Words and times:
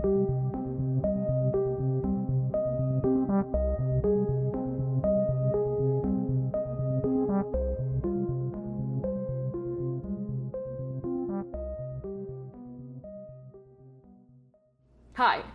Hi, 0.00 0.12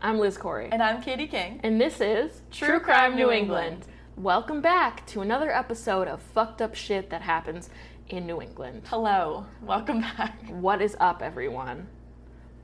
I'm 0.03 0.19
Liz 0.19 0.37
Corey. 0.37 0.69
And 0.71 0.83
I'm 0.83 1.01
Katie 1.01 1.25
King. 1.25 1.59
And 1.63 1.81
this 1.81 1.99
is 1.99 2.43
True 2.51 2.79
Crime 2.79 3.15
New 3.15 3.31
England. 3.31 3.87
Welcome 4.15 4.61
back 4.61 5.07
to 5.07 5.21
another 5.21 5.51
episode 5.51 6.07
of 6.07 6.21
fucked 6.21 6.61
up 6.61 6.75
shit 6.75 7.09
that 7.09 7.23
happens 7.23 7.71
in 8.09 8.27
New 8.27 8.39
England. 8.43 8.83
Hello. 8.85 9.47
Welcome 9.63 10.01
back. 10.01 10.47
What 10.51 10.83
is 10.83 10.95
up, 10.99 11.23
everyone? 11.23 11.87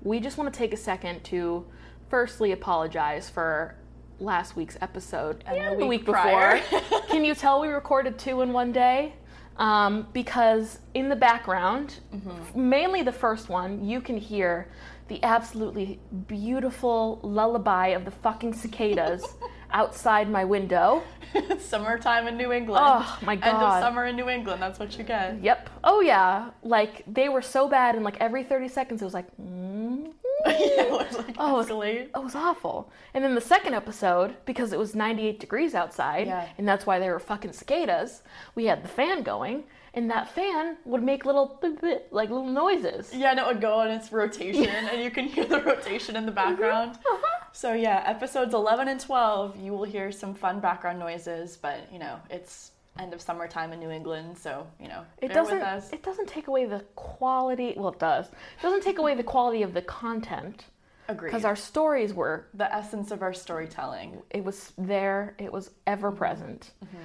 We 0.04 0.20
just 0.20 0.38
want 0.38 0.52
to 0.54 0.58
take 0.58 0.74
a 0.74 0.78
second 0.78 1.24
to 1.26 1.66
firstly 2.10 2.52
apologize 2.52 3.30
for 3.30 3.76
last 4.20 4.56
week's 4.56 4.78
episode 4.82 5.44
And 5.48 5.82
the 5.82 5.86
week 5.86 6.06
prior. 6.06 6.60
before. 6.60 7.02
Can 7.10 7.24
you 7.26 7.34
tell 7.36 7.62
we 7.62 7.68
recorded 7.70 8.18
two 8.20 8.42
in 8.42 8.54
one 8.54 8.72
day? 8.72 9.14
Um, 9.58 10.08
because 10.14 10.80
in 10.94 11.10
the 11.10 11.16
background, 11.16 12.00
Mm-hmm. 12.16 12.70
mainly 12.70 13.02
the 13.04 13.12
first 13.12 13.50
one, 13.50 13.84
you 13.86 14.02
can 14.02 14.18
hear 14.18 14.68
the 15.08 15.22
absolutely 15.24 16.00
beautiful 16.28 17.20
lullaby 17.22 17.88
of 17.90 18.06
the 18.06 18.12
fucking 18.12 18.54
cicadas 18.54 19.26
outside 19.74 20.30
my 20.30 20.44
window. 20.46 21.04
Summertime 21.60 22.28
in 22.28 22.36
New 22.38 22.52
England. 22.52 22.84
Oh, 22.86 23.20
my 23.22 23.36
god. 23.38 23.48
End 23.48 23.58
of 23.58 23.82
summer 23.82 24.06
in 24.06 24.16
New 24.18 24.30
England. 24.30 24.62
That's 24.62 24.80
what 24.80 24.98
you 24.98 25.04
get. 25.04 25.42
Yep. 25.42 25.70
Oh 25.84 26.02
yeah. 26.02 26.50
Like 26.64 27.04
they 27.08 27.30
were 27.30 27.42
so 27.42 27.68
bad, 27.70 27.96
and 27.96 28.04
like 28.04 28.18
every 28.20 28.44
thirty 28.44 28.68
seconds, 28.68 29.02
it 29.02 29.06
was 29.06 29.14
like, 29.14 29.28
yeah, 29.38 30.06
it 30.46 30.92
was 30.92 31.18
like 31.18 31.36
Oh, 31.40 31.62
it's- 31.62 31.70
escalate. 31.72 32.10
it 32.16 32.24
was 32.24 32.36
awful. 32.36 32.92
And 33.14 33.24
then 33.24 33.36
the 33.36 33.42
second 33.42 33.74
episode, 33.76 34.36
because 34.46 34.74
it 34.74 34.80
was 34.80 34.94
ninety-eight 34.96 35.40
degrees 35.40 35.74
outside, 35.74 36.28
Yeah. 36.28 36.48
and 36.58 36.68
that's 36.68 36.86
why 36.86 37.00
there 37.00 37.14
were 37.14 37.20
fucking 37.20 37.54
cicadas. 37.54 38.24
We 38.56 38.66
had 38.66 38.84
the 38.84 38.90
fan 38.90 39.24
going, 39.24 39.64
and 39.94 40.10
that 40.10 40.30
fan 40.32 40.78
would 40.86 41.04
make 41.04 41.26
little 41.26 41.60
like 42.12 42.30
little 42.30 42.46
noises. 42.46 43.14
Yeah, 43.14 43.32
and 43.32 43.40
it 43.40 43.46
would 43.46 43.62
go 43.62 43.74
on 43.80 43.90
its 43.92 44.12
rotation, 44.12 44.66
and 44.92 45.02
you 45.04 45.12
can 45.12 45.26
hear 45.26 45.46
the 45.46 45.62
rotation 45.62 46.16
in 46.16 46.26
the 46.26 46.32
background. 46.32 46.92
Uh-huh. 46.96 47.46
So 47.54 47.74
yeah, 47.74 48.04
episodes 48.06 48.54
11 48.54 48.88
and 48.88 49.00
12, 49.00 49.58
you 49.58 49.72
will 49.74 49.84
hear 49.84 50.12
some 50.12 50.34
fun 50.34 50.60
background 50.62 51.00
noises, 51.00 51.58
but 51.62 51.88
you 51.92 52.00
know, 52.00 52.20
it's 52.30 52.72
end 53.00 53.14
of 53.14 53.22
summertime 53.22 53.72
in 53.74 53.80
New 53.80 53.90
England, 53.90 54.38
so 54.38 54.68
you 54.80 54.88
know, 54.88 55.04
It 55.22 55.30
doesn't. 55.34 55.56
with 55.56 55.64
us. 55.64 55.92
It 55.92 56.04
doesn't 56.04 56.28
take 56.28 56.48
away 56.48 56.66
the 56.66 56.80
quality. 56.96 57.74
Well, 57.78 57.90
it 57.90 58.00
does. 58.00 58.28
It 58.28 58.62
doesn't 58.62 58.84
take 58.84 58.98
away 59.00 59.16
the 59.16 59.24
quality 59.24 59.64
of 59.64 59.74
the 59.74 59.82
content 59.82 60.66
Agreed. 61.08 61.30
because 61.30 61.46
our 61.46 61.56
stories 61.56 62.14
were 62.14 62.46
the 62.54 62.74
essence 62.74 63.12
of 63.12 63.22
our 63.22 63.34
storytelling. 63.34 64.22
it 64.30 64.44
was 64.44 64.74
there 64.78 65.36
it 65.38 65.52
was 65.52 65.72
ever 65.88 66.12
Mm-hmm. 66.12 66.98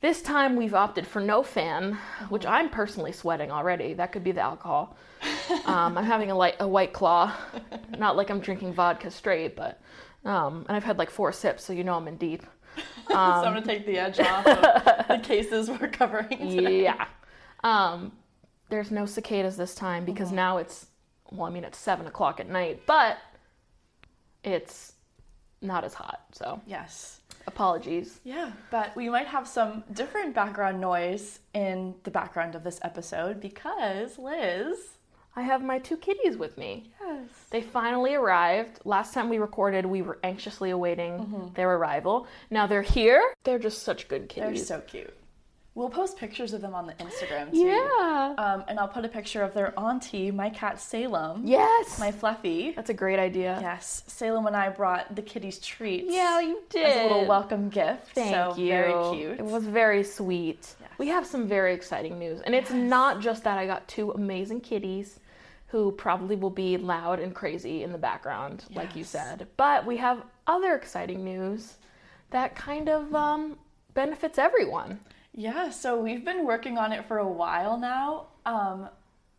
This 0.00 0.22
time 0.22 0.56
we've 0.56 0.74
opted 0.74 1.06
for 1.06 1.20
no 1.20 1.42
fan 1.42 1.96
which 2.28 2.46
i'm 2.46 2.68
personally 2.70 3.12
sweating 3.12 3.50
already 3.50 3.94
that 3.94 4.12
could 4.12 4.24
be 4.24 4.32
the 4.32 4.40
alcohol 4.40 4.96
um, 5.66 5.96
i'm 5.98 6.04
having 6.04 6.30
a 6.30 6.34
light 6.34 6.54
a 6.60 6.66
white 6.68 6.92
claw 6.92 7.32
not 7.98 8.16
like 8.16 8.30
i'm 8.30 8.40
drinking 8.40 8.72
vodka 8.72 9.10
straight 9.10 9.56
but 9.56 9.80
um, 10.24 10.64
and 10.68 10.76
i've 10.76 10.84
had 10.84 10.98
like 10.98 11.10
four 11.10 11.32
sips 11.32 11.64
so 11.64 11.72
you 11.72 11.84
know 11.84 11.94
i'm 11.94 12.08
in 12.08 12.16
deep 12.16 12.42
so 13.08 13.14
I'm 13.14 13.42
gonna 13.54 13.62
take 13.62 13.84
the 13.84 13.98
edge 13.98 14.20
off 14.20 14.46
of 14.46 15.08
the 15.08 15.18
cases 15.22 15.68
we're 15.68 15.88
covering 15.88 16.28
today. 16.28 16.82
yeah 16.84 17.06
um, 17.64 18.12
there's 18.70 18.90
no 18.90 19.04
cicadas 19.06 19.56
this 19.56 19.74
time 19.74 20.04
because 20.04 20.28
Mm-hmm. 20.28 20.36
now 20.36 20.56
it's 20.58 20.86
well 21.32 21.46
i 21.46 21.50
mean 21.50 21.64
it's 21.64 21.78
seven 21.78 22.06
o'clock 22.06 22.40
at 22.40 22.48
night 22.48 22.82
but 22.86 23.18
it's 24.44 24.92
not 25.60 25.84
as 25.84 25.92
hot 25.94 26.20
so 26.32 26.60
Yes. 26.66 27.19
Apologies 27.46 28.20
Yeah, 28.24 28.52
but 28.70 28.94
we 28.96 29.08
might 29.08 29.26
have 29.26 29.46
some 29.46 29.84
different 29.92 30.34
background 30.34 30.80
noise 30.80 31.40
in 31.54 31.94
the 32.04 32.10
background 32.10 32.54
of 32.54 32.64
this 32.64 32.78
episode 32.82 33.40
because 33.40 34.18
Liz. 34.18 34.76
I 35.36 35.42
have 35.42 35.62
my 35.62 35.78
two 35.78 35.96
kitties 35.96 36.36
with 36.36 36.58
me. 36.58 36.90
Yes. 37.00 37.28
They 37.50 37.62
finally 37.62 38.14
arrived. 38.14 38.80
Last 38.84 39.14
time 39.14 39.28
we 39.28 39.38
recorded, 39.38 39.86
we 39.86 40.02
were 40.02 40.18
anxiously 40.24 40.70
awaiting 40.70 41.12
mm-hmm. 41.12 41.54
their 41.54 41.70
arrival. 41.70 42.26
Now 42.50 42.66
they're 42.66 42.82
here. 42.82 43.22
They're 43.44 43.60
just 43.60 43.84
such 43.84 44.08
good 44.08 44.28
kitties. 44.28 44.66
They're 44.68 44.80
so 44.80 44.84
cute. 44.84 45.14
We'll 45.74 45.88
post 45.88 46.16
pictures 46.16 46.52
of 46.52 46.60
them 46.62 46.74
on 46.74 46.86
the 46.86 46.94
Instagram 46.94 47.52
too. 47.52 47.58
yeah. 47.58 48.34
Um, 48.36 48.64
and 48.66 48.78
I'll 48.78 48.88
put 48.88 49.04
a 49.04 49.08
picture 49.08 49.42
of 49.42 49.54
their 49.54 49.72
auntie, 49.78 50.30
my 50.32 50.50
cat 50.50 50.80
Salem. 50.80 51.42
yes. 51.44 51.98
My 51.98 52.10
Fluffy. 52.10 52.72
That's 52.72 52.90
a 52.90 52.94
great 52.94 53.20
idea. 53.20 53.56
Yes, 53.60 54.02
Salem 54.08 54.46
and 54.46 54.56
I 54.56 54.68
brought 54.68 55.14
the 55.14 55.22
kitties 55.22 55.58
treats. 55.60 56.12
Yeah, 56.12 56.40
you 56.40 56.60
did. 56.70 56.86
As 56.86 56.96
a 56.96 57.02
little 57.04 57.26
welcome 57.26 57.68
gift. 57.68 58.08
Thank 58.14 58.34
so 58.34 58.60
you. 58.60 58.68
very 58.68 59.16
cute. 59.16 59.38
It 59.38 59.44
was 59.44 59.64
very 59.64 60.02
sweet. 60.02 60.74
Yes. 60.80 60.90
We 60.98 61.06
have 61.06 61.24
some 61.24 61.46
very 61.46 61.72
exciting 61.72 62.18
news. 62.18 62.40
And 62.40 62.54
it's 62.54 62.72
not 62.72 63.20
just 63.20 63.44
that 63.44 63.56
I 63.56 63.66
got 63.66 63.86
two 63.86 64.10
amazing 64.10 64.62
kitties 64.62 65.20
who 65.68 65.92
probably 65.92 66.34
will 66.34 66.50
be 66.50 66.76
loud 66.76 67.20
and 67.20 67.32
crazy 67.32 67.84
in 67.84 67.92
the 67.92 67.98
background, 67.98 68.64
like 68.74 68.96
you 68.96 69.04
said, 69.04 69.46
but 69.56 69.86
we 69.86 69.96
have 69.98 70.24
other 70.48 70.74
exciting 70.74 71.22
news 71.24 71.76
that 72.30 72.56
kind 72.56 72.88
of 72.88 73.14
um, 73.14 73.56
benefits 73.94 74.36
everyone. 74.36 74.98
Yeah, 75.34 75.70
so 75.70 76.00
we've 76.00 76.24
been 76.24 76.44
working 76.44 76.76
on 76.78 76.92
it 76.92 77.06
for 77.06 77.18
a 77.18 77.28
while 77.28 77.78
now. 77.78 78.26
Um, 78.44 78.88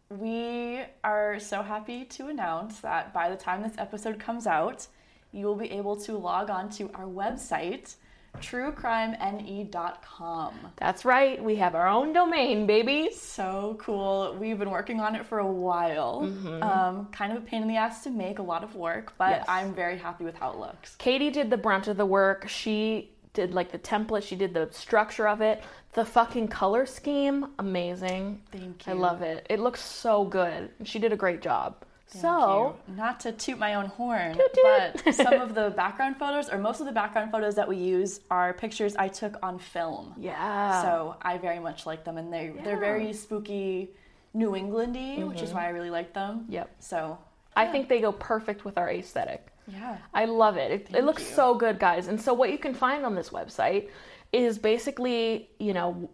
we 0.09 0.81
are 1.03 1.39
so 1.39 1.61
happy 1.61 2.05
to 2.05 2.27
announce 2.27 2.79
that 2.79 3.13
by 3.13 3.29
the 3.29 3.35
time 3.35 3.61
this 3.61 3.73
episode 3.77 4.19
comes 4.19 4.47
out, 4.47 4.87
you 5.31 5.45
will 5.45 5.55
be 5.55 5.71
able 5.71 5.95
to 5.97 6.17
log 6.17 6.49
on 6.49 6.69
to 6.71 6.89
our 6.93 7.05
website, 7.05 7.95
truecrimene.com. 8.39 10.53
That's 10.77 11.05
right. 11.05 11.41
We 11.43 11.55
have 11.57 11.75
our 11.75 11.87
own 11.87 12.13
domain, 12.13 12.65
baby. 12.65 13.09
So 13.13 13.77
cool. 13.79 14.35
We've 14.39 14.57
been 14.59 14.71
working 14.71 14.99
on 14.99 15.15
it 15.15 15.25
for 15.25 15.39
a 15.39 15.47
while. 15.47 16.23
Um, 16.61 17.07
kind 17.11 17.31
of 17.31 17.43
a 17.43 17.45
pain 17.45 17.61
in 17.61 17.67
the 17.67 17.77
ass 17.77 18.03
to 18.03 18.09
make, 18.09 18.39
a 18.39 18.43
lot 18.43 18.63
of 18.63 18.75
work, 18.75 19.13
but 19.17 19.29
Yes. 19.31 19.45
I'm 19.47 19.73
very 19.73 19.97
happy 19.97 20.23
with 20.23 20.35
how 20.35 20.51
it 20.51 20.57
looks. 20.59 20.95
Katie 20.95 21.29
did 21.29 21.49
the 21.49 21.57
brunt 21.57 21.87
of 21.87 21.97
the 21.97 22.05
work. 22.05 22.47
She 22.49 23.10
did 23.33 23.53
like 23.53 23.71
the 23.71 23.79
template, 23.79 24.23
she 24.23 24.35
did 24.35 24.53
the 24.53 24.67
structure 24.71 25.27
of 25.27 25.41
it. 25.41 25.63
The 25.93 26.05
fucking 26.05 26.47
color 26.49 26.85
scheme, 26.85 27.47
amazing. 27.59 28.41
Thank 28.51 28.87
you. 28.87 28.93
I 28.93 28.95
love 28.95 29.21
it. 29.21 29.45
It 29.49 29.59
looks 29.59 29.81
so 29.81 30.23
good. 30.25 30.69
She 30.83 30.99
did 30.99 31.11
a 31.11 31.17
great 31.17 31.41
job. 31.41 31.75
Thank 32.07 32.23
so, 32.23 32.75
you. 32.89 32.95
not 32.95 33.21
to 33.21 33.31
toot 33.31 33.57
my 33.57 33.75
own 33.75 33.85
horn, 33.85 34.33
Toot 34.35 34.53
toot. 34.53 35.03
but 35.05 35.13
some 35.15 35.33
of 35.35 35.55
the 35.55 35.69
background 35.71 36.17
photos, 36.17 36.49
or 36.49 36.57
most 36.57 36.81
of 36.81 36.85
the 36.85 36.91
background 36.91 37.31
photos 37.31 37.55
that 37.55 37.67
we 37.69 37.77
use, 37.77 38.19
are 38.29 38.51
pictures 38.53 38.95
I 38.97 39.07
took 39.07 39.37
on 39.41 39.59
film. 39.59 40.13
yeah. 40.17 40.81
So 40.81 41.15
I 41.21 41.37
very 41.37 41.59
much 41.59 41.85
like 41.85 42.03
them, 42.03 42.17
and 42.17 42.31
they 42.31 42.51
they're 42.63 42.73
Mm-hmm. 42.73 42.79
very 42.81 43.13
spooky, 43.13 43.91
New 44.33 44.51
Englandy, 44.51 45.25
which 45.27 45.41
is 45.41 45.53
why 45.53 45.65
I 45.65 45.69
really 45.69 45.89
like 45.89 46.13
them. 46.13 46.45
Yep. 46.49 46.69
So 46.79 47.17
I 47.55 47.67
think 47.67 47.87
they 47.89 48.01
go 48.01 48.11
perfect 48.13 48.65
with 48.65 48.77
our 48.77 48.89
aesthetic. 48.89 49.47
Yeah, 49.67 49.97
I 50.13 50.25
love 50.25 50.57
it. 50.57 50.71
It, 50.71 50.87
it 50.95 51.03
looks 51.03 51.21
you. 51.27 51.35
so 51.35 51.55
good, 51.55 51.79
guys. 51.79 52.07
And 52.07 52.19
so, 52.19 52.33
what 52.33 52.51
you 52.51 52.57
can 52.57 52.73
find 52.73 53.05
on 53.05 53.15
this 53.15 53.29
website 53.29 53.89
is 54.31 54.57
basically, 54.59 55.49
you 55.59 55.73
know, 55.73 56.09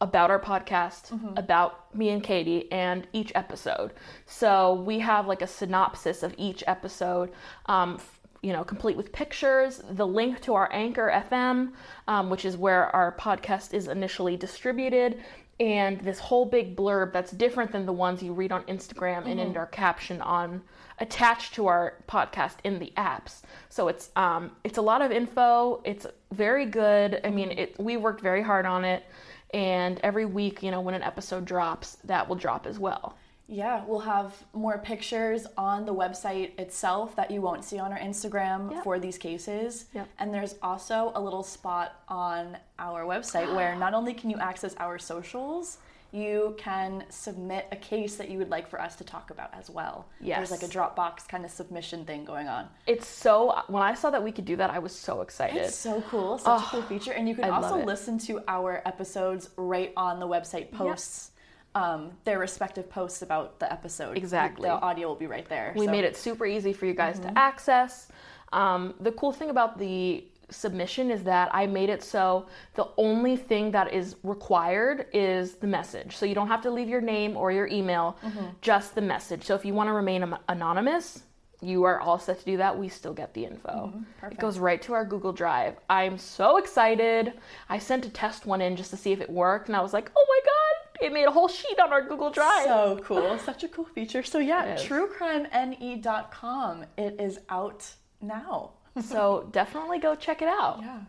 about 0.00 0.30
our 0.30 0.40
podcast, 0.40 1.10
Mm-hmm. 1.10 1.36
about 1.36 1.94
me 1.94 2.08
and 2.10 2.22
Katie, 2.22 2.70
and 2.72 3.06
each 3.12 3.32
episode. 3.34 3.92
So, 4.26 4.74
we 4.74 4.98
have 5.00 5.26
like 5.26 5.42
a 5.42 5.46
synopsis 5.46 6.22
of 6.22 6.34
each 6.38 6.62
episode. 6.66 7.32
Um, 7.66 8.00
you 8.42 8.54
know, 8.54 8.64
complete 8.64 8.96
with 8.96 9.12
pictures, 9.12 9.82
the 9.90 10.06
link 10.06 10.40
to 10.40 10.54
our 10.54 10.72
Anchor 10.72 11.12
FM, 11.30 11.72
um, 12.08 12.30
which 12.30 12.46
is 12.46 12.56
where 12.56 12.86
our 12.96 13.14
podcast 13.20 13.74
is 13.74 13.86
initially 13.86 14.34
distributed, 14.34 15.20
and 15.60 16.00
this 16.00 16.18
whole 16.18 16.46
big 16.46 16.74
blurb 16.74 17.12
that's 17.12 17.30
different 17.32 17.70
than 17.70 17.84
the 17.84 17.92
ones 17.92 18.22
you 18.22 18.32
read 18.32 18.50
on 18.50 18.62
Instagram 18.64 19.26
and 19.30 19.38
in 19.38 19.56
our 19.58 19.66
caption 19.66 20.20
on 20.22 20.62
attached 20.98 21.54
to 21.54 21.66
our 21.66 21.94
podcast 22.08 22.54
in 22.64 22.78
the 22.78 22.90
apps. 22.96 23.42
So 23.68 23.88
it's 23.88 24.10
um, 24.16 24.52
it's 24.64 24.78
a 24.78 24.82
lot 24.82 25.02
of 25.02 25.12
info. 25.12 25.82
It's 25.84 26.06
very 26.32 26.64
good. 26.64 27.20
I 27.24 27.30
mean, 27.30 27.50
it 27.50 27.78
we 27.78 27.98
worked 27.98 28.22
very 28.22 28.42
hard 28.42 28.64
on 28.64 28.86
it, 28.86 29.04
and 29.52 30.00
every 30.02 30.24
week, 30.24 30.62
you 30.62 30.70
know, 30.70 30.80
when 30.80 30.94
an 30.94 31.02
episode 31.02 31.44
drops, 31.44 31.98
that 32.04 32.26
will 32.26 32.36
drop 32.36 32.66
as 32.66 32.78
well. 32.78 33.16
Yeah, 33.50 33.82
we'll 33.84 33.98
have 33.98 34.32
more 34.52 34.78
pictures 34.78 35.44
on 35.58 35.84
the 35.84 35.92
website 35.92 36.56
itself 36.58 37.16
that 37.16 37.32
you 37.32 37.40
won't 37.40 37.64
see 37.64 37.80
on 37.80 37.92
our 37.92 37.98
Instagram 37.98 38.70
Yep. 38.70 38.84
for 38.84 39.00
these 39.00 39.18
cases. 39.18 39.86
Yep. 39.92 40.08
And 40.20 40.32
there's 40.32 40.54
also 40.62 41.10
a 41.16 41.20
little 41.20 41.42
spot 41.42 42.00
on 42.08 42.56
our 42.78 43.04
website 43.04 43.52
where 43.56 43.74
not 43.74 43.92
only 43.92 44.14
can 44.14 44.30
you 44.30 44.38
access 44.38 44.74
our 44.76 44.98
socials. 44.98 45.78
You 46.12 46.56
can 46.58 47.04
submit 47.08 47.68
a 47.70 47.76
case 47.76 48.16
that 48.16 48.28
you 48.28 48.38
would 48.38 48.50
like 48.50 48.68
for 48.68 48.80
us 48.80 48.96
to 48.96 49.04
talk 49.04 49.30
about 49.30 49.54
as 49.54 49.70
well. 49.70 50.08
Yes. 50.20 50.38
There's 50.38 50.50
like 50.50 50.68
a 50.68 50.72
Dropbox 50.72 51.28
kind 51.28 51.44
of 51.44 51.52
submission 51.52 52.04
thing 52.04 52.24
going 52.24 52.48
on. 52.48 52.66
It's 52.88 53.06
so 53.06 53.62
when 53.68 53.84
I 53.84 53.94
saw 53.94 54.10
that 54.10 54.22
we 54.22 54.32
could 54.32 54.44
do 54.44 54.56
that, 54.56 54.70
I 54.70 54.80
was 54.80 54.92
so 54.92 55.20
excited. 55.20 55.58
It's 55.58 55.76
so 55.76 56.02
cool, 56.08 56.38
such 56.38 56.62
a 56.62 56.64
cool 56.66 56.82
ah, 56.82 56.88
feature, 56.88 57.12
and 57.12 57.28
you 57.28 57.36
can 57.36 57.44
I 57.44 57.50
also 57.50 57.84
listen 57.84 58.18
to 58.26 58.42
our 58.48 58.82
episodes 58.86 59.50
right 59.56 59.92
on 59.96 60.18
the 60.18 60.26
website 60.26 60.72
posts. 60.72 61.29
Um, 61.74 62.12
their 62.24 62.38
respective 62.38 62.90
posts 62.90 63.22
about 63.22 63.58
the 63.60 63.72
episode. 63.72 64.16
Exactly. 64.16 64.68
The 64.68 64.74
audio 64.74 65.08
will 65.08 65.14
be 65.16 65.26
right 65.26 65.48
there. 65.48 65.72
We 65.76 65.86
so- 65.86 65.92
made 65.92 66.04
it 66.04 66.16
super 66.16 66.46
easy 66.46 66.72
for 66.72 66.86
you 66.86 66.94
guys 66.94 67.18
to 67.20 67.38
access. 67.38 68.08
Um, 68.52 68.94
the 69.00 69.12
cool 69.12 69.32
thing 69.32 69.50
about 69.50 69.78
the 69.78 70.24
submission 70.50 71.10
is 71.12 71.22
that 71.22 71.48
I 71.54 71.66
made 71.66 71.90
it 71.90 72.02
so 72.02 72.46
the 72.74 72.88
only 72.96 73.36
thing 73.36 73.70
that 73.70 73.92
is 73.92 74.16
required 74.24 75.06
is 75.12 75.54
the 75.54 75.68
message. 75.68 76.16
So 76.16 76.26
you 76.26 76.34
don't 76.34 76.48
have 76.48 76.62
to 76.62 76.70
leave 76.70 76.88
your 76.88 77.00
name 77.00 77.36
or 77.36 77.52
your 77.52 77.68
email, 77.68 78.16
just 78.60 78.96
the 78.96 79.00
message. 79.00 79.44
So 79.44 79.54
if 79.54 79.64
you 79.64 79.74
want 79.74 79.88
to 79.88 79.92
remain 79.92 80.34
anonymous, 80.48 81.22
you 81.62 81.84
are 81.84 82.00
all 82.00 82.18
set 82.18 82.38
to 82.40 82.44
do 82.44 82.56
that. 82.56 82.76
We 82.76 82.88
still 82.88 83.12
get 83.12 83.34
the 83.34 83.44
info. 83.44 83.92
It 84.22 84.38
goes 84.38 84.58
right 84.58 84.80
to 84.82 84.94
our 84.94 85.04
Google 85.04 85.32
Drive. 85.32 85.76
I'm 85.88 86.18
so 86.18 86.56
excited. 86.56 87.34
I 87.68 87.78
sent 87.78 88.06
a 88.06 88.10
test 88.10 88.46
one 88.46 88.60
in 88.60 88.76
just 88.76 88.90
to 88.90 88.96
see 88.96 89.12
if 89.12 89.20
it 89.20 89.30
worked, 89.30 89.68
and 89.68 89.76
I 89.76 89.80
was 89.80 89.92
like, 89.92 90.10
oh 90.16 90.26
my 90.28 90.40
god, 90.44 90.79
it 91.02 91.12
made 91.12 91.24
a 91.24 91.30
whole 91.30 91.48
sheet 91.48 91.78
on 91.78 91.92
our 91.92 92.02
Google 92.02 92.30
Drive. 92.30 92.64
So 92.64 93.00
cool. 93.04 93.38
Such 93.38 93.64
a 93.64 93.68
cool 93.68 93.86
feature. 93.86 94.22
So 94.22 94.38
yeah, 94.38 94.76
truecrimene.com. 94.76 96.84
It 96.96 97.20
is 97.20 97.38
out 97.48 97.90
now. 98.20 98.72
so 99.02 99.48
definitely 99.52 99.98
go 99.98 100.14
check 100.14 100.42
it 100.42 100.48
out. 100.48 100.80
Yeah. 100.82 101.00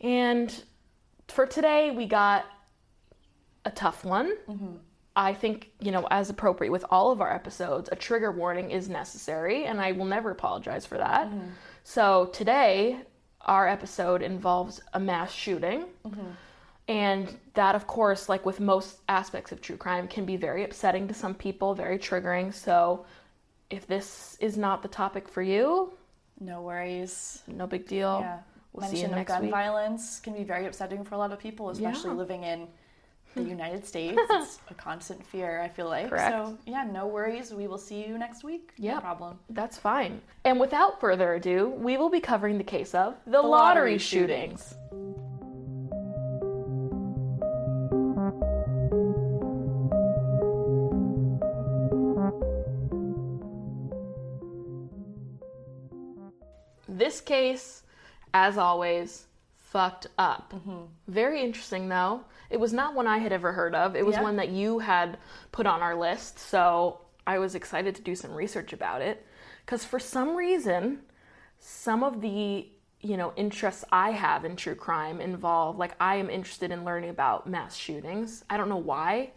And 0.00 0.64
for 1.28 1.46
today, 1.46 1.90
we 1.90 2.06
got 2.06 2.46
a 3.64 3.70
tough 3.70 4.04
one. 4.04 4.36
Mm-hmm. 4.48 4.76
I 5.16 5.34
think, 5.34 5.70
you 5.80 5.90
know, 5.90 6.06
as 6.10 6.30
appropriate 6.30 6.70
with 6.70 6.84
all 6.90 7.10
of 7.10 7.20
our 7.20 7.32
episodes, 7.32 7.88
a 7.92 7.96
trigger 7.96 8.30
warning 8.30 8.70
is 8.70 8.88
necessary, 8.88 9.66
and 9.66 9.80
I 9.80 9.92
will 9.92 10.04
never 10.04 10.30
apologize 10.30 10.86
for 10.86 10.98
that. 10.98 11.26
Mm-hmm. 11.26 11.48
So 11.82 12.30
today, 12.32 13.00
our 13.42 13.66
episode 13.66 14.22
involves 14.22 14.80
a 14.92 15.00
mass 15.00 15.32
shooting. 15.32 15.86
Mm-hmm. 16.06 16.30
And 16.90 17.38
that, 17.54 17.76
of 17.76 17.86
course, 17.86 18.28
like 18.28 18.44
with 18.44 18.58
most 18.58 18.98
aspects 19.08 19.52
of 19.52 19.60
true 19.60 19.76
crime, 19.76 20.08
can 20.08 20.24
be 20.24 20.36
very 20.36 20.64
upsetting 20.64 21.06
to 21.08 21.14
some 21.14 21.34
people, 21.34 21.72
very 21.72 21.98
triggering. 21.98 22.52
So 22.52 23.06
if 23.70 23.86
this 23.86 24.36
is 24.40 24.56
not 24.58 24.82
the 24.82 24.88
topic 24.88 25.28
for 25.28 25.40
you, 25.40 25.92
No 26.40 26.62
worries. 26.62 27.42
no 27.46 27.66
big 27.68 27.86
deal. 27.86 28.18
Yeah. 28.20 28.40
We'll 28.72 28.88
see 28.88 28.96
you 28.98 29.02
Mention 29.04 29.20
of 29.20 29.26
gun 29.26 29.42
week. 29.42 29.50
violence 29.52 30.18
can 30.20 30.32
be 30.34 30.42
very 30.42 30.66
upsetting 30.66 31.04
for 31.04 31.14
a 31.14 31.18
lot 31.18 31.32
of 31.32 31.38
people, 31.38 31.70
especially 31.70 32.10
Yeah. 32.10 32.16
living 32.16 32.42
in 32.42 32.66
the 33.36 33.42
United 33.56 33.86
States. 33.86 34.18
it's 34.30 34.58
a 34.68 34.74
constant 34.74 35.24
fear, 35.24 35.60
I 35.60 35.68
feel 35.68 35.86
like. 35.88 36.08
Correct. 36.08 36.32
So 36.32 36.58
yeah, 36.66 36.82
no 36.90 37.06
worries. 37.06 37.52
We 37.54 37.68
will 37.68 37.78
see 37.78 38.04
you 38.04 38.18
next 38.18 38.42
week. 38.42 38.72
No 38.78 38.98
problem. 39.00 39.38
That's 39.50 39.78
fine. 39.78 40.20
And 40.44 40.58
without 40.58 40.98
further 41.00 41.34
ado, 41.34 41.68
we 41.68 41.96
will 41.96 42.10
be 42.10 42.20
covering 42.20 42.58
the 42.58 42.64
case 42.64 42.94
of 42.96 43.14
the, 43.26 43.40
lottery, 43.40 43.50
lottery 43.50 43.98
shootings. 43.98 44.74
This 57.00 57.20
case, 57.20 57.82
as 58.34 58.58
always, 58.58 59.26
fucked 59.56 60.06
up. 60.18 60.52
Mm-hmm. 60.54 60.82
Very 61.08 61.42
interesting, 61.42 61.88
though. 61.88 62.24
It 62.50 62.60
was 62.60 62.72
not 62.72 62.94
one 62.94 63.06
I 63.06 63.18
had 63.18 63.32
ever 63.32 63.52
heard 63.52 63.74
of. 63.74 63.96
It 63.96 64.04
was 64.04 64.16
Yeah. 64.16 64.22
one 64.22 64.36
that 64.36 64.50
you 64.50 64.80
had 64.80 65.16
put 65.50 65.66
on 65.66 65.80
our 65.80 65.94
list. 65.94 66.38
So 66.38 67.00
I 67.26 67.38
was 67.38 67.54
excited 67.54 67.94
to 67.96 68.02
do 68.02 68.14
some 68.14 68.32
research 68.34 68.72
about 68.72 69.00
it. 69.00 69.24
Because 69.64 69.84
for 69.84 69.98
some 69.98 70.36
reason, 70.36 71.00
some 71.58 72.02
of 72.04 72.20
the 72.20 72.68
you 73.02 73.16
know 73.16 73.32
interests 73.34 73.82
I 73.90 74.10
have 74.10 74.44
in 74.44 74.56
true 74.56 74.74
crime 74.74 75.22
involve 75.22 75.78
like 75.78 75.94
I 75.98 76.16
am 76.16 76.28
interested 76.28 76.70
in 76.70 76.84
learning 76.84 77.08
about 77.10 77.46
mass 77.48 77.74
shootings. 77.76 78.44
I 78.50 78.58
don't 78.58 78.68
know 78.68 78.76
why. 78.76 79.30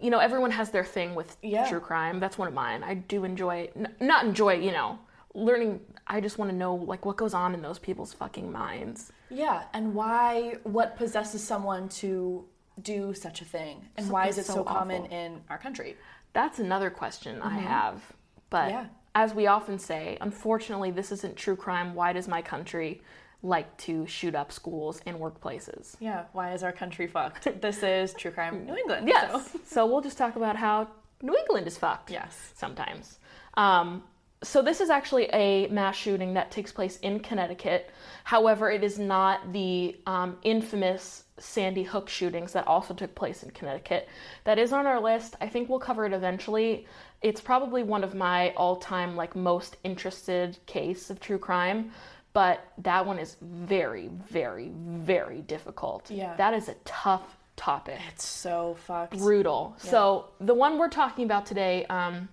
You 0.00 0.10
know, 0.10 0.18
everyone 0.18 0.50
has 0.50 0.70
their 0.70 0.84
thing 0.84 1.14
with 1.14 1.36
Yeah. 1.42 1.68
true 1.68 1.78
crime. 1.78 2.18
That's 2.18 2.36
one 2.38 2.48
of 2.48 2.54
mine. 2.54 2.82
I 2.82 2.94
do 2.94 3.22
enjoy 3.24 3.70
n- 3.76 3.94
not 4.00 4.24
enjoy, 4.24 4.54
you 4.54 4.72
know, 4.72 4.98
learning 5.34 5.80
I 6.06 6.20
just 6.20 6.38
want 6.38 6.50
to 6.50 6.56
know 6.56 6.74
like 6.74 7.04
what 7.06 7.16
goes 7.16 7.34
on 7.34 7.54
in 7.54 7.62
those 7.62 7.78
people's 7.78 8.12
fucking 8.12 8.50
minds. 8.50 9.12
Yeah, 9.30 9.62
and 9.72 9.94
why? 9.94 10.56
What 10.64 10.96
possesses 10.96 11.42
someone 11.42 11.88
to 12.00 12.44
do 12.82 13.14
such 13.14 13.40
a 13.42 13.44
thing, 13.44 13.86
and 13.96 14.10
why 14.10 14.26
is 14.26 14.38
it 14.38 14.46
so, 14.46 14.54
so 14.54 14.64
common 14.64 15.06
in 15.06 15.40
our 15.48 15.58
country? 15.58 15.96
That's 16.32 16.58
another 16.58 16.90
question 16.90 17.40
I 17.42 17.58
have. 17.58 18.02
But 18.50 18.70
Yeah. 18.70 18.86
as 19.14 19.34
we 19.34 19.46
often 19.46 19.78
say, 19.78 20.16
unfortunately, 20.20 20.90
this 20.90 21.12
isn't 21.12 21.36
true 21.36 21.56
crime. 21.56 21.94
Why 21.94 22.12
does 22.12 22.26
my 22.26 22.42
country 22.42 23.02
like 23.42 23.76
to 23.78 24.06
shoot 24.06 24.34
up 24.34 24.50
schools 24.52 25.00
and 25.06 25.16
workplaces? 25.18 25.96
Yeah, 26.00 26.24
why 26.32 26.52
is 26.52 26.62
our 26.62 26.72
country 26.72 27.06
fucked? 27.06 27.60
this 27.60 27.82
is 27.82 28.14
true 28.14 28.30
crime, 28.32 28.66
New 28.66 28.76
England. 28.76 29.06
Yes. 29.08 29.50
so- 29.52 29.60
So 29.64 29.86
we'll 29.86 30.00
just 30.02 30.18
talk 30.18 30.34
about 30.36 30.56
how 30.56 30.88
New 31.22 31.36
England 31.36 31.66
is 31.66 31.76
fucked. 31.78 32.10
Yes. 32.10 32.52
Sometimes. 32.56 33.18
Um, 33.54 34.02
so 34.42 34.62
this 34.62 34.80
is 34.80 34.88
actually 34.88 35.26
a 35.32 35.66
mass 35.68 35.96
shooting 35.96 36.34
that 36.34 36.50
takes 36.50 36.72
place 36.72 36.96
in 36.98 37.20
Connecticut. 37.20 37.90
However, 38.24 38.70
it 38.70 38.82
is 38.82 38.98
not 38.98 39.52
the 39.52 39.96
um, 40.06 40.38
infamous 40.42 41.24
Sandy 41.38 41.82
Hook 41.82 42.08
shootings 42.08 42.52
that 42.52 42.66
also 42.66 42.94
took 42.94 43.14
place 43.14 43.42
in 43.42 43.50
Connecticut. 43.50 44.08
That 44.44 44.58
is 44.58 44.72
on 44.72 44.86
our 44.86 45.00
list. 45.00 45.36
I 45.40 45.48
think 45.48 45.68
we'll 45.68 45.78
cover 45.78 46.06
it 46.06 46.12
eventually. 46.12 46.86
It's 47.22 47.40
probably 47.40 47.82
one 47.82 48.02
of 48.02 48.14
my 48.14 48.50
all-time 48.56 49.14
like 49.14 49.36
most 49.36 49.76
interested 49.84 50.58
case 50.66 51.10
of 51.10 51.20
true 51.20 51.38
crime, 51.38 51.90
but 52.32 52.66
that 52.78 53.04
one 53.04 53.18
is 53.18 53.36
very, 53.42 54.08
very, 54.30 54.70
very 54.74 55.42
difficult. 55.42 56.10
Yeah. 56.10 56.34
That 56.36 56.54
is 56.54 56.68
a 56.68 56.74
tough 56.86 57.36
topic 57.56 58.00
It's 58.08 58.26
so 58.26 58.76
fucked. 58.86 59.18
brutal. 59.18 59.74
So 59.76 60.30
the 60.40 60.54
one 60.54 60.78
we're 60.78 60.88
talking 60.88 61.26
about 61.26 61.44
today 61.44 61.84
um, 61.86 62.28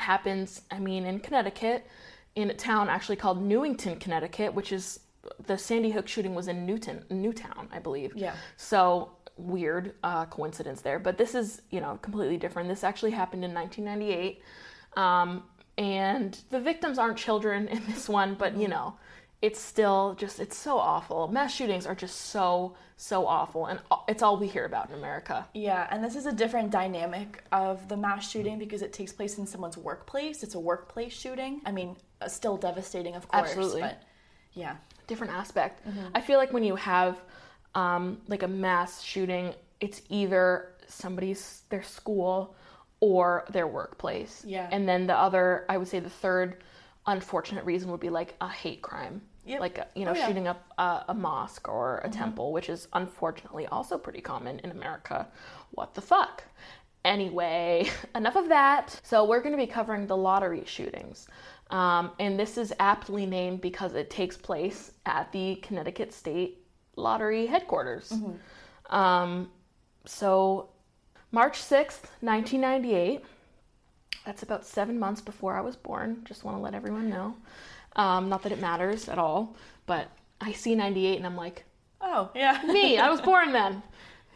happens, 0.00 0.62
I 0.70 0.78
mean, 0.78 1.04
in 1.06 1.20
Connecticut, 1.20 1.86
in 2.34 2.50
a 2.50 2.54
town 2.54 2.88
actually 2.88 3.16
called 3.16 3.42
Newington, 3.42 3.96
Connecticut, 3.96 4.54
which 4.54 4.72
is 4.72 5.00
the 5.46 5.58
Sandy 5.58 5.90
Hook 5.90 6.08
shooting 6.08 6.34
was 6.34 6.48
in 6.48 6.64
Newton, 6.64 7.04
Newtown, 7.10 7.68
I 7.72 7.78
believe. 7.78 8.12
Yeah. 8.16 8.34
So 8.56 9.12
weird 9.36 9.94
uh, 10.02 10.26
coincidence 10.26 10.80
there, 10.80 10.98
but 10.98 11.18
this 11.18 11.34
is 11.34 11.62
you 11.70 11.80
know 11.80 11.98
completely 12.02 12.36
different. 12.36 12.68
This 12.68 12.84
actually 12.84 13.10
happened 13.10 13.44
in 13.44 13.52
1998, 13.54 14.42
um, 14.96 15.42
and 15.78 16.38
the 16.50 16.60
victims 16.60 16.98
aren't 16.98 17.18
children 17.18 17.68
in 17.74 17.84
this 17.86 18.08
one, 18.08 18.34
but 18.34 18.56
you 18.56 18.68
know. 18.68 18.94
It's 19.42 19.58
still 19.58 20.14
just, 20.18 20.38
it's 20.38 20.56
so 20.56 20.78
awful. 20.78 21.28
Mass 21.28 21.54
shootings 21.54 21.86
are 21.86 21.94
just 21.94 22.26
so, 22.26 22.74
so 22.96 23.26
awful. 23.26 23.66
And 23.66 23.80
it's 24.06 24.22
all 24.22 24.36
we 24.36 24.46
hear 24.46 24.66
about 24.66 24.90
in 24.90 24.96
America. 24.96 25.46
Yeah, 25.54 25.86
and 25.90 26.04
this 26.04 26.14
is 26.14 26.26
a 26.26 26.32
different 26.32 26.70
dynamic 26.70 27.42
of 27.50 27.88
the 27.88 27.96
mass 27.96 28.30
shooting 28.30 28.58
because 28.58 28.82
it 28.82 28.92
takes 28.92 29.12
place 29.12 29.38
in 29.38 29.46
someone's 29.46 29.78
workplace. 29.78 30.42
It's 30.42 30.56
a 30.56 30.60
workplace 30.60 31.14
shooting. 31.14 31.62
I 31.64 31.72
mean, 31.72 31.96
uh, 32.20 32.28
still 32.28 32.58
devastating, 32.58 33.14
of 33.14 33.26
course. 33.28 33.48
Absolutely. 33.48 33.80
But 33.80 34.02
yeah, 34.52 34.76
different 35.06 35.32
aspect. 35.32 35.86
I 36.14 36.20
feel 36.20 36.38
like 36.38 36.52
when 36.52 36.64
you 36.64 36.76
have 36.76 37.18
um, 37.74 38.20
like 38.28 38.42
a 38.42 38.48
mass 38.48 39.02
shooting, 39.02 39.54
it's 39.80 40.02
either 40.10 40.74
somebody's 40.86 41.62
their 41.70 41.82
school 41.82 42.54
or 43.00 43.46
their 43.50 43.66
workplace. 43.66 44.44
Yeah. 44.46 44.68
And 44.70 44.86
then 44.86 45.06
the 45.06 45.16
other, 45.16 45.64
I 45.70 45.78
would 45.78 45.88
say, 45.88 46.00
the 46.00 46.10
third 46.10 46.62
unfortunate 47.06 47.64
reason 47.64 47.90
would 47.90 48.00
be 48.00 48.10
like 48.10 48.34
a 48.42 48.48
hate 48.48 48.82
crime. 48.82 49.22
Yep. 49.46 49.60
Like 49.60 49.78
uh, 49.78 49.84
you 49.94 50.04
know, 50.04 50.12
Oh, 50.12 50.14
yeah. 50.14 50.26
shooting 50.26 50.46
up 50.48 50.64
a, 50.78 51.04
a 51.08 51.14
mosque 51.14 51.68
or 51.68 52.00
a 52.04 52.08
temple, 52.10 52.52
which 52.52 52.68
is 52.68 52.88
unfortunately 52.92 53.66
also 53.66 53.96
pretty 53.98 54.20
common 54.20 54.58
in 54.60 54.70
America. 54.70 55.26
What 55.72 55.94
the 55.94 56.00
fuck? 56.00 56.44
Anyway, 57.04 57.88
enough 58.14 58.36
of 58.36 58.48
that. 58.48 59.00
So 59.02 59.24
we're 59.24 59.40
going 59.40 59.52
to 59.52 59.58
be 59.58 59.66
covering 59.66 60.06
the 60.06 60.16
lottery 60.16 60.62
shootings. 60.66 61.26
Um, 61.70 62.10
and 62.18 62.38
this 62.38 62.58
is 62.58 62.72
aptly 62.80 63.24
named 63.26 63.60
because 63.60 63.94
it 63.94 64.10
takes 64.10 64.36
place 64.36 64.92
at 65.06 65.30
the 65.32 65.56
Connecticut 65.56 66.12
State 66.12 66.58
Lottery 66.96 67.46
headquarters. 67.46 68.12
Um, 68.90 69.50
so, 70.04 70.70
March 71.32 71.58
6th, 71.58 72.10
1998. 72.20 73.24
That's 74.26 74.42
about 74.42 74.66
seven 74.66 74.98
months 74.98 75.20
before 75.20 75.56
I 75.56 75.60
was 75.60 75.76
born. 75.76 76.22
Just 76.24 76.44
want 76.44 76.56
to 76.56 76.60
let 76.60 76.74
everyone 76.74 77.08
know. 77.08 77.34
Um, 77.96 78.28
not 78.28 78.42
that 78.44 78.52
it 78.52 78.60
matters 78.60 79.08
at 79.08 79.18
all, 79.18 79.56
but 79.86 80.08
I 80.40 80.52
see 80.52 80.74
98 80.74 81.16
and 81.16 81.26
I'm 81.26 81.36
like, 81.36 81.64
Oh, 82.00 82.30
yeah. 82.34 82.60
me, 82.66 82.98
I 82.98 83.08
was 83.10 83.20
born 83.20 83.52
then. 83.52 83.82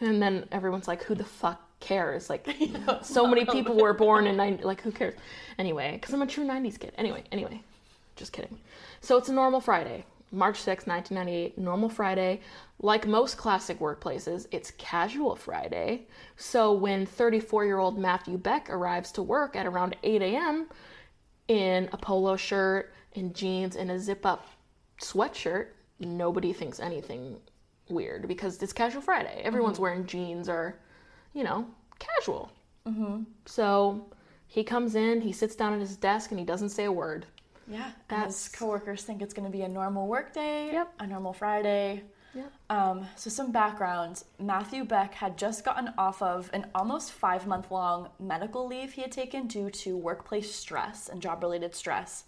And 0.00 0.20
then 0.20 0.48
everyone's 0.52 0.88
like, 0.88 1.02
who 1.02 1.14
the 1.14 1.24
fuck 1.24 1.60
cares? 1.80 2.28
Like, 2.28 2.46
so 3.02 3.26
many 3.26 3.44
people 3.44 3.76
were 3.76 3.94
born 3.94 4.26
in 4.26 4.36
90, 4.36 4.64
like, 4.64 4.80
who 4.80 4.90
cares? 4.90 5.14
Anyway, 5.58 5.92
because 5.94 6.12
I'm 6.12 6.22
a 6.22 6.26
true 6.26 6.44
90s 6.44 6.78
kid. 6.78 6.92
Anyway, 6.98 7.24
anyway, 7.32 7.62
just 8.16 8.32
kidding. 8.32 8.58
So 9.00 9.16
it's 9.16 9.28
a 9.28 9.32
normal 9.32 9.60
Friday, 9.60 10.04
March 10.30 10.60
6, 10.60 10.86
1998, 10.86 11.58
normal 11.58 11.88
Friday. 11.88 12.40
Like 12.80 13.06
most 13.06 13.36
classic 13.36 13.78
workplaces, 13.78 14.46
it's 14.50 14.72
casual 14.72 15.36
Friday. 15.36 16.06
So 16.36 16.72
when 16.72 17.06
34 17.06 17.64
year 17.64 17.78
old 17.78 17.98
Matthew 17.98 18.36
Beck 18.36 18.68
arrives 18.68 19.12
to 19.12 19.22
work 19.22 19.56
at 19.56 19.64
around 19.64 19.96
8 20.02 20.20
a.m. 20.22 20.66
in 21.48 21.88
a 21.92 21.96
polo 21.96 22.36
shirt 22.36 22.92
and 23.14 23.34
jeans 23.34 23.76
and 23.76 23.90
a 23.90 23.98
zip 23.98 24.24
up 24.26 24.46
sweatshirt, 25.00 25.68
nobody 26.00 26.52
thinks 26.52 26.80
anything 26.80 27.36
weird 27.88 28.26
because 28.28 28.62
it's 28.62 28.72
casual 28.72 29.02
Friday. 29.02 29.40
Everyone's 29.44 29.78
wearing 29.78 30.06
jeans 30.06 30.48
or, 30.48 30.78
you 31.32 31.44
know, 31.44 31.66
casual. 31.98 32.50
Mm-hmm. 32.86 33.22
So 33.46 34.06
he 34.46 34.64
comes 34.64 34.94
in, 34.94 35.20
he 35.20 35.32
sits 35.32 35.54
down 35.56 35.72
at 35.74 35.80
his 35.80 35.96
desk, 35.96 36.30
and 36.30 36.38
he 36.38 36.46
doesn't 36.46 36.70
say 36.70 36.84
a 36.84 36.92
word. 36.92 37.26
Yeah, 37.66 37.84
and 37.84 37.94
That's- 38.08 38.44
his 38.44 38.54
coworkers 38.54 39.02
think 39.04 39.22
it's 39.22 39.32
going 39.34 39.46
to 39.46 39.52
be 39.52 39.62
a 39.62 39.68
normal 39.68 40.06
work 40.06 40.32
day, 40.34 40.70
Yep. 40.72 40.92
a 41.00 41.06
normal 41.06 41.32
Friday. 41.32 42.02
Yep. 42.34 42.52
Um, 42.68 43.06
so 43.16 43.30
some 43.30 43.52
background: 43.52 44.24
Matthew 44.40 44.84
Beck 44.84 45.14
had 45.14 45.38
just 45.38 45.64
gotten 45.64 45.94
off 45.96 46.20
of 46.20 46.50
an 46.52 46.66
almost 46.74 47.12
five-month-long 47.12 48.08
medical 48.18 48.66
leave 48.66 48.92
he 48.92 49.02
had 49.02 49.12
taken 49.12 49.46
due 49.46 49.70
to 49.70 49.96
workplace 49.96 50.52
stress 50.52 51.08
and 51.08 51.22
job-related 51.22 51.74
stress. 51.76 52.24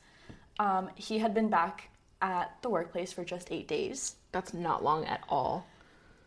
Um, 0.59 0.91
he 0.95 1.19
had 1.19 1.35
been 1.35 1.49
back 1.49 1.91
at 2.23 2.57
the 2.63 2.71
workplace 2.71 3.13
for 3.13 3.25
just 3.25 3.49
eight 3.51 3.69
days. 3.69 4.17
That's 4.33 4.55
not 4.55 4.83
long 4.83 5.05
at 5.05 5.23
all. 5.29 5.67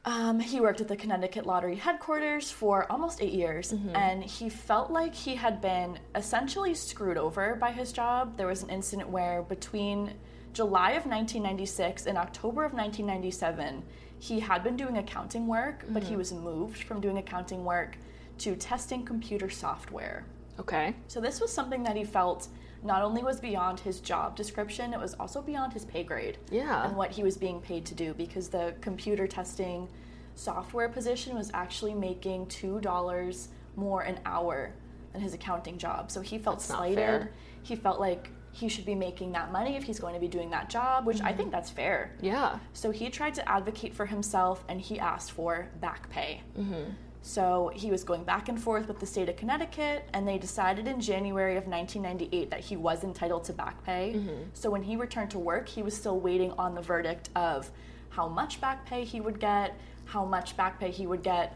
Um, 0.05 0.39
he 0.39 0.61
worked 0.61 0.79
at 0.81 0.87
the 0.87 0.95
Connecticut 0.95 1.45
Lottery 1.45 1.75
headquarters 1.75 2.49
for 2.49 2.89
almost 2.91 3.21
eight 3.21 3.33
years, 3.33 3.73
and 3.93 4.23
he 4.23 4.49
felt 4.49 4.91
like 4.91 5.13
he 5.13 5.35
had 5.35 5.61
been 5.61 5.99
essentially 6.15 6.73
screwed 6.73 7.17
over 7.17 7.55
by 7.55 7.71
his 7.71 7.91
job. 7.91 8.37
There 8.37 8.47
was 8.47 8.63
an 8.63 8.69
incident 8.69 9.09
where 9.09 9.41
between 9.41 10.13
July 10.53 10.91
of 10.91 11.05
1996 11.05 12.05
and 12.05 12.17
October 12.17 12.63
of 12.63 12.73
1997, 12.73 13.83
he 14.19 14.39
had 14.39 14.63
been 14.63 14.77
doing 14.77 14.97
accounting 14.97 15.47
work, 15.47 15.83
but 15.89 16.03
he 16.03 16.15
was 16.15 16.31
moved 16.31 16.83
from 16.83 17.01
doing 17.01 17.17
accounting 17.17 17.65
work 17.65 17.97
to 18.39 18.55
testing 18.55 19.05
computer 19.05 19.49
software. 19.49 20.25
Okay. 20.59 20.95
So 21.07 21.19
this 21.21 21.39
was 21.39 21.51
something 21.51 21.83
that 21.83 21.95
he 21.95 22.03
felt 22.03 22.47
not 22.83 23.01
only 23.01 23.23
was 23.23 23.39
beyond 23.39 23.79
his 23.79 23.99
job 23.99 24.35
description, 24.35 24.93
it 24.93 24.99
was 24.99 25.13
also 25.15 25.41
beyond 25.41 25.73
his 25.73 25.85
pay 25.85 26.03
grade 26.03 26.37
Yeah. 26.51 26.85
and 26.87 26.95
what 26.95 27.11
he 27.11 27.23
was 27.23 27.37
being 27.37 27.59
paid 27.61 27.85
to 27.87 27.95
do 27.95 28.13
because 28.13 28.47
the 28.49 28.73
computer 28.81 29.27
testing 29.27 29.87
software 30.35 30.87
position 30.89 31.35
was 31.35 31.51
actually 31.53 31.93
making 31.93 32.47
two 32.47 32.79
dollars 32.79 33.49
more 33.75 34.01
an 34.01 34.19
hour 34.25 34.73
than 35.11 35.21
his 35.21 35.33
accounting 35.33 35.77
job. 35.77 36.09
So 36.11 36.21
he 36.21 36.37
felt 36.37 36.57
That's 36.59 36.67
slighted. 36.67 37.27
He 37.63 37.75
felt 37.75 37.99
like 37.99 38.29
he 38.51 38.67
should 38.69 38.85
be 38.85 38.95
making 38.95 39.31
that 39.33 39.51
money 39.51 39.75
if 39.75 39.83
he's 39.83 39.99
going 39.99 40.13
to 40.13 40.19
be 40.19 40.27
doing 40.27 40.49
that 40.51 40.69
job, 40.69 41.05
which 41.05 41.17
Mm-hmm. 41.17 41.27
I 41.27 41.33
think 41.33 41.51
that's 41.51 41.69
fair. 41.69 42.15
Yeah. 42.21 42.59
So 42.73 42.89
he 42.91 43.09
tried 43.09 43.33
to 43.35 43.47
advocate 43.49 43.93
for 43.93 44.05
himself 44.05 44.63
and 44.69 44.79
he 44.81 44.99
asked 44.99 45.31
for 45.33 45.69
back 45.81 46.09
pay. 46.09 46.41
Mm-hmm. 46.57 46.91
So 47.21 47.71
he 47.75 47.91
was 47.91 48.03
going 48.03 48.23
back 48.23 48.49
and 48.49 48.59
forth 48.61 48.87
with 48.87 48.99
the 48.99 49.05
state 49.05 49.29
of 49.29 49.35
Connecticut, 49.35 50.07
and 50.13 50.27
they 50.27 50.37
decided 50.37 50.87
in 50.87 51.01
January 51.01 51.57
of 51.57 51.67
1998 51.67 52.49
that 52.49 52.61
he 52.61 52.77
was 52.77 53.03
entitled 53.03 53.43
to 53.45 53.53
back 53.53 53.83
pay. 53.83 54.13
Mm-hmm. 54.15 54.43
So 54.53 54.69
when 54.69 54.83
he 54.83 54.95
returned 54.95 55.31
to 55.31 55.39
work, 55.39 55.67
he 55.67 55.83
was 55.83 55.95
still 55.95 56.19
waiting 56.19 56.51
on 56.53 56.75
the 56.75 56.81
verdict 56.81 57.29
of 57.35 57.69
how 58.09 58.27
much 58.27 58.61
back 58.61 58.85
pay 58.85 59.03
he 59.03 59.21
would 59.21 59.39
get, 59.39 59.77
how 60.05 60.25
much 60.25 60.55
back 60.57 60.79
pay 60.79 60.91
he 60.91 61.05
would 61.07 61.21
get 61.21 61.55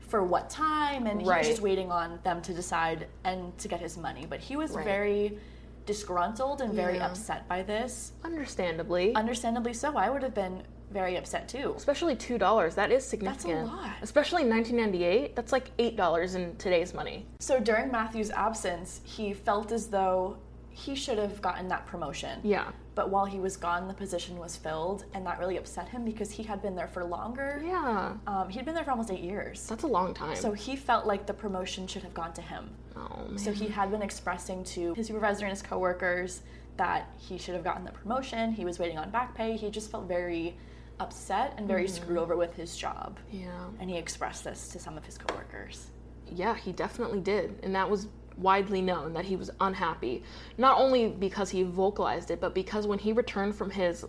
for 0.00 0.22
what 0.24 0.50
time, 0.50 1.06
and 1.06 1.20
he 1.22 1.26
was 1.28 1.46
just 1.46 1.62
waiting 1.62 1.90
on 1.92 2.18
them 2.22 2.42
to 2.42 2.52
decide 2.52 3.06
and 3.24 3.56
to 3.58 3.68
get 3.68 3.80
his 3.80 3.96
money. 3.96 4.26
But 4.28 4.40
he 4.40 4.56
was 4.56 4.72
Right. 4.72 4.84
very 4.84 5.38
disgruntled 5.86 6.60
and 6.60 6.72
very 6.74 6.96
Yeah. 6.96 7.06
upset 7.06 7.48
by 7.48 7.62
this. 7.62 8.12
Understandably. 8.24 9.14
Understandably 9.14 9.72
so. 9.72 9.96
I 9.96 10.10
would 10.10 10.22
have 10.22 10.34
been 10.34 10.62
very 10.92 11.16
upset 11.16 11.48
too. 11.48 11.74
Especially 11.76 12.14
two 12.16 12.38
dollars. 12.38 12.74
That 12.74 12.92
is 12.92 13.04
significant. 13.04 13.66
That's 13.66 13.72
a 13.72 13.76
lot. 13.76 13.96
Especially 14.02 14.42
in 14.42 14.48
1998. 14.50 15.34
That's 15.36 15.52
like 15.52 15.70
eight 15.78 15.96
dollars 15.96 16.34
in 16.34 16.56
today's 16.56 16.94
money. 16.94 17.26
So 17.40 17.58
during 17.60 17.90
Matthew's 17.90 18.30
absence, 18.30 19.00
he 19.04 19.32
felt 19.32 19.72
as 19.72 19.88
though 19.88 20.36
he 20.70 20.94
should 20.94 21.18
have 21.18 21.42
gotten 21.42 21.68
that 21.68 21.86
promotion. 21.86 22.40
Yeah. 22.42 22.70
But 22.94 23.10
while 23.10 23.24
he 23.24 23.38
was 23.38 23.56
gone, 23.56 23.88
the 23.88 23.94
position 23.94 24.38
was 24.38 24.56
filled, 24.56 25.04
and 25.14 25.24
that 25.26 25.38
really 25.38 25.56
upset 25.56 25.88
him 25.88 26.04
because 26.04 26.30
he 26.30 26.42
had 26.42 26.60
been 26.62 26.74
there 26.74 26.88
for 26.88 27.04
longer. 27.04 27.62
Yeah. 27.64 28.14
Um, 28.26 28.48
he'd 28.50 28.64
been 28.66 28.74
there 28.74 28.84
for 28.84 28.90
almost 28.90 29.10
eight 29.10 29.20
years. 29.20 29.66
That's 29.66 29.82
a 29.84 29.86
long 29.86 30.12
time. 30.14 30.36
So 30.36 30.52
he 30.52 30.76
felt 30.76 31.06
like 31.06 31.26
the 31.26 31.32
promotion 31.34 31.86
should 31.86 32.02
have 32.02 32.14
gone 32.14 32.32
to 32.34 32.42
him. 32.42 32.70
oh 32.96 33.24
man. 33.28 33.38
So 33.38 33.52
he 33.52 33.68
had 33.68 33.90
been 33.90 34.02
expressing 34.02 34.62
to 34.64 34.92
his 34.94 35.06
supervisor 35.06 35.44
and 35.46 35.50
his 35.52 35.62
coworkers 35.62 36.42
that 36.78 37.10
he 37.18 37.36
should 37.38 37.54
have 37.54 37.64
gotten 37.64 37.84
the 37.84 37.92
promotion. 37.92 38.52
He 38.52 38.64
was 38.64 38.78
waiting 38.78 38.98
on 38.98 39.10
back 39.10 39.34
pay. 39.34 39.56
He 39.56 39.70
just 39.70 39.90
felt 39.90 40.06
very 40.08 40.54
upset 41.00 41.54
and 41.56 41.66
very 41.66 41.84
mm-hmm. 41.84 42.02
screwed 42.02 42.18
over 42.18 42.36
with 42.36 42.54
his 42.54 42.76
job. 42.76 43.18
yeah. 43.30 43.48
And 43.80 43.90
he 43.90 43.96
expressed 43.96 44.44
this 44.44 44.68
to 44.68 44.78
some 44.78 44.96
of 44.96 45.04
his 45.04 45.18
coworkers. 45.18 45.90
Yeah, 46.30 46.54
he 46.54 46.72
definitely 46.72 47.20
did. 47.20 47.58
And 47.62 47.74
that 47.74 47.88
was 47.88 48.08
widely 48.36 48.80
known 48.80 49.12
that 49.12 49.24
he 49.24 49.36
was 49.36 49.50
unhappy. 49.60 50.22
Not 50.58 50.78
only 50.78 51.08
because 51.08 51.50
he 51.50 51.62
vocalized 51.62 52.30
it, 52.30 52.40
but 52.40 52.54
because 52.54 52.86
when 52.86 52.98
he 52.98 53.12
returned 53.12 53.54
from 53.54 53.70
his 53.70 54.04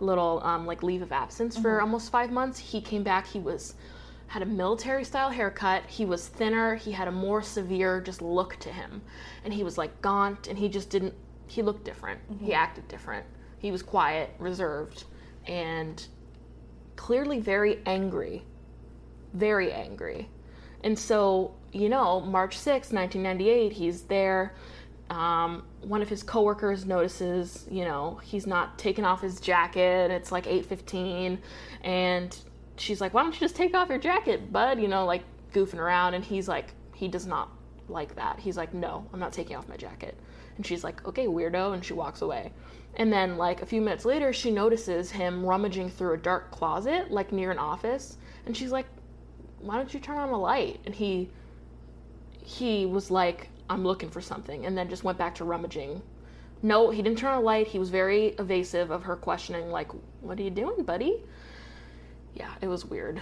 little 0.00 0.40
um, 0.44 0.66
like 0.66 0.82
leave 0.82 1.02
of 1.02 1.12
absence 1.12 1.56
for 1.56 1.72
mm-hmm. 1.72 1.84
almost 1.84 2.10
five 2.10 2.30
months, 2.30 2.58
he 2.58 2.80
came 2.80 3.02
back. 3.02 3.26
He 3.26 3.38
was 3.38 3.74
had 4.28 4.42
a 4.42 4.46
military 4.46 5.04
style 5.04 5.30
haircut. 5.30 5.84
He 5.86 6.04
was 6.04 6.28
thinner. 6.28 6.74
He 6.74 6.92
had 6.92 7.08
a 7.08 7.12
more 7.12 7.42
severe 7.42 8.00
just 8.00 8.20
look 8.20 8.56
to 8.60 8.70
him, 8.70 9.02
and 9.44 9.54
he 9.54 9.64
was 9.64 9.78
like 9.78 10.00
gaunt. 10.02 10.48
And 10.48 10.58
he 10.58 10.68
just 10.68 10.90
didn't. 10.90 11.14
He 11.46 11.62
looked 11.62 11.84
different. 11.84 12.20
He 12.28 12.34
mm-hmm. 12.34 12.52
acted 12.52 12.88
different. 12.88 13.24
He 13.58 13.72
was 13.72 13.82
quiet, 13.82 14.30
reserved, 14.38 15.04
and 15.46 16.06
clearly 16.98 17.40
very 17.40 17.80
angry 17.86 18.44
very 19.32 19.72
angry. 19.72 20.28
And 20.84 20.98
so, 20.98 21.54
you 21.72 21.88
know, 21.88 22.20
March 22.20 22.56
sixth, 22.56 22.92
1998, 22.92 23.72
he's 23.72 24.02
there. 24.02 24.54
Um, 25.10 25.64
one 25.80 26.02
of 26.02 26.08
his 26.08 26.22
coworkers 26.22 26.84
notices, 26.84 27.66
you 27.70 27.84
know, 27.84 28.20
he's 28.22 28.46
not 28.46 28.78
taking 28.78 29.04
off 29.04 29.22
his 29.22 29.40
jacket. 29.40 30.10
It's 30.10 30.30
like 30.30 30.46
8:15 30.46 31.38
and 31.82 32.36
she's 32.76 33.00
like, 33.00 33.14
"Why 33.14 33.22
don't 33.22 33.32
you 33.32 33.40
just 33.40 33.56
take 33.56 33.74
off 33.74 33.88
your 33.88 33.98
jacket, 33.98 34.52
bud?" 34.52 34.78
You 34.78 34.88
know, 34.88 35.06
like 35.06 35.22
goofing 35.52 35.78
around 35.78 36.14
and 36.14 36.24
he's 36.24 36.46
like 36.46 36.74
he 36.94 37.08
does 37.08 37.26
not 37.26 37.48
like 37.88 38.14
that. 38.16 38.38
He's 38.38 38.56
like, 38.56 38.74
"No, 38.74 39.06
I'm 39.12 39.20
not 39.20 39.32
taking 39.32 39.56
off 39.56 39.66
my 39.66 39.76
jacket." 39.76 40.14
And 40.56 40.66
she's 40.66 40.84
like, 40.84 41.06
"Okay, 41.08 41.26
weirdo," 41.26 41.72
and 41.72 41.82
she 41.84 41.94
walks 41.94 42.20
away. 42.20 42.52
And 42.98 43.12
then 43.12 43.38
like 43.38 43.62
a 43.62 43.66
few 43.66 43.80
minutes 43.80 44.04
later, 44.04 44.32
she 44.32 44.50
notices 44.50 45.10
him 45.10 45.44
rummaging 45.44 45.88
through 45.88 46.14
a 46.14 46.18
dark 46.18 46.50
closet 46.50 47.10
like 47.10 47.32
near 47.32 47.50
an 47.50 47.58
office, 47.58 48.18
and 48.44 48.56
she's 48.56 48.72
like, 48.72 48.86
why 49.60 49.76
don't 49.76 49.92
you 49.92 50.00
turn 50.00 50.18
on 50.18 50.30
a 50.30 50.38
light? 50.38 50.80
And 50.84 50.94
he 50.94 51.30
he 52.40 52.86
was 52.86 53.10
like 53.10 53.50
i'm 53.68 53.84
looking 53.84 54.08
for 54.08 54.22
something 54.22 54.64
and 54.64 54.76
then 54.76 54.88
just 54.88 55.04
went 55.04 55.18
back 55.18 55.34
to 55.36 55.44
rummaging. 55.44 56.00
No 56.62 56.90
he 56.90 57.02
didn't 57.02 57.18
turn 57.18 57.32
on 57.32 57.38
a 57.38 57.44
light. 57.44 57.66
He 57.66 57.78
was 57.78 57.90
very 57.90 58.28
evasive 58.38 58.90
of 58.90 59.02
her 59.04 59.16
questioning 59.16 59.70
like 59.70 59.90
what 60.20 60.38
are 60.38 60.42
you 60.42 60.50
doing 60.50 60.82
buddy? 60.84 61.24
Yeah 62.34 62.52
it 62.60 62.68
was 62.68 62.84
weird. 62.84 63.20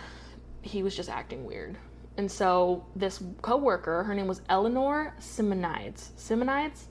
He 0.62 0.82
was 0.82 0.94
just 0.94 1.08
acting 1.08 1.44
weird. 1.44 1.76
And 2.16 2.30
so 2.30 2.86
this 2.94 3.22
coworker 3.42 4.04
her 4.04 4.14
name 4.14 4.26
was 4.26 4.42
eleanor 4.48 5.14
simonides. 5.18 6.12
Simonides 6.16 6.88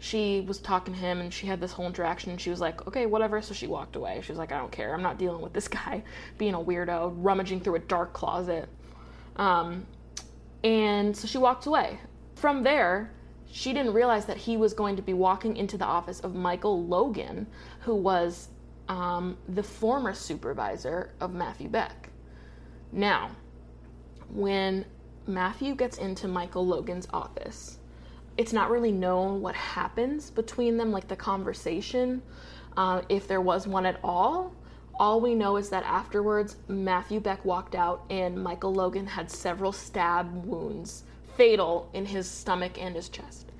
she 0.00 0.40
was 0.40 0.58
talking 0.58 0.94
to 0.94 0.98
him 0.98 1.20
and 1.20 1.32
she 1.32 1.46
had 1.46 1.60
this 1.60 1.72
whole 1.72 1.86
interaction 1.86 2.30
and 2.30 2.40
she 2.40 2.48
was 2.48 2.58
like 2.58 2.86
okay 2.88 3.06
whatever. 3.06 3.40
So 3.42 3.54
she 3.54 3.66
walked 3.66 3.94
away. 3.96 4.20
She 4.24 4.32
was 4.32 4.38
like 4.38 4.50
i 4.50 4.58
don't 4.58 4.72
care. 4.72 4.94
I'm 4.94 5.02
not 5.02 5.18
dealing 5.18 5.42
with 5.42 5.52
this 5.52 5.68
guy 5.80 6.02
being 6.38 6.54
a 6.54 6.58
weirdo 6.58 7.14
rummaging 7.18 7.60
through 7.60 7.76
a 7.76 7.80
dark 7.80 8.12
closet. 8.14 8.68
Um, 9.36 9.86
and 10.64 11.16
so 11.16 11.28
she 11.28 11.38
walked 11.38 11.66
away. 11.66 12.00
From 12.34 12.62
there 12.62 13.12
she 13.52 13.72
didn't 13.72 13.92
realize 13.92 14.24
that 14.26 14.36
he 14.36 14.56
was 14.56 14.72
going 14.72 14.96
to 14.96 15.02
be 15.02 15.12
walking 15.12 15.56
into 15.56 15.76
the 15.76 15.84
office 15.84 16.20
of 16.20 16.36
michael 16.36 16.86
logan 16.86 17.46
who 17.80 17.96
was 17.96 18.48
um, 18.88 19.36
the 19.48 19.62
former 19.62 20.14
supervisor 20.14 21.12
of 21.20 21.34
matthew 21.34 21.68
beck. 21.68 22.08
Now 22.92 23.32
when 24.30 24.86
matthew 25.26 25.74
gets 25.74 25.98
into 25.98 26.26
michael 26.28 26.66
logan's 26.66 27.06
office 27.12 27.79
it's 28.40 28.54
not 28.54 28.70
really 28.70 28.90
known 28.90 29.42
what 29.42 29.54
happens 29.54 30.30
between 30.30 30.78
them, 30.78 30.90
like 30.90 31.06
the 31.06 31.14
conversation, 31.14 32.22
uh, 32.74 33.02
if 33.10 33.28
there 33.28 33.42
was 33.42 33.68
one 33.68 33.84
at 33.84 34.00
all. 34.02 34.54
All 34.98 35.20
we 35.20 35.34
know 35.34 35.58
is 35.58 35.68
that 35.68 35.84
afterwards, 35.84 36.56
Matthew 36.66 37.20
Beck 37.20 37.44
walked 37.44 37.74
out 37.74 38.02
and 38.08 38.42
Michael 38.42 38.72
Logan 38.72 39.06
had 39.06 39.30
several 39.30 39.72
stab 39.72 40.46
wounds, 40.46 41.04
fatal 41.36 41.90
in 41.92 42.06
his 42.06 42.26
stomach 42.30 42.80
and 42.80 42.96
his 42.96 43.10
chest. 43.10 43.52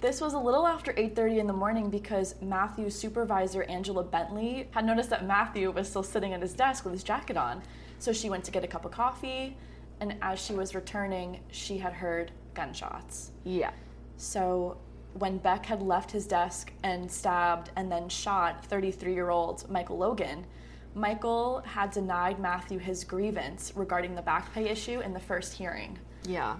This 0.00 0.22
was 0.22 0.32
a 0.32 0.38
little 0.38 0.66
after 0.66 0.94
8:30 0.96 1.38
in 1.38 1.46
the 1.46 1.52
morning 1.52 1.90
because 1.90 2.34
Matthew's 2.40 2.98
supervisor 2.98 3.64
Angela 3.64 4.04
Bentley 4.04 4.68
had 4.70 4.86
noticed 4.86 5.10
that 5.10 5.26
Matthew 5.26 5.70
was 5.70 5.86
still 5.86 6.02
sitting 6.02 6.32
at 6.32 6.40
his 6.40 6.54
desk 6.54 6.84
with 6.84 6.94
his 6.94 7.04
jacket 7.04 7.36
on. 7.36 7.62
So 7.98 8.14
she 8.14 8.30
went 8.30 8.44
to 8.44 8.50
get 8.50 8.64
a 8.64 8.68
cup 8.68 8.86
of 8.86 8.92
coffee, 8.92 9.58
and 10.00 10.16
as 10.22 10.38
she 10.38 10.54
was 10.54 10.74
returning, 10.74 11.40
she 11.50 11.76
had 11.76 11.92
heard 11.92 12.32
gunshots. 12.56 13.30
Yeah. 13.44 13.70
So 14.16 14.78
when 15.14 15.38
Beck 15.38 15.64
had 15.66 15.80
left 15.82 16.10
his 16.10 16.26
desk 16.26 16.72
and 16.82 17.10
stabbed 17.10 17.70
and 17.76 17.90
then 17.92 18.08
shot 18.08 18.68
33-year-old 18.68 19.70
Michael 19.70 19.98
Logan, 19.98 20.44
Michael 20.94 21.60
had 21.64 21.90
denied 21.90 22.40
Matthew 22.40 22.78
his 22.78 23.04
grievance 23.04 23.72
regarding 23.76 24.14
the 24.14 24.22
back 24.22 24.52
pay 24.52 24.68
issue 24.68 25.00
in 25.00 25.12
the 25.12 25.20
first 25.20 25.52
hearing. 25.52 25.98
Yeah. 26.26 26.56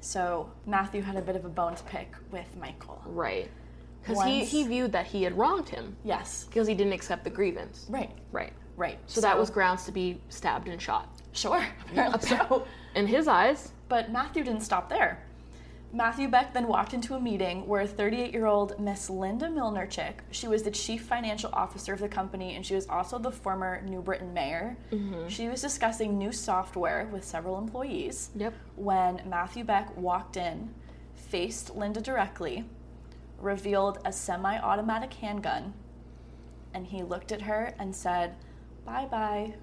So 0.00 0.50
Matthew 0.66 1.02
had 1.02 1.16
a 1.16 1.22
bit 1.22 1.34
of 1.36 1.44
a 1.44 1.48
bone 1.48 1.74
to 1.74 1.82
pick 1.84 2.14
with 2.30 2.46
Michael. 2.58 3.02
Right. 3.06 3.50
Because 4.00 4.22
he, 4.24 4.44
he 4.44 4.64
viewed 4.64 4.92
that 4.92 5.06
he 5.06 5.22
had 5.22 5.36
wronged 5.36 5.68
him 5.68 5.96
Yes. 6.04 6.44
because 6.44 6.68
he 6.68 6.74
didn't 6.74 6.92
accept 6.92 7.24
the 7.24 7.30
grievance. 7.30 7.86
Right. 7.88 8.10
Right. 8.32 8.52
Right. 8.76 8.98
So, 9.06 9.20
that 9.20 9.38
was 9.38 9.50
grounds 9.50 9.84
to 9.86 9.92
be 9.92 10.20
stabbed 10.28 10.68
and 10.68 10.82
shot. 10.82 11.08
Sure, 11.32 11.64
apparently 11.90 12.28
so. 12.28 12.66
In 12.96 13.06
his 13.06 13.28
eyes, 13.28 13.70
But 13.88 14.10
Matthew 14.10 14.44
didn't 14.44 14.62
stop 14.62 14.88
there. 14.88 15.22
Matthew 15.92 16.26
Beck 16.28 16.52
then 16.52 16.66
walked 16.66 16.92
into 16.92 17.14
a 17.14 17.20
meeting 17.20 17.68
where 17.68 17.86
38 17.86 18.32
year 18.32 18.46
old 18.46 18.80
Miss 18.80 19.08
Linda 19.08 19.46
Mlynarczyk, 19.46 20.14
she 20.32 20.48
was 20.48 20.64
the 20.64 20.70
chief 20.72 21.02
financial 21.04 21.50
officer 21.52 21.92
of 21.92 22.00
the 22.00 22.08
company 22.08 22.56
and 22.56 22.66
she 22.66 22.74
was 22.74 22.88
also 22.88 23.16
the 23.16 23.30
former 23.30 23.80
New 23.82 24.02
Britain 24.02 24.34
mayor. 24.34 24.76
Mm-hmm. 24.90 25.28
She 25.28 25.48
was 25.48 25.60
discussing 25.60 26.18
new 26.18 26.32
software 26.32 27.08
with 27.12 27.22
several 27.22 27.58
employees 27.58 28.30
Yep. 28.34 28.54
when 28.74 29.22
Matthew 29.26 29.62
Beck 29.62 29.96
walked 29.96 30.36
in, 30.36 30.74
faced 31.14 31.76
Linda 31.76 32.00
directly, 32.00 32.64
revealed 33.38 33.98
a 34.04 34.12
semi 34.12 34.58
automatic 34.58 35.14
handgun, 35.14 35.74
and 36.72 36.84
he 36.84 37.04
looked 37.04 37.30
at 37.30 37.42
her 37.42 37.72
and 37.78 37.94
said, 37.94 38.34
Bye 38.84 39.06
bye, 39.06 39.54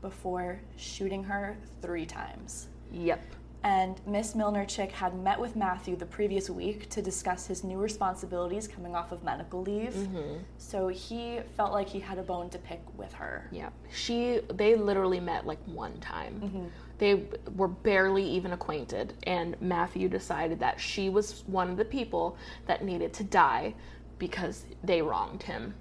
before 0.00 0.60
shooting 0.76 1.24
her 1.24 1.56
three 1.80 2.06
times 2.06 2.68
yep. 2.92 3.20
And 3.64 4.00
Miss 4.06 4.34
Mlynarczyk 4.34 4.90
had 4.90 5.14
met 5.22 5.38
with 5.38 5.54
Matthew 5.54 5.94
the 5.94 6.06
previous 6.06 6.50
week 6.50 6.88
to 6.90 7.00
discuss 7.00 7.46
his 7.46 7.62
new 7.62 7.78
responsibilities 7.78 8.66
coming 8.66 8.96
off 8.96 9.12
of 9.12 9.22
medical 9.22 9.62
leave. 9.62 9.94
Mm-hmm. 9.94 10.38
So 10.58 10.88
he 10.88 11.38
felt 11.56 11.72
like 11.72 11.88
he 11.88 12.00
had 12.00 12.18
a 12.18 12.22
bone 12.22 12.50
to 12.50 12.58
pick 12.58 12.80
with 12.96 13.12
her. 13.12 13.48
Yeah, 13.52 13.70
she. 13.92 14.40
They 14.52 14.74
literally 14.74 15.20
met 15.20 15.46
like 15.46 15.60
one 15.66 15.98
time. 16.00 16.40
Mm-hmm. 16.42 16.64
They 16.98 17.24
were 17.56 17.68
barely 17.68 18.24
even 18.24 18.52
acquainted, 18.52 19.14
and 19.24 19.60
Matthew 19.60 20.08
decided 20.08 20.58
that 20.60 20.80
she 20.80 21.08
was 21.08 21.44
one 21.46 21.70
of 21.70 21.76
the 21.76 21.84
people 21.84 22.36
that 22.66 22.84
needed 22.84 23.12
to 23.14 23.24
die 23.24 23.74
because 24.18 24.66
they 24.84 25.02
wronged 25.02 25.42
him. 25.42 25.74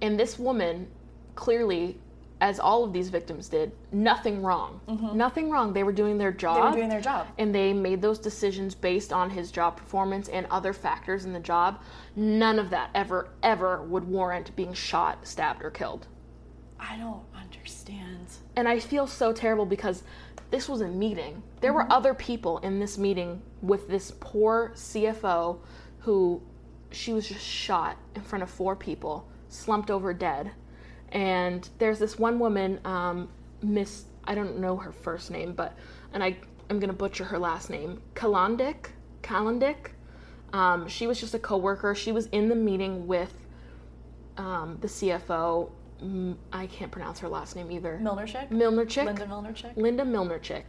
And 0.00 0.18
this 0.18 0.38
woman, 0.38 0.88
clearly, 1.34 1.98
as 2.40 2.60
all 2.60 2.84
of 2.84 2.92
these 2.92 3.08
victims 3.08 3.48
did, 3.48 3.72
nothing 3.90 4.42
wrong. 4.42 4.80
Mm-hmm. 4.88 5.16
Nothing 5.16 5.50
wrong. 5.50 5.72
They 5.72 5.82
were 5.82 5.92
doing 5.92 6.18
their 6.18 6.32
job. 6.32 6.56
They 6.56 6.70
were 6.70 6.76
doing 6.76 6.88
their 6.88 7.00
job. 7.00 7.26
and 7.38 7.54
they 7.54 7.72
made 7.72 8.00
those 8.00 8.18
decisions 8.18 8.74
based 8.74 9.12
on 9.12 9.30
his 9.30 9.50
job 9.50 9.76
performance 9.76 10.28
and 10.28 10.46
other 10.50 10.72
factors 10.72 11.24
in 11.24 11.32
the 11.32 11.40
job. 11.40 11.80
None 12.14 12.58
of 12.58 12.70
that 12.70 12.90
ever, 12.94 13.30
ever 13.42 13.82
would 13.82 14.04
warrant 14.04 14.54
being 14.54 14.72
shot, 14.72 15.26
stabbed, 15.26 15.64
or 15.64 15.70
killed. 15.70 16.06
I 16.78 16.96
don't 16.96 17.24
understand. 17.36 18.28
And 18.54 18.68
I 18.68 18.78
feel 18.78 19.06
so 19.06 19.32
terrible 19.32 19.66
because 19.66 20.04
this 20.50 20.68
was 20.68 20.80
a 20.80 20.88
meeting. 20.88 21.42
There 21.60 21.72
were 21.72 21.82
mm-hmm. 21.82 21.92
other 21.92 22.14
people 22.14 22.58
in 22.58 22.78
this 22.78 22.98
meeting 22.98 23.42
with 23.62 23.88
this 23.88 24.12
poor 24.20 24.72
CFO 24.74 25.58
who 26.00 26.40
she 26.90 27.12
was 27.12 27.28
just 27.28 27.44
shot 27.44 27.96
in 28.14 28.22
front 28.22 28.42
of 28.42 28.50
four 28.50 28.76
people, 28.76 29.28
slumped 29.48 29.90
over 29.90 30.14
dead. 30.14 30.52
And 31.12 31.68
there's 31.78 31.98
this 31.98 32.18
one 32.18 32.38
woman, 32.38 32.80
um, 32.84 33.28
Miss, 33.62 34.04
I 34.24 34.34
don't 34.34 34.58
know 34.58 34.76
her 34.76 34.92
first 34.92 35.30
name, 35.30 35.52
but, 35.52 35.76
and 36.12 36.22
I, 36.22 36.36
I'm 36.70 36.78
going 36.78 36.90
to 36.90 36.96
butcher 36.96 37.24
her 37.24 37.38
last 37.38 37.70
name, 37.70 38.00
Kalandik, 38.14 38.90
Kalandik. 39.22 39.92
Um, 40.52 40.88
she 40.88 41.06
was 41.06 41.20
just 41.20 41.34
a 41.34 41.38
coworker. 41.38 41.94
She 41.94 42.12
was 42.12 42.26
in 42.26 42.48
the 42.48 42.54
meeting 42.54 43.06
with 43.06 43.32
um, 44.36 44.78
the 44.80 44.88
CFO. 44.88 45.70
Mm, 46.02 46.36
I 46.52 46.66
can't 46.66 46.90
pronounce 46.90 47.18
her 47.20 47.28
last 47.28 47.56
name 47.56 47.70
either. 47.70 47.98
Mlynarczyk? 48.02 48.50
Mlynarczyk. 48.50 49.04
Linda 49.06 49.26
Mlynarczyk? 49.26 49.76
Linda 49.76 50.04
Mlynarczyk. 50.04 50.64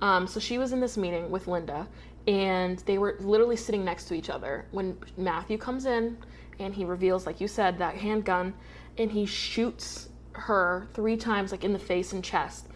Um, 0.00 0.26
so 0.26 0.40
she 0.40 0.58
was 0.58 0.72
in 0.72 0.80
this 0.80 0.96
meeting 0.96 1.30
with 1.30 1.46
Linda, 1.46 1.86
and 2.26 2.78
they 2.80 2.98
were 2.98 3.16
literally 3.20 3.56
sitting 3.56 3.84
next 3.84 4.06
to 4.06 4.14
each 4.14 4.30
other 4.30 4.66
when 4.72 4.96
Matthew 5.16 5.58
comes 5.58 5.86
in 5.86 6.16
and 6.62 6.74
he 6.74 6.84
reveals, 6.84 7.26
like 7.26 7.40
you 7.40 7.48
said, 7.48 7.78
that 7.78 7.96
handgun, 7.96 8.54
and 8.98 9.10
he 9.10 9.26
shoots 9.26 10.08
her 10.32 10.88
three 10.94 11.16
times, 11.16 11.52
like 11.52 11.64
in 11.64 11.72
the 11.72 11.78
face 11.78 12.12
and 12.12 12.24
chest. 12.24 12.66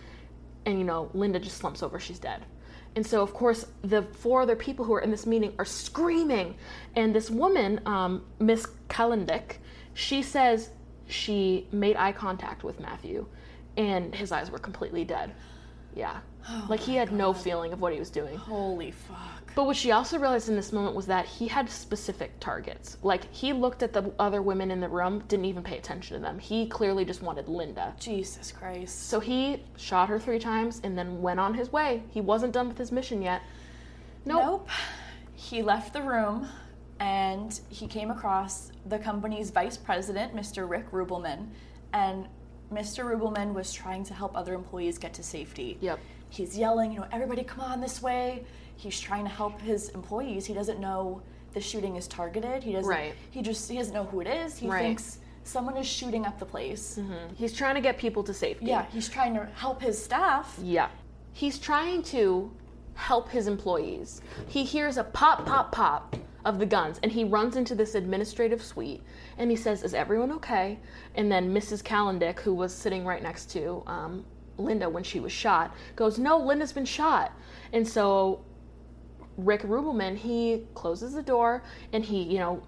And 0.64 0.78
you 0.78 0.85
know, 0.85 1.11
Linda 1.14 1.38
just 1.38 1.57
slumps 1.59 1.83
over, 1.83 1.99
she's 1.99 2.19
dead. 2.19 2.45
And 2.97 3.07
so, 3.07 3.23
of 3.23 3.35
course, 3.35 3.66
the 3.83 4.02
four 4.02 4.40
other 4.40 4.57
people 4.57 4.85
who 4.85 4.95
are 4.95 5.00
in 5.00 5.11
this 5.11 5.26
meeting 5.26 5.52
are 5.59 5.66
screaming. 5.66 6.57
And 6.97 7.14
this 7.14 7.31
woman, 7.31 7.81
um, 7.85 8.25
Miss 8.38 8.66
Kalendick, 8.88 9.59
she 9.93 10.23
says 10.23 10.71
she 11.07 11.69
made 11.73 11.97
eye 11.97 12.12
contact 12.12 12.64
with 12.64 12.81
Matthew, 12.81 13.26
and 13.76 14.15
his 14.15 14.32
eyes 14.32 14.50
were 14.50 14.58
completely 14.58 15.04
dead. 15.04 15.34
Yeah. 15.95 16.21
like 16.69 16.80
he 16.80 16.95
had 16.95 17.13
no 17.13 17.32
feeling 17.32 17.73
of 17.73 17.80
what 17.80 17.93
he 17.93 17.99
was 17.99 18.11
doing. 18.11 18.37
Holy 18.37 18.91
fuck. 18.91 19.46
But 19.56 19.64
what 19.64 19.75
she 19.75 19.90
also 19.90 20.19
realized 20.19 20.50
in 20.50 20.54
this 20.54 20.71
moment 20.71 20.95
was 20.95 21.06
that 21.06 21.25
he 21.25 21.49
had 21.49 21.71
specific 21.71 22.38
targets. 22.40 22.99
Like 23.02 23.32
he 23.32 23.54
looked 23.54 23.82
at 23.82 23.95
the 23.95 24.12
other 24.19 24.42
women 24.42 24.71
in 24.71 24.80
the 24.80 24.88
room, 24.88 25.25
didn't 25.28 25.47
even 25.47 25.62
pay 25.62 25.78
attention 25.78 26.14
to 26.14 26.23
them. 26.23 26.38
He 26.38 26.66
clearly 26.66 27.06
just 27.06 27.23
wanted 27.23 27.49
Linda. 27.49 27.95
Jesus 27.99 28.52
Christ. 28.52 29.08
So 29.08 29.19
he 29.19 29.64
shot 29.78 30.10
her 30.10 30.19
three 30.19 30.38
times 30.38 30.82
and 30.84 30.97
then 30.97 31.23
went 31.23 31.40
on 31.40 31.54
his 31.54 31.73
way. 31.73 32.02
He 32.10 32.21
wasn't 32.21 32.52
done 32.52 32.69
with 32.69 32.76
his 32.76 32.92
mission 32.92 33.23
yet. 33.23 33.40
Nope. 34.26 34.42
Nope. 34.45 34.69
He 35.32 35.62
left 35.62 35.95
the 35.95 36.02
room 36.02 36.47
and 37.00 37.58
he 37.71 37.86
came 37.86 38.10
across 38.10 38.73
the 38.84 38.99
company's 38.99 39.49
vice 39.49 39.78
president, 39.78 40.36
Mr. 40.36 40.69
Rick 40.69 40.90
Rubelmann. 40.90 41.49
And 41.95 42.28
Mr. 42.71 43.06
Rubelmann 43.06 43.54
was 43.54 43.73
trying 43.73 44.04
to 44.04 44.12
help 44.12 44.36
other 44.36 44.52
employees 44.52 44.99
get 44.99 45.14
to 45.14 45.23
safety. 45.23 45.78
Yep. 45.80 45.99
He's 46.28 46.58
yelling, 46.58 46.92
you 46.92 47.00
know, 47.00 47.06
everybody 47.10 47.42
come 47.42 47.60
on 47.60 47.80
this 47.80 48.02
way. 48.02 48.45
He's 48.76 49.00
trying 49.00 49.25
to 49.25 49.30
help 49.30 49.60
his 49.60 49.89
employees. 49.91 50.47
He 50.47 50.54
doesn't 50.54 50.80
know 50.80 51.23
the 51.54 51.60
shooting 51.60 51.97
is 51.97 52.06
targeted. 52.06 52.62
He 52.62 52.73
doesn't 52.73 52.89
Right. 52.91 53.15
he 53.30 53.43
just 53.43 53.71
he 53.71 53.78
doesn't 53.78 53.95
know 53.95 54.04
who 54.04 54.21
it 54.21 54.26
is. 54.26 54.58
He 54.58 54.69
Right. 54.69 54.82
thinks 54.82 55.19
someone 55.45 55.76
is 55.76 55.86
shooting 55.86 56.26
up 56.26 56.39
the 56.39 56.45
place. 56.47 56.99
He's 57.36 57.52
trying 57.54 57.76
to 57.76 57.80
get 57.80 57.97
people 57.99 58.23
to 58.25 58.34
safety. 58.34 58.67
Yeah, 58.67 58.84
he's 58.93 59.08
trying 59.08 59.34
to 59.34 59.47
help 59.54 59.80
his 59.80 60.02
staff. 60.02 60.58
Yeah. 60.62 60.89
He's 61.32 61.58
trying 61.58 62.02
to 62.04 62.50
help 62.95 63.28
his 63.30 63.47
employees. 63.47 64.21
He 64.49 64.65
hears 64.65 64.97
a 64.97 65.04
pop, 65.04 65.47
pop, 65.47 65.71
pop 65.73 66.17
of 66.45 66.58
the 66.58 66.67
guns 66.67 66.99
and 67.02 67.10
he 67.12 67.25
runs 67.25 67.56
into 67.56 67.75
this 67.75 67.95
administrative 67.95 68.62
suite 68.62 69.02
and 69.39 69.50
he 69.50 69.56
says, 69.56 69.82
Is 69.82 69.95
everyone 69.95 70.32
okay? 70.32 70.78
And 71.15 71.30
then 71.32 71.52
Mrs. 71.54 71.82
Kalendick, 71.82 72.41
who 72.41 72.54
was 72.54 72.75
sitting 72.75 73.04
right 73.04 73.23
next 73.23 73.50
to 73.52 73.82
um, 73.86 74.25
Linda 74.58 74.89
when 74.89 75.02
she 75.02 75.21
was 75.21 75.32
shot, 75.32 75.75
goes, 75.97 76.19
No, 76.19 76.39
Linda's 76.39 76.73
been 76.73 76.84
shot. 76.84 77.32
And 77.73 77.86
so 77.86 78.41
Rick 79.37 79.63
Rubelmann, 79.63 80.17
he 80.17 80.65
closes 80.75 81.13
the 81.13 81.23
door 81.23 81.63
and 81.93 82.05
he, 82.05 82.23
you 82.23 82.39
know, 82.39 82.63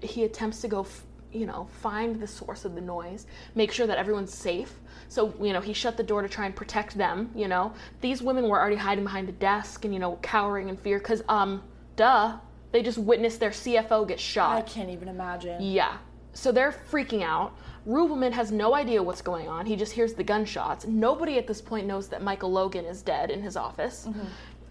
he 0.00 0.24
attempts 0.24 0.60
to 0.62 0.68
go 0.68 0.80
f- 0.82 1.04
you 1.32 1.46
know 1.46 1.68
find 1.80 2.18
the 2.20 2.26
source 2.26 2.64
of 2.64 2.74
the 2.74 2.80
noise 2.80 3.24
make 3.54 3.70
sure 3.70 3.86
that 3.86 3.98
everyone's 3.98 4.34
safe 4.34 4.80
so 5.08 5.32
you 5.40 5.52
know 5.52 5.60
he 5.60 5.72
shut 5.72 5.96
the 5.96 6.02
door 6.02 6.22
to 6.22 6.28
try 6.28 6.44
and 6.44 6.56
protect 6.56 6.96
them 6.98 7.30
you 7.36 7.46
know 7.46 7.72
these 8.00 8.20
women 8.20 8.48
were 8.48 8.58
already 8.58 8.74
hiding 8.74 9.04
behind 9.04 9.28
the 9.28 9.32
desk 9.32 9.84
and 9.84 9.94
you 9.94 10.00
know 10.00 10.18
cowering 10.22 10.68
in 10.68 10.76
fear 10.76 10.98
because 10.98 11.22
um 11.28 11.62
duh 11.94 12.36
they 12.72 12.82
just 12.82 12.98
witnessed 12.98 13.38
their 13.38 13.50
cfo 13.50 14.08
get 14.08 14.18
shot. 14.18 14.56
I 14.56 14.62
can't 14.62 14.90
even 14.90 15.06
imagine. 15.06 15.62
yeah 15.62 15.98
so 16.32 16.50
they're 16.50 16.74
freaking 16.90 17.22
out 17.22 17.56
Rubelmann 17.86 18.32
has 18.32 18.50
no 18.52 18.74
idea 18.74 19.02
what's 19.02 19.22
going 19.22 19.48
on. 19.48 19.64
He 19.64 19.74
just 19.74 19.92
hears 19.92 20.12
the 20.12 20.22
gunshots. 20.22 20.84
Nobody 20.86 21.38
at 21.38 21.46
this 21.46 21.62
point 21.62 21.86
knows 21.86 22.08
that 22.08 22.22
Michael 22.22 22.52
Logan 22.52 22.84
is 22.84 23.00
dead 23.00 23.30
in 23.30 23.40
his 23.40 23.56
office. 23.56 24.06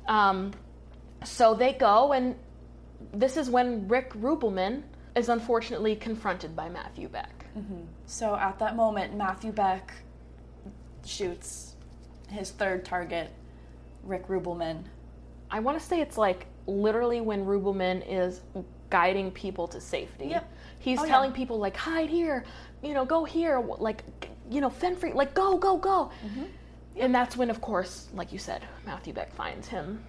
Um, 0.07 0.51
so 1.23 1.53
they 1.53 1.73
go, 1.73 2.13
and 2.13 2.35
this 3.13 3.37
is 3.37 3.49
when 3.49 3.87
Rick 3.87 4.13
Rubelmann 4.13 4.83
is 5.15 5.29
unfortunately 5.29 5.95
confronted 5.95 6.55
by 6.55 6.69
Matthew 6.69 7.07
Beck. 7.09 7.45
So 8.05 8.35
at 8.35 8.57
that 8.59 8.75
moment, 8.77 9.15
Matthew 9.15 9.51
Beck 9.51 9.91
shoots 11.05 11.75
his 12.29 12.51
third 12.51 12.85
target, 12.85 13.29
Rick 14.03 14.27
Rubelmann. 14.27 14.83
I 15.51 15.59
want 15.59 15.79
to 15.79 15.85
say 15.85 15.99
it's 15.99 16.17
like 16.17 16.45
literally 16.67 17.21
when 17.21 17.45
Rubelmann 17.45 18.03
is 18.07 18.41
guiding 18.89 19.31
people 19.31 19.67
to 19.69 19.81
safety. 19.81 20.27
Yep. 20.27 20.51
He's 20.79 20.99
Oh, 20.99 21.03
yeah. 21.03 21.09
telling 21.11 21.31
people 21.31 21.57
like 21.59 21.75
hide 21.75 22.09
here, 22.09 22.45
you 22.81 22.93
know, 22.93 23.03
go 23.03 23.25
here, 23.25 23.59
like 23.59 24.03
you 24.49 24.61
know, 24.61 24.69
fend 24.69 24.97
free, 24.99 25.11
like 25.13 25.33
go, 25.33 25.57
go, 25.57 25.77
go. 25.77 26.11
Mm-hmm. 26.25 26.43
And 26.97 27.13
that's 27.15 27.35
when, 27.37 27.49
of 27.49 27.61
course, 27.61 28.07
like 28.13 28.31
you 28.33 28.39
said, 28.39 28.61
Matthew 28.85 29.13
Beck 29.13 29.33
finds 29.33 29.67
him 29.67 30.03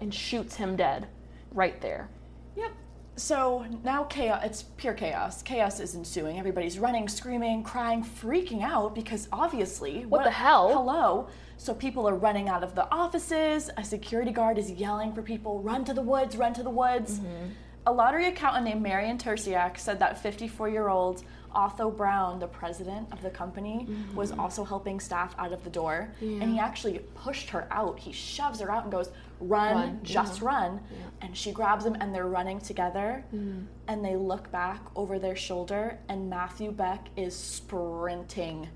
and 0.00 0.12
shoots 0.12 0.56
him 0.56 0.76
dead 0.76 1.08
right 1.52 1.80
there. 1.80 2.08
Yep. 2.56 2.72
So 3.16 3.66
now 3.82 4.04
chaos, 4.04 4.42
it's 4.44 4.62
pure 4.62 4.94
chaos. 4.94 5.42
Chaos 5.42 5.80
is 5.80 5.96
ensuing. 5.96 6.38
Everybody's 6.38 6.78
running, 6.78 7.08
screaming, 7.08 7.64
crying, 7.64 8.04
freaking 8.04 8.62
out 8.62 8.94
because 8.94 9.28
obviously. 9.32 10.06
What 10.06 10.24
the 10.24 10.30
hell? 10.30 10.72
Hello. 10.72 11.28
So 11.56 11.74
people 11.74 12.08
are 12.08 12.14
running 12.14 12.48
out 12.48 12.62
of 12.62 12.76
the 12.76 12.88
offices. 12.92 13.70
A 13.76 13.84
security 13.84 14.30
guard 14.30 14.56
is 14.56 14.70
yelling 14.70 15.12
for 15.12 15.22
people 15.22 15.60
run 15.60 15.84
to 15.86 15.94
the 15.94 16.02
woods, 16.02 16.36
run 16.36 16.54
to 16.54 16.62
the 16.62 16.70
woods. 16.70 17.18
Mm-hmm. 17.18 17.48
A 17.86 17.92
lottery 17.92 18.28
accountant 18.28 18.66
named 18.66 18.82
Marion 18.82 19.18
Tersiak 19.18 19.78
said 19.78 19.98
that 19.98 20.22
54 20.22 20.68
year 20.68 20.88
old 20.88 21.24
Otho 21.54 21.90
Brown, 21.90 22.38
the 22.38 22.46
president 22.46 23.08
of 23.12 23.22
the 23.22 23.30
company, 23.30 23.86
Mm-hmm. 23.88 24.16
was 24.16 24.32
also 24.32 24.64
helping 24.64 25.00
staff 25.00 25.34
out 25.38 25.52
of 25.52 25.62
the 25.64 25.70
door. 25.70 26.12
And 26.20 26.50
he 26.52 26.58
actually 26.58 26.98
pushed 27.14 27.50
her 27.50 27.66
out. 27.70 27.98
He 27.98 28.12
shoves 28.12 28.60
her 28.60 28.70
out 28.70 28.82
and 28.84 28.92
goes, 28.92 29.10
Run, 29.40 29.74
Run, 29.74 30.00
just 30.02 30.40
yeah. 30.40 30.46
run. 30.48 30.80
And 31.20 31.36
she 31.36 31.52
grabs 31.52 31.84
him 31.86 31.96
and 32.00 32.12
they're 32.14 32.26
running 32.26 32.60
together. 32.60 33.24
Mm-hmm. 33.34 33.60
And 33.86 34.04
they 34.04 34.16
look 34.16 34.50
back 34.50 34.80
over 34.96 35.18
their 35.18 35.36
shoulder 35.36 35.98
and 36.08 36.28
Matthew 36.28 36.72
Beck 36.72 37.06
is 37.16 37.36
sprinting 37.36 38.68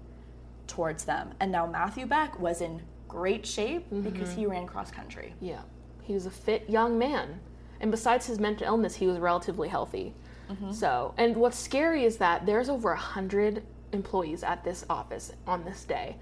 towards 0.66 1.04
them. 1.04 1.32
And 1.40 1.50
now 1.52 1.66
Matthew 1.66 2.06
Beck 2.06 2.38
was 2.38 2.60
in 2.60 2.82
great 3.08 3.44
shape 3.46 3.84
Mm-hmm. 3.90 4.02
because 4.02 4.32
he 4.32 4.46
ran 4.46 4.66
cross 4.66 4.90
country. 4.90 5.34
Yeah. 5.40 5.60
He 6.02 6.14
was 6.14 6.26
a 6.26 6.30
fit 6.30 6.68
young 6.70 6.98
man. 6.98 7.40
And 7.80 7.90
besides 7.90 8.26
his 8.26 8.38
mental 8.38 8.66
illness, 8.66 8.94
he 8.94 9.06
was 9.08 9.18
relatively 9.18 9.68
healthy. 9.68 10.14
Mm-hmm. 10.52 10.72
So, 10.72 11.14
and 11.16 11.36
what's 11.36 11.58
scary 11.58 12.04
is 12.04 12.18
that 12.18 12.46
there's 12.46 12.68
over 12.68 12.92
a 12.92 12.96
hundred 12.96 13.62
employees 13.92 14.42
at 14.42 14.64
this 14.64 14.84
office 14.90 15.32
on 15.46 15.64
this 15.64 15.84
day. 15.84 16.16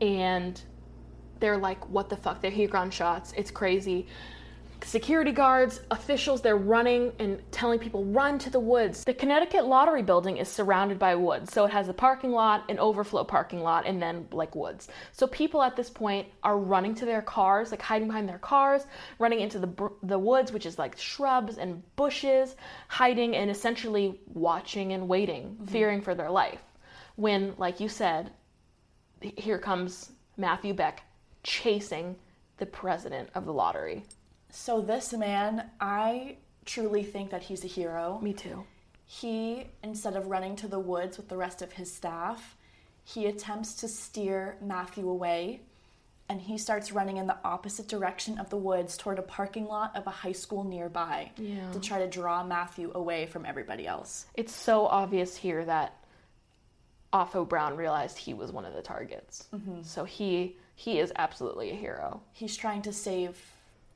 And 0.00 0.60
they're 1.40 1.58
like, 1.58 1.88
what 1.88 2.08
the 2.08 2.16
fuck? 2.16 2.40
They 2.40 2.50
hear 2.50 2.68
gunshots. 2.68 3.32
It's 3.36 3.50
crazy. 3.50 4.06
Security 4.84 5.32
guards, 5.32 5.80
officials, 5.90 6.40
they're 6.42 6.56
running 6.56 7.12
and 7.18 7.40
telling 7.50 7.78
people, 7.78 8.04
run 8.04 8.38
to 8.38 8.50
the 8.50 8.60
woods. 8.60 9.04
The 9.04 9.14
Connecticut 9.14 9.66
Lottery 9.66 10.02
building 10.02 10.36
is 10.36 10.48
surrounded 10.48 10.98
by 10.98 11.14
woods. 11.14 11.52
So 11.52 11.64
it 11.64 11.72
has 11.72 11.88
a 11.88 11.92
parking 11.92 12.30
lot, 12.30 12.70
an 12.70 12.78
overflow 12.78 13.24
parking 13.24 13.60
lot, 13.60 13.86
and 13.86 14.00
then 14.00 14.28
like 14.30 14.54
woods. 14.54 14.88
So 15.12 15.26
people 15.26 15.62
at 15.62 15.76
this 15.76 15.90
point 15.90 16.28
are 16.42 16.58
running 16.58 16.94
to 16.96 17.04
their 17.04 17.22
cars, 17.22 17.70
like 17.70 17.82
hiding 17.82 18.08
behind 18.08 18.28
their 18.28 18.38
cars, 18.38 18.86
running 19.18 19.40
into 19.40 19.58
the, 19.58 19.66
br- 19.66 19.88
the 20.02 20.18
woods, 20.18 20.52
which 20.52 20.66
is 20.66 20.78
like 20.78 20.98
shrubs 20.98 21.58
and 21.58 21.82
bushes, 21.96 22.54
hiding 22.88 23.34
and 23.34 23.50
essentially 23.50 24.20
watching 24.32 24.92
and 24.92 25.08
waiting, 25.08 25.44
mm-hmm. 25.44 25.64
fearing 25.66 26.00
for 26.00 26.14
their 26.14 26.30
life. 26.30 26.60
When, 27.16 27.54
like 27.58 27.80
you 27.80 27.88
said, 27.88 28.30
here 29.20 29.58
comes 29.58 30.12
Matthew 30.36 30.74
Beck 30.74 31.02
chasing 31.42 32.16
the 32.58 32.66
president 32.66 33.30
of 33.34 33.46
the 33.46 33.52
lottery. 33.52 34.04
So 34.56 34.80
this 34.80 35.12
man, 35.12 35.70
I 35.80 36.36
truly 36.64 37.02
think 37.04 37.30
that 37.30 37.42
he's 37.42 37.62
a 37.62 37.66
hero. 37.68 38.18
Me 38.22 38.32
too. 38.32 38.64
He, 39.04 39.66
instead 39.84 40.16
of 40.16 40.28
running 40.28 40.56
to 40.56 40.66
the 40.66 40.78
woods 40.80 41.18
with 41.18 41.28
the 41.28 41.36
rest 41.36 41.60
of 41.62 41.72
his 41.72 41.94
staff, 41.94 42.56
he 43.04 43.26
attempts 43.26 43.74
to 43.74 43.88
steer 43.88 44.56
Matthew 44.62 45.08
away 45.08 45.60
and 46.28 46.40
he 46.40 46.56
starts 46.58 46.90
running 46.90 47.18
in 47.18 47.26
the 47.28 47.36
opposite 47.44 47.86
direction 47.86 48.38
of 48.38 48.48
the 48.50 48.56
woods 48.56 48.96
toward 48.96 49.18
a 49.18 49.22
parking 49.22 49.66
lot 49.66 49.94
of 49.94 50.06
a 50.06 50.10
high 50.10 50.32
school 50.32 50.64
nearby 50.64 51.30
Yeah. 51.36 51.70
to 51.72 51.78
try 51.78 51.98
to 52.00 52.08
draw 52.08 52.42
Matthew 52.42 52.90
away 52.94 53.26
from 53.26 53.44
everybody 53.44 53.86
else. 53.86 54.26
It's 54.34 54.54
so 54.54 54.86
obvious 54.86 55.36
here 55.36 55.64
that 55.66 55.94
Otho 57.12 57.44
Brown 57.44 57.76
realized 57.76 58.16
he 58.18 58.34
was 58.34 58.50
one 58.50 58.64
of 58.64 58.74
the 58.74 58.82
targets. 58.82 59.46
Mm-hmm. 59.54 59.82
So 59.82 60.04
he 60.04 60.56
he 60.74 60.98
is 60.98 61.12
absolutely 61.16 61.70
a 61.70 61.74
hero. 61.74 62.20
He's 62.32 62.56
trying 62.56 62.82
to 62.82 62.92
save, 62.92 63.38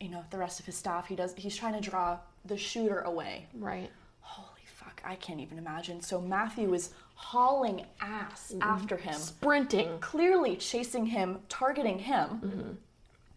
you 0.01 0.09
know, 0.09 0.25
the 0.31 0.39
rest 0.39 0.59
of 0.61 0.67
his 0.67 0.75
staff. 0.75 1.07
He 1.07 1.15
does 1.15 1.35
he's 1.37 1.57
trying 1.57 1.75
to 1.75 1.81
draw 1.81 2.19
the 2.45 2.57
shooter 2.57 3.01
away. 3.01 3.47
Right. 3.55 3.91
Holy 4.21 4.65
fuck, 4.67 5.01
I 5.05 5.15
can't 5.17 5.41
even 5.41 5.59
imagine. 5.59 6.01
So 6.01 6.21
Matthew 6.21 6.73
is 6.75 6.91
hauling 7.15 7.85
ass 8.01 8.53
mm-hmm. 8.53 8.63
after 8.63 8.97
him. 8.97 9.15
Sprinting. 9.15 9.99
clearly 10.01 10.57
chasing 10.57 11.07
him, 11.07 11.39
targeting 11.49 11.99
him. 11.99 12.29
Mm-hmm. 12.29 12.71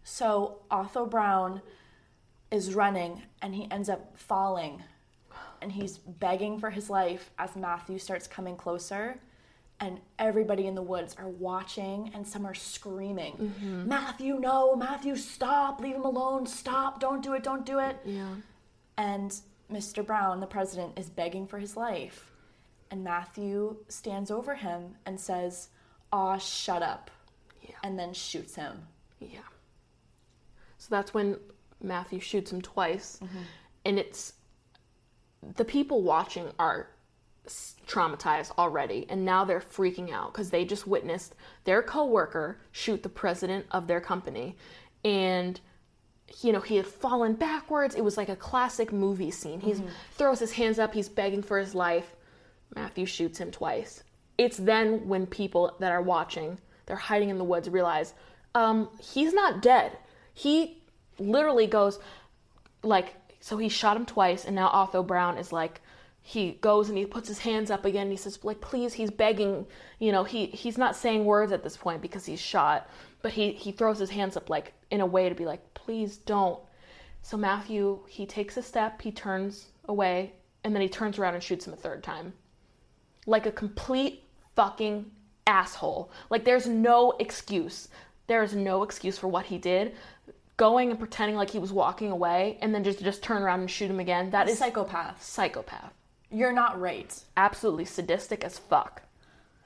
So 0.04 0.58
Otho 0.70 1.06
Brown 1.06 1.60
is 2.50 2.74
running 2.74 3.22
and 3.42 3.54
he 3.54 3.70
ends 3.70 3.88
up 3.88 4.18
falling 4.18 4.82
and 5.60 5.72
he's 5.72 5.98
begging 5.98 6.58
for 6.58 6.70
his 6.70 6.90
life 6.90 7.30
as 7.38 7.56
Matthew 7.56 7.98
starts 7.98 8.26
coming 8.26 8.56
closer. 8.56 9.18
And 9.84 10.00
everybody 10.18 10.66
in 10.66 10.74
the 10.74 10.80
woods 10.82 11.14
are 11.18 11.28
watching 11.28 12.10
and 12.14 12.26
some 12.26 12.46
are 12.46 12.54
screaming, 12.54 13.34
mm-hmm. 13.34 13.86
Matthew, 13.86 14.40
no, 14.40 14.74
Matthew, 14.74 15.14
stop, 15.14 15.78
leave 15.78 15.94
him 15.94 16.06
alone, 16.06 16.46
stop, 16.46 17.00
don't 17.00 17.22
do 17.22 17.34
it, 17.34 17.42
don't 17.42 17.66
do 17.66 17.80
it. 17.80 17.98
Yeah. 18.02 18.36
And 18.96 19.38
Mr. 19.70 20.04
Brown, 20.04 20.40
the 20.40 20.46
president, 20.46 20.98
is 20.98 21.10
begging 21.10 21.46
for 21.46 21.58
his 21.58 21.76
life. 21.76 22.30
And 22.90 23.04
Matthew 23.04 23.76
stands 23.88 24.30
over 24.30 24.54
him 24.54 24.94
and 25.04 25.20
says, 25.20 25.68
Aw, 26.14 26.38
shut 26.38 26.82
up. 26.82 27.10
Yeah. 27.60 27.76
And 27.82 27.98
then 27.98 28.14
shoots 28.14 28.54
him. 28.54 28.86
Yeah. 29.20 29.40
So 30.78 30.86
that's 30.88 31.12
when 31.12 31.38
Matthew 31.82 32.20
shoots 32.20 32.50
him 32.50 32.62
twice. 32.62 33.18
Mm-hmm. 33.22 33.42
And 33.84 33.98
it's 33.98 34.32
the 35.56 35.64
people 35.66 36.00
watching 36.00 36.52
are 36.58 36.88
traumatized 37.86 38.50
already 38.56 39.06
and 39.10 39.24
now 39.24 39.44
they're 39.44 39.60
freaking 39.60 40.10
out 40.10 40.32
because 40.32 40.50
they 40.50 40.64
just 40.64 40.86
witnessed 40.86 41.34
their 41.64 41.82
coworker 41.82 42.58
shoot 42.72 43.02
the 43.02 43.08
president 43.08 43.66
of 43.70 43.86
their 43.86 44.00
company. 44.00 44.56
And 45.04 45.60
you 46.40 46.52
know 46.52 46.60
he 46.60 46.76
had 46.76 46.86
fallen 46.86 47.34
backwards. 47.34 47.94
It 47.94 48.04
was 48.04 48.16
like 48.16 48.30
a 48.30 48.36
classic 48.36 48.92
movie 48.92 49.30
scene. 49.30 49.60
He 49.60 49.74
throws 50.12 50.40
his 50.40 50.52
hands 50.52 50.78
up. 50.78 50.94
He's 50.94 51.08
begging 51.08 51.42
for 51.42 51.58
his 51.58 51.74
life. 51.74 52.16
Matthew 52.74 53.06
shoots 53.06 53.38
him 53.38 53.50
twice. 53.50 54.02
It's 54.38 54.56
then 54.56 55.06
when 55.06 55.26
people 55.26 55.76
that 55.80 55.92
are 55.92 56.02
watching 56.02 56.58
they're 56.86 56.96
hiding 56.96 57.30
in 57.30 57.38
the 57.38 57.44
woods 57.44 57.68
realize 57.68 58.14
um, 58.54 58.88
he's 59.00 59.32
not 59.32 59.62
dead. 59.62 59.96
He 60.32 60.82
literally 61.18 61.66
goes 61.66 61.98
like 62.82 63.14
so 63.40 63.56
he 63.58 63.68
shot 63.68 63.96
him 63.96 64.06
twice 64.06 64.44
and 64.44 64.54
now 64.54 64.70
Otho 64.72 65.02
Brown 65.02 65.38
is 65.38 65.52
like 65.52 65.80
he 66.26 66.52
goes 66.60 66.88
and 66.88 66.98
he 66.98 67.04
puts 67.04 67.28
his 67.28 67.38
hands 67.38 67.70
up 67.70 67.84
again 67.84 68.02
and 68.02 68.10
he 68.10 68.16
says 68.16 68.38
like 68.42 68.60
please 68.60 68.94
he's 68.94 69.10
begging 69.10 69.66
you 69.98 70.10
know 70.10 70.24
he 70.24 70.46
he's 70.46 70.78
not 70.78 70.96
saying 70.96 71.24
words 71.24 71.52
at 71.52 71.62
this 71.62 71.76
point 71.76 72.02
because 72.02 72.24
he's 72.24 72.40
shot 72.40 72.88
but 73.22 73.32
he 73.32 73.52
he 73.52 73.70
throws 73.70 73.98
his 73.98 74.10
hands 74.10 74.36
up 74.36 74.50
like 74.50 74.72
in 74.90 75.00
a 75.00 75.06
way 75.06 75.28
to 75.28 75.34
be 75.34 75.44
like 75.44 75.74
please 75.74 76.16
don't 76.16 76.58
so 77.22 77.36
Matthew 77.36 78.00
he 78.08 78.26
takes 78.26 78.56
a 78.56 78.62
step 78.62 79.00
he 79.02 79.12
turns 79.12 79.66
away 79.86 80.32
and 80.64 80.74
then 80.74 80.80
he 80.82 80.88
turns 80.88 81.18
around 81.18 81.34
and 81.34 81.42
shoots 81.42 81.66
him 81.66 81.74
a 81.74 81.76
third 81.76 82.02
time 82.02 82.32
like 83.26 83.46
a 83.46 83.52
complete 83.52 84.24
fucking 84.56 85.10
asshole. 85.46 86.10
Like 86.30 86.44
there's 86.44 86.66
no 86.66 87.12
excuse. 87.18 87.88
There's 88.26 88.54
no 88.54 88.82
excuse 88.82 89.18
for 89.18 89.28
what 89.28 89.46
he 89.46 89.58
did. 89.58 89.94
Going 90.56 90.90
and 90.90 90.98
pretending 90.98 91.36
like 91.36 91.50
he 91.50 91.58
was 91.58 91.72
walking 91.72 92.10
away 92.10 92.58
and 92.62 92.74
then 92.74 92.84
just 92.84 93.02
just 93.02 93.22
turn 93.22 93.42
around 93.42 93.60
and 93.60 93.70
shoot 93.70 93.90
him 93.90 94.00
again. 94.00 94.30
That 94.30 94.48
is 94.48 94.58
psychopath. 94.58 95.22
psychopath. 95.22 95.92
You're 96.34 96.52
not 96.52 96.80
right. 96.80 97.18
Absolutely 97.36 97.84
sadistic 97.84 98.42
as 98.44 98.58
fuck. 98.58 99.02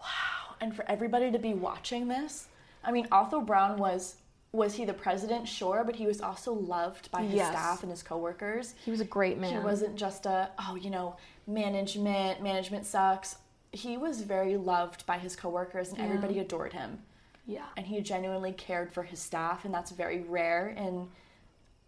Wow. 0.01 0.55
And 0.61 0.75
for 0.75 0.85
everybody 0.91 1.31
to 1.33 1.39
be 1.39 1.55
watching 1.55 2.09
this, 2.09 2.49
I 2.85 2.93
mean, 2.93 3.07
Otho 3.13 3.41
Brown 3.41 3.77
was. 3.79 4.17
Was 4.53 4.75
he 4.75 4.87
the 4.87 4.95
president? 4.95 5.47
Sure, 5.47 5.83
but 5.85 5.95
he 5.95 6.07
was 6.07 6.23
also 6.23 6.55
loved 6.55 7.11
by 7.11 7.23
his 7.23 7.35
Yes. 7.35 7.51
staff 7.51 7.83
and 7.83 7.91
his 7.91 8.03
coworkers. 8.03 8.75
He 8.83 8.91
was 8.91 9.01
a 9.01 9.05
great 9.05 9.37
man. 9.39 9.53
He 9.53 9.59
wasn't 9.59 9.95
just 9.95 10.25
a, 10.25 10.49
oh, 10.59 10.75
you 10.75 10.89
know, 10.89 11.17
management, 11.47 12.43
management 12.43 12.87
sucks. 12.87 13.37
He 13.73 13.99
was 13.99 14.23
very 14.23 14.57
loved 14.57 15.05
by 15.05 15.19
his 15.19 15.37
coworkers 15.37 15.91
and 15.93 16.01
everybody 16.01 16.39
adored 16.39 16.73
him. 16.73 16.99
yeah. 17.47 17.67
and 17.77 17.87
he 17.87 18.01
genuinely 18.01 18.53
cared 18.53 18.91
for 18.91 19.03
his 19.03 19.19
staff 19.21 19.67
and 19.67 19.75
that's 19.75 19.91
very 19.91 20.21
rare 20.23 20.69
in 20.69 21.09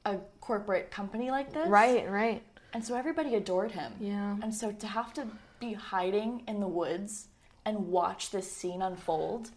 a 0.05 0.16
corporate 0.43 0.90
company 0.90 1.31
like 1.31 1.53
this 1.55 1.66
Right, 1.69 2.11
right. 2.11 2.43
And 2.73 2.85
so 2.85 2.95
everybody 2.95 3.35
adored 3.35 3.73
him 3.73 3.93
Yeah. 4.01 4.37
and 4.43 4.55
so 4.55 4.73
to 4.73 4.87
have 4.87 5.13
to 5.15 5.27
be 5.59 5.73
hiding 5.75 6.43
in 6.49 6.61
the 6.61 6.69
woods 6.69 7.29
and 7.65 7.89
watch 7.89 8.31
this 8.31 8.51
scene 8.51 8.81
unfold 8.83 9.51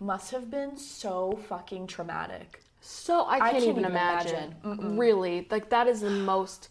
must 0.00 0.30
have 0.32 0.50
been 0.50 0.76
so 0.76 1.38
fucking 1.48 1.86
traumatic 1.86 2.62
So 2.80 3.24
I 3.26 3.38
can't, 3.38 3.52
can't 3.52 3.64
even, 3.64 3.76
even 3.78 3.84
imagine. 3.90 4.54
Really, 4.98 5.46
like 5.50 5.70
that 5.70 5.86
is 5.88 6.00
the 6.02 6.10
most 6.10 6.68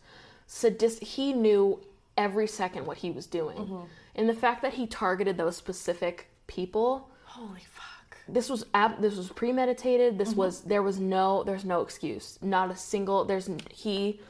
sadistic. 0.48 1.08
He 1.08 1.34
knew 1.34 1.80
every 2.18 2.48
second 2.48 2.86
what 2.86 2.98
he 2.98 3.12
was 3.12 3.26
doing, 3.26 3.58
Mm-hmm. 3.58 3.86
and 4.16 4.30
the 4.30 4.34
fact 4.34 4.62
that 4.62 4.74
he 4.74 4.88
targeted 4.88 5.36
those 5.38 5.58
specific 5.58 6.30
people. 6.48 7.10
holy 7.26 7.66
fuck 7.80 8.18
This 8.30 8.48
was 8.50 8.66
ab- 8.74 9.02
this 9.02 9.16
was 9.18 9.30
premeditated. 9.30 10.10
Mm-hmm. 10.14 10.18
This 10.24 10.34
was 10.36 10.62
there 10.62 10.84
was 10.84 11.00
no 11.00 11.44
there's 11.44 11.66
no 11.66 11.82
excuse. 11.82 12.38
Not 12.42 12.72
a 12.72 12.76
single. 12.76 13.26
There's 13.26 13.50
he 13.74 14.22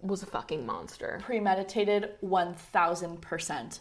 was 0.00 0.22
a 0.22 0.26
fucking 0.26 0.64
monster. 0.64 1.18
premeditated 1.22 2.10
1000% 2.24 3.80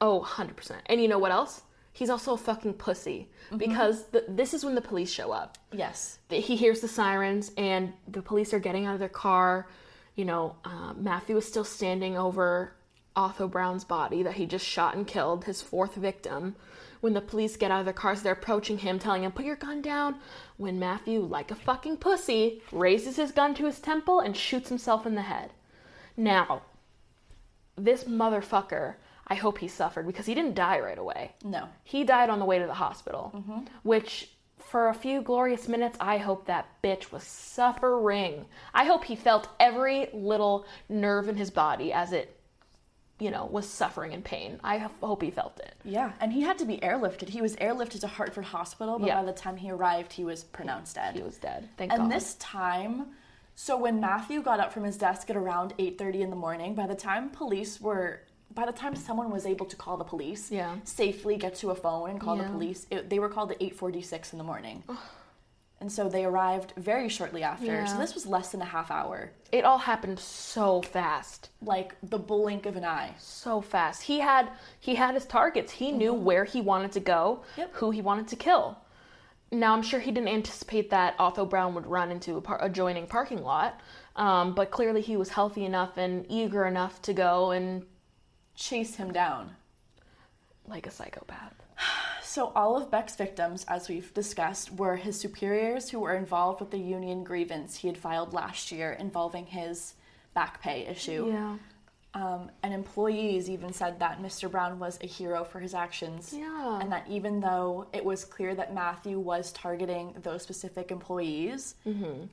Oh, 0.00 0.20
100%. 0.26 0.72
And 0.86 1.00
you 1.00 1.08
know 1.08 1.18
what 1.18 1.32
else? 1.32 1.62
He's 1.92 2.10
also 2.10 2.34
a 2.34 2.36
fucking 2.36 2.74
pussy 2.74 3.30
Mm-hmm. 3.46 3.56
because 3.58 4.04
the, 4.08 4.24
this 4.28 4.52
is 4.54 4.64
when 4.64 4.74
the 4.74 4.80
police 4.80 5.10
show 5.10 5.30
up. 5.30 5.56
yes 5.72 6.18
he 6.28 6.56
hears 6.56 6.80
the 6.80 6.88
sirens 6.88 7.52
and 7.56 7.92
the 8.08 8.20
police 8.20 8.52
are 8.52 8.58
getting 8.58 8.86
out 8.86 8.94
of 8.94 8.98
their 8.98 9.08
car 9.08 9.68
you 10.16 10.24
know 10.24 10.56
uh, 10.64 10.92
matthew 10.94 11.36
is 11.36 11.46
still 11.46 11.62
standing 11.64 12.18
over 12.18 12.74
otho 13.14 13.46
brown's 13.46 13.84
body 13.84 14.24
that 14.24 14.34
he 14.34 14.44
just 14.44 14.66
shot 14.66 14.96
and 14.96 15.06
killed 15.06 15.44
his 15.44 15.62
fourth 15.62 15.94
victim 15.94 16.56
when 17.00 17.14
the 17.14 17.20
police 17.20 17.56
get 17.56 17.70
out 17.70 17.80
of 17.80 17.84
their 17.84 17.94
cars 17.94 18.22
they're 18.22 18.32
approaching 18.32 18.78
him 18.78 18.98
telling 18.98 19.24
him 19.24 19.32
put 19.32 19.44
your 19.44 19.56
gun 19.56 19.82
down. 19.82 20.16
When 20.56 20.78
matthew 20.78 21.20
like 21.20 21.50
a 21.50 21.54
fucking 21.54 21.98
pussy 21.98 22.62
raises 22.72 23.16
his 23.16 23.32
gun 23.32 23.54
to 23.54 23.66
his 23.66 23.80
temple 23.80 24.20
and 24.20 24.36
shoots 24.36 24.68
himself 24.68 25.06
in 25.06 25.14
the 25.14 25.22
head. 25.22 25.52
Now 26.16 26.62
this 27.76 28.04
motherfucker 28.04 28.94
i 29.28 29.34
hope 29.34 29.58
he 29.58 29.68
suffered 29.68 30.06
because 30.06 30.26
he 30.26 30.34
didn't 30.34 30.54
die 30.54 30.80
right 30.80 30.98
away. 30.98 31.32
No. 31.44 31.68
He 31.84 32.04
died 32.04 32.30
on 32.30 32.38
the 32.38 32.44
way 32.44 32.58
to 32.58 32.66
the 32.66 32.74
hospital, 32.74 33.32
mm-hmm. 33.34 33.64
which 33.82 34.30
for 34.58 34.88
a 34.88 34.94
few 34.94 35.22
glorious 35.22 35.68
minutes, 35.68 35.96
I 36.00 36.18
hope 36.18 36.46
that 36.46 36.82
bitch 36.82 37.12
was 37.12 37.22
suffering. 37.22 38.46
I 38.74 38.84
hope 38.84 39.04
he 39.04 39.14
felt 39.14 39.48
every 39.60 40.08
little 40.12 40.66
nerve 40.88 41.28
in 41.28 41.36
his 41.36 41.50
body 41.50 41.92
as 41.92 42.12
it 42.12 42.35
you 43.18 43.30
know, 43.30 43.46
was 43.46 43.66
suffering 43.68 44.12
in 44.12 44.22
pain. 44.22 44.60
I 44.62 44.76
hope 45.00 45.22
he 45.22 45.30
felt 45.30 45.58
it. 45.60 45.74
Yeah, 45.84 46.12
and 46.20 46.32
he 46.32 46.42
had 46.42 46.58
to 46.58 46.64
be 46.66 46.76
airlifted. 46.78 47.28
He 47.30 47.40
was 47.40 47.56
airlifted 47.56 48.00
to 48.00 48.06
Hartford 48.08 48.44
Hospital, 48.44 48.98
but 48.98 49.06
Yeah. 49.06 49.20
by 49.20 49.24
the 49.24 49.32
time 49.32 49.56
he 49.56 49.70
arrived, 49.70 50.12
he 50.12 50.24
was 50.24 50.44
pronounced 50.44 50.96
dead. 50.96 51.14
He 51.16 51.22
was 51.22 51.38
dead. 51.38 51.68
Thank 51.78 51.90
God. 51.92 52.00
and 52.00 52.10
God. 52.10 52.16
this 52.16 52.34
time, 52.34 53.06
so 53.54 53.76
when 53.78 54.00
Matthew 54.00 54.42
got 54.42 54.60
up 54.60 54.70
from 54.72 54.84
his 54.84 54.98
desk 54.98 55.30
at 55.30 55.36
around 55.36 55.72
8:30 55.78 56.20
in 56.20 56.28
the 56.30 56.36
morning, 56.36 56.74
by 56.74 56.86
the 56.86 56.94
time 56.94 57.30
police 57.30 57.80
were 57.80 58.20
by 58.54 58.64
the 58.64 58.72
time 58.72 58.94
someone 58.96 59.30
was 59.30 59.44
able 59.44 59.66
to 59.66 59.76
call 59.76 59.96
the 59.98 60.04
police, 60.04 60.50
Yeah. 60.50 60.76
safely 60.84 61.36
get 61.36 61.56
to 61.56 61.70
a 61.70 61.74
phone 61.74 62.08
and 62.10 62.20
call 62.20 62.36
Yeah. 62.36 62.44
the 62.44 62.50
police, 62.50 62.86
it, 62.90 63.10
they 63.10 63.18
were 63.18 63.28
called 63.28 63.50
at 63.50 63.60
8:46 63.60 64.32
in 64.32 64.38
the 64.38 64.44
morning. 64.44 64.82
And 65.80 65.92
so 65.92 66.08
they 66.08 66.24
arrived 66.24 66.72
very 66.76 67.08
shortly 67.08 67.42
after. 67.42 67.86
So 67.86 67.98
this 67.98 68.14
was 68.14 68.26
less 68.26 68.50
than 68.50 68.62
a 68.62 68.66
half 68.66 68.90
hour, 68.90 69.30
it 69.52 69.64
all 69.64 69.78
happened 69.78 70.18
so 70.18 70.82
fast. 70.82 71.50
like 71.62 71.94
the 72.02 72.18
blink 72.18 72.66
of 72.66 72.76
an 72.76 72.84
eye. 72.84 73.14
so 73.18 73.60
fast. 73.60 74.02
He 74.02 74.20
had 74.20 74.50
he 74.80 74.94
had 74.94 75.14
his 75.14 75.26
targets. 75.26 75.72
He 75.72 75.92
knew 75.92 76.12
where 76.14 76.44
he 76.44 76.60
wanted 76.60 76.92
to 76.92 77.00
go, 77.00 77.42
Yep. 77.56 77.70
who 77.74 77.90
he 77.90 78.00
wanted 78.02 78.28
to 78.28 78.36
kill. 78.36 78.78
Now 79.52 79.72
I'm 79.74 79.82
sure 79.82 80.00
he 80.00 80.10
didn't 80.10 80.28
anticipate 80.28 80.90
that 80.90 81.14
Otho 81.20 81.44
Brown 81.46 81.74
would 81.74 81.86
run 81.86 82.10
into 82.10 82.36
a 82.36 82.40
par- 82.40 82.58
adjoining 82.64 83.06
parking 83.06 83.42
lot, 83.44 83.80
um, 84.16 84.54
but 84.54 84.70
clearly 84.72 85.00
he 85.02 85.16
was 85.16 85.28
healthy 85.28 85.64
enough 85.64 85.96
and 85.98 86.26
eager 86.28 86.64
enough 86.66 87.00
to 87.02 87.12
go 87.12 87.50
and 87.52 87.84
Chase 88.56 88.96
him 88.96 89.12
down. 89.12 89.54
like 90.66 90.86
a 90.86 90.90
psychopath. 90.90 91.54
So, 92.36 92.52
all 92.54 92.76
of 92.76 92.90
Beck's 92.90 93.16
victims, 93.16 93.64
as 93.66 93.88
we've 93.88 94.12
discussed, 94.12 94.70
were 94.70 94.96
his 94.96 95.18
superiors 95.18 95.88
who 95.88 96.00
were 96.00 96.14
involved 96.14 96.60
with 96.60 96.70
the 96.70 96.78
union 96.78 97.24
grievance 97.24 97.78
he 97.78 97.88
had 97.88 97.96
filed 97.96 98.34
last 98.34 98.70
year 98.70 98.92
involving 98.92 99.46
his 99.46 99.94
back 100.34 100.60
pay 100.60 100.86
issue. 100.86 101.28
Yeah, 101.32 101.56
Um, 102.12 102.50
and 102.62 102.74
employees 102.74 103.48
even 103.48 103.72
said 103.72 104.00
that 104.00 104.20
Mr. 104.20 104.50
Brown 104.50 104.78
was 104.78 104.98
a 105.00 105.06
hero 105.06 105.44
for 105.44 105.60
his 105.60 105.72
actions. 105.72 106.34
Yeah. 106.36 106.78
And 106.78 106.92
that 106.92 107.06
even 107.08 107.40
though 107.40 107.86
it 107.94 108.04
was 108.04 108.26
clear 108.26 108.54
that 108.54 108.74
Matthew 108.74 109.18
was 109.18 109.50
targeting 109.52 110.12
those 110.22 110.42
specific 110.42 110.90
employees, 110.90 111.76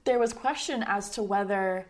there 0.03 0.19
was 0.19 0.33
question 0.33 0.83
as 0.85 1.11
to 1.11 1.23
whether 1.23 1.87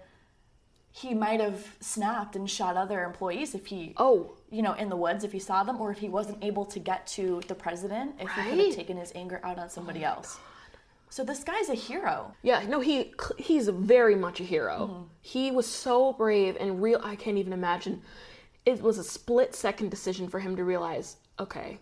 he 0.91 1.15
might 1.15 1.39
have 1.39 1.75
snapped 1.79 2.35
and 2.35 2.47
shot 2.47 2.77
other 2.77 3.03
employees 3.03 3.55
if 3.55 3.65
he 3.65 3.95
Oh. 3.97 4.35
You 4.53 4.61
know 4.61 4.73
in 4.73 4.89
the 4.89 4.95
woods 4.95 5.23
if 5.23 5.31
he 5.31 5.39
saw 5.39 5.63
them 5.63 5.81
or 5.81 5.91
if 5.91 5.97
he 5.97 6.09
wasn't 6.09 6.41
able 6.43 6.65
to 6.65 6.79
get 6.79 7.05
to 7.07 7.41
the 7.47 7.55
president 7.55 8.13
if 8.19 8.29
he 8.31 8.41
could 8.49 8.59
have 8.59 8.75
taken 8.75 8.97
his 8.97 9.11
anger 9.15 9.41
out 9.43 9.57
on 9.57 9.69
somebody 9.69 10.05
oh 10.05 10.09
else 10.09 10.39
so 11.13 11.23
this 11.23 11.43
guy's 11.43 11.69
a 11.69 11.75
hero 11.75 12.33
yeah. 12.41 12.65
No, 12.67 12.79
he 12.79 13.13
he's 13.37 13.67
very 13.67 14.15
much 14.15 14.39
a 14.39 14.43
hero. 14.43 14.89
Mm-hmm. 14.91 15.03
He 15.21 15.51
was 15.51 15.67
so 15.67 16.11
brave 16.13 16.57
and 16.59 16.81
real. 16.81 16.99
I 17.03 17.15
can't 17.15 17.37
even 17.37 17.53
imagine. 17.53 18.01
It 18.65 18.81
was 18.81 18.97
a 18.97 19.03
split 19.03 19.53
second 19.53 19.91
decision 19.91 20.27
for 20.27 20.39
him 20.39 20.55
to 20.55 20.63
realize, 20.63 21.17
okay, 21.39 21.77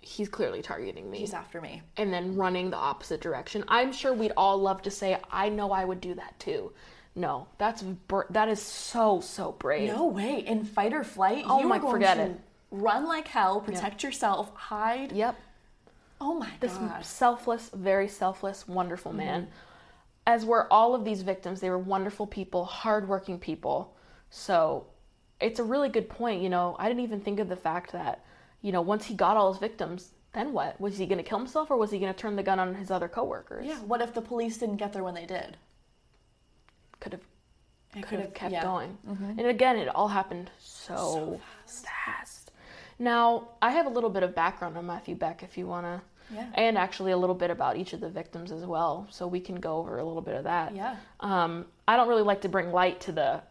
he's 0.00 0.28
clearly 0.28 0.62
targeting 0.62 1.10
me. 1.10 1.18
he's 1.18 1.34
after 1.34 1.60
me 1.60 1.82
and 1.96 2.12
then 2.12 2.36
running 2.36 2.70
the 2.70 2.76
opposite 2.76 3.20
direction. 3.20 3.64
I'm 3.66 3.92
sure 3.92 4.12
we'd 4.12 4.32
all 4.36 4.58
love 4.58 4.82
to 4.82 4.92
say, 4.92 5.18
I 5.32 5.48
know 5.48 5.72
I 5.72 5.84
would 5.84 6.00
do 6.00 6.14
that 6.14 6.38
too. 6.38 6.72
No, 7.14 7.46
that's 7.58 7.84
that 8.30 8.48
is 8.48 8.60
so 8.62 9.20
so 9.20 9.52
brave. 9.52 9.88
no 9.92 10.06
way 10.06 10.38
in 10.46 10.64
fight 10.64 10.94
or 10.94 11.04
flight 11.04 11.44
Oh 11.46 11.60
you 11.60 11.68
my- 11.68 11.78
forget 11.78 12.16
it. 12.18 12.40
run 12.70 13.06
like 13.06 13.28
hell 13.28 13.60
protect 13.60 14.02
yourself 14.02 14.50
hide 14.54 15.12
Yep, 15.12 15.36
oh 16.22 16.34
my 16.34 16.48
this 16.60 16.72
god 16.78 17.04
selfless, 17.04 17.68
very 17.74 18.08
selfless, 18.08 18.66
wonderful 18.66 19.10
Mm-hmm. 19.12 19.18
man. 19.18 19.48
As 20.26 20.44
were 20.46 20.72
all 20.72 20.94
of 20.94 21.04
these 21.04 21.22
victims, 21.22 21.60
they 21.60 21.68
were 21.68 21.78
wonderful 21.78 22.26
people, 22.28 22.64
hardworking 22.64 23.38
people. 23.40 23.92
So 24.30 24.86
it's 25.40 25.58
a 25.58 25.64
really 25.64 25.88
good 25.88 26.08
point. 26.08 26.40
You 26.42 26.48
know, 26.48 26.76
I 26.78 26.86
didn't 26.88 27.02
even 27.02 27.20
think 27.20 27.40
of 27.40 27.48
the 27.48 27.56
fact 27.56 27.90
that, 27.92 28.24
you 28.62 28.70
know, 28.70 28.80
once 28.82 29.04
he 29.06 29.14
got 29.14 29.36
all 29.36 29.52
his 29.52 29.58
victims, 29.60 30.12
then 30.32 30.52
what? 30.52 30.80
Was 30.80 30.96
he 30.96 31.06
going 31.06 31.18
to 31.18 31.24
kill 31.24 31.38
himself 31.38 31.72
or 31.72 31.76
was 31.76 31.90
he 31.90 31.98
going 31.98 32.14
to 32.14 32.18
turn 32.18 32.36
the 32.36 32.42
gun 32.44 32.60
on 32.60 32.76
his 32.76 32.90
other 32.90 33.08
coworkers? 33.08 33.66
yeah 33.66 33.78
what 33.80 34.00
if 34.00 34.14
the 34.14 34.22
police 34.22 34.56
didn't 34.58 34.76
get 34.76 34.92
there 34.92 35.02
when 35.04 35.14
they 35.14 35.26
did 35.26 35.56
Could 37.02 37.12
have 37.12 37.22
it 37.96 38.06
could 38.06 38.20
have 38.20 38.32
kept 38.32 38.52
yeah. 38.52 38.62
going. 38.62 38.96
And 39.06 39.46
again, 39.48 39.76
it 39.76 39.88
all 39.88 40.08
happened 40.08 40.50
so, 40.58 41.40
fast. 41.66 42.52
Now, 42.98 43.48
I 43.60 43.70
have 43.72 43.86
a 43.86 43.88
little 43.88 44.08
bit 44.08 44.22
of 44.22 44.34
background 44.34 44.78
on 44.78 44.86
Matthew 44.86 45.16
Beck 45.16 45.42
if 45.42 45.58
you 45.58 45.66
want 45.66 45.86
to. 45.86 46.00
Yeah. 46.32 46.46
And 46.54 46.78
actually, 46.78 47.12
a 47.12 47.16
little 47.16 47.34
bit 47.34 47.50
about 47.50 47.76
each 47.76 47.92
of 47.92 48.00
the 48.00 48.08
victims 48.08 48.52
as 48.52 48.64
well, 48.64 49.06
so 49.10 49.26
we 49.26 49.40
can 49.40 49.56
go 49.56 49.78
over 49.78 49.98
a 49.98 50.04
little 50.04 50.22
bit 50.22 50.36
of 50.36 50.44
that. 50.44 50.74
Yeah. 50.74 50.96
Um, 51.20 51.66
I 51.86 51.96
don't 51.96 52.08
really 52.08 52.22
like 52.22 52.40
to 52.42 52.48
bring 52.48 52.70
light 52.70 53.00
to 53.02 53.12
the 53.12 53.42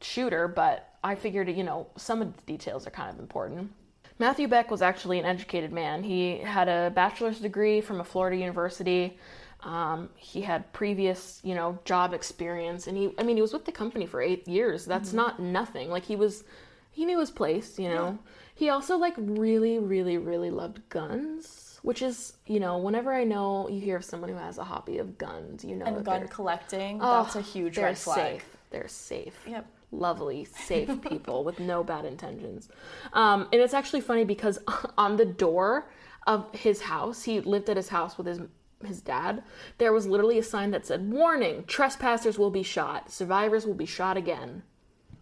shooter, 0.00 0.46
but 0.46 0.90
I 1.02 1.14
figured, 1.14 1.48
you 1.48 1.64
know, 1.64 1.88
some 1.96 2.22
of 2.22 2.36
the 2.36 2.42
details 2.42 2.86
are 2.86 2.90
kind 2.90 3.10
of 3.10 3.18
important. 3.18 3.72
Matthew 4.18 4.46
Beck 4.46 4.70
was 4.70 4.82
actually 4.82 5.18
an 5.18 5.24
educated 5.24 5.72
man. 5.72 6.04
He 6.04 6.38
had 6.38 6.68
a 6.68 6.92
bachelor's 6.94 7.40
degree 7.40 7.80
from 7.80 8.00
a 8.00 8.04
Florida 8.04 8.36
university. 8.36 9.18
Um, 9.66 10.10
he 10.14 10.42
had 10.42 10.72
previous, 10.72 11.40
you 11.42 11.56
know, 11.56 11.76
job 11.84 12.14
experience, 12.14 12.86
and 12.86 12.96
he, 12.96 13.10
I 13.18 13.24
mean, 13.24 13.34
he 13.34 13.42
was 13.42 13.52
with 13.52 13.64
the 13.64 13.72
company 13.72 14.06
for 14.06 14.22
eight 14.22 14.46
years. 14.46 14.84
That's 14.84 15.12
not 15.12 15.40
nothing. 15.40 15.90
Like 15.90 16.04
he 16.04 16.14
was, 16.14 16.44
he 16.92 17.04
knew 17.04 17.18
his 17.18 17.32
place, 17.32 17.76
you 17.76 17.88
know. 17.88 18.16
He 18.54 18.70
also 18.70 18.96
like 18.96 19.14
really, 19.18 19.80
really, 19.80 20.18
really 20.18 20.52
loved 20.52 20.88
guns, 20.88 21.80
which 21.82 22.00
is, 22.00 22.34
you 22.46 22.60
know, 22.60 22.78
whenever 22.78 23.12
I 23.12 23.24
know 23.24 23.68
you 23.68 23.80
hear 23.80 23.96
of 23.96 24.04
someone 24.04 24.30
who 24.30 24.36
has 24.36 24.56
a 24.58 24.64
hobby 24.64 24.98
of 24.98 25.18
guns, 25.18 25.64
you 25.64 25.74
know, 25.74 25.84
and 25.84 26.04
gun 26.04 26.28
collecting 26.28 27.00
Oh, 27.02 27.24
that's 27.24 27.34
a 27.34 27.40
huge 27.40 27.74
they're 27.74 27.86
red 27.86 27.98
flag 27.98 28.40
Safe. 28.40 28.56
They're 28.70 28.88
safe. 28.88 29.36
Yep. 29.48 29.66
Lovely, 29.90 30.44
safe 30.44 31.02
people 31.08 31.42
with 31.42 31.58
no 31.58 31.82
bad 31.82 32.04
intentions. 32.04 32.68
Um, 33.12 33.48
and 33.52 33.60
it's 33.60 33.74
actually 33.74 34.00
funny 34.00 34.24
because 34.24 34.60
on 34.96 35.16
the 35.16 35.24
door 35.24 35.90
of 36.24 36.54
his 36.54 36.82
house, 36.82 37.24
he 37.24 37.40
lived 37.40 37.68
at 37.68 37.76
his 37.76 37.88
house 37.88 38.16
with 38.16 38.28
his 38.28 38.40
his 38.84 39.00
dad. 39.00 39.42
There 39.78 39.92
was 39.92 40.06
literally 40.06 40.38
a 40.38 40.42
sign 40.42 40.70
that 40.72 40.86
said, 40.86 41.10
"Warning: 41.10 41.64
Trespassers 41.66 42.38
will 42.38 42.50
be 42.50 42.62
shot. 42.62 43.10
Survivors 43.10 43.66
will 43.66 43.74
be 43.74 43.86
shot 43.86 44.16
again." 44.16 44.62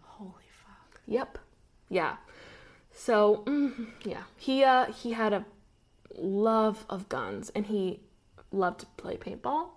holy 0.01 0.47
fuck 0.49 1.01
Yep. 1.07 1.37
Yeah. 1.89 2.17
So, 2.91 3.43
mm, 3.45 3.87
yeah, 4.03 4.23
he 4.37 4.63
uh 4.63 4.85
he 4.85 5.11
had 5.11 5.33
a 5.33 5.45
love 6.17 6.85
of 6.89 7.09
guns 7.09 7.51
and 7.53 7.65
he 7.65 7.99
loved 8.51 8.79
to 8.81 8.85
play 8.97 9.17
paintball. 9.17 9.67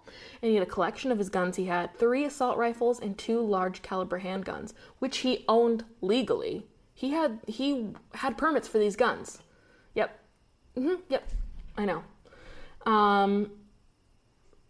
And 0.41 0.51
he 0.51 0.55
had 0.55 0.67
a 0.67 0.71
collection 0.71 1.11
of 1.11 1.19
his 1.19 1.29
guns. 1.29 1.57
He 1.57 1.67
had 1.67 1.95
three 1.97 2.25
assault 2.25 2.57
rifles 2.57 3.01
and 3.01 3.19
two 3.19 3.41
large 3.41 3.83
caliber 3.83 4.21
handguns, 4.21 4.73
which 5.01 5.19
he 5.19 5.45
owned 5.49 5.85
legally. 6.01 6.67
He 6.95 7.11
had 7.11 7.41
he 7.47 7.93
had 8.15 8.39
permits 8.39 8.69
for 8.69 8.79
these 8.79 8.97
guns. 8.97 9.41
Yep. 9.95 10.19
hmm 10.75 10.95
Yep. 11.09 11.29
I 11.77 11.85
know. 11.85 12.05
Um 12.87 13.51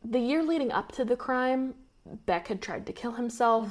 the 0.09 0.19
year 0.19 0.43
leading 0.43 0.73
up 0.73 0.93
to 0.93 1.05
the 1.05 1.17
crime, 1.17 1.75
Beck 2.27 2.49
had 2.49 2.63
tried 2.63 2.87
to 2.87 2.93
kill 2.93 3.13
himself. 3.13 3.71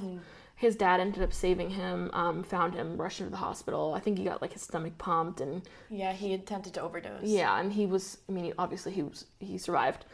His 0.56 0.76
dad 0.76 1.00
ended 1.00 1.21
up 1.21 1.34
saving 1.34 1.69
him, 1.69 2.10
um, 2.13 2.43
found 2.43 2.73
him, 2.73 2.97
rushed 2.97 3.19
him 3.19 3.28
to 3.28 3.32
the 3.32 3.38
hospital. 3.38 3.93
I 3.93 4.00
think 4.00 4.17
he 4.17 4.23
got 4.23 4.41
like 4.41 4.54
his 4.54 4.63
stomach 4.63 4.97
pumped 4.97 5.39
and 5.39 5.62
yeah 5.89 6.13
he 6.13 6.34
attempted 6.34 6.73
to 6.76 6.82
overdose 6.82 7.21
yeah, 7.23 7.60
and 7.60 7.71
he 7.71 7.86
was. 7.86 8.17
I 8.28 8.32
mean, 8.32 8.54
obviously 8.58 8.91
he 8.91 9.04
was. 9.04 9.26
He 9.39 9.58
survived. 9.60 10.06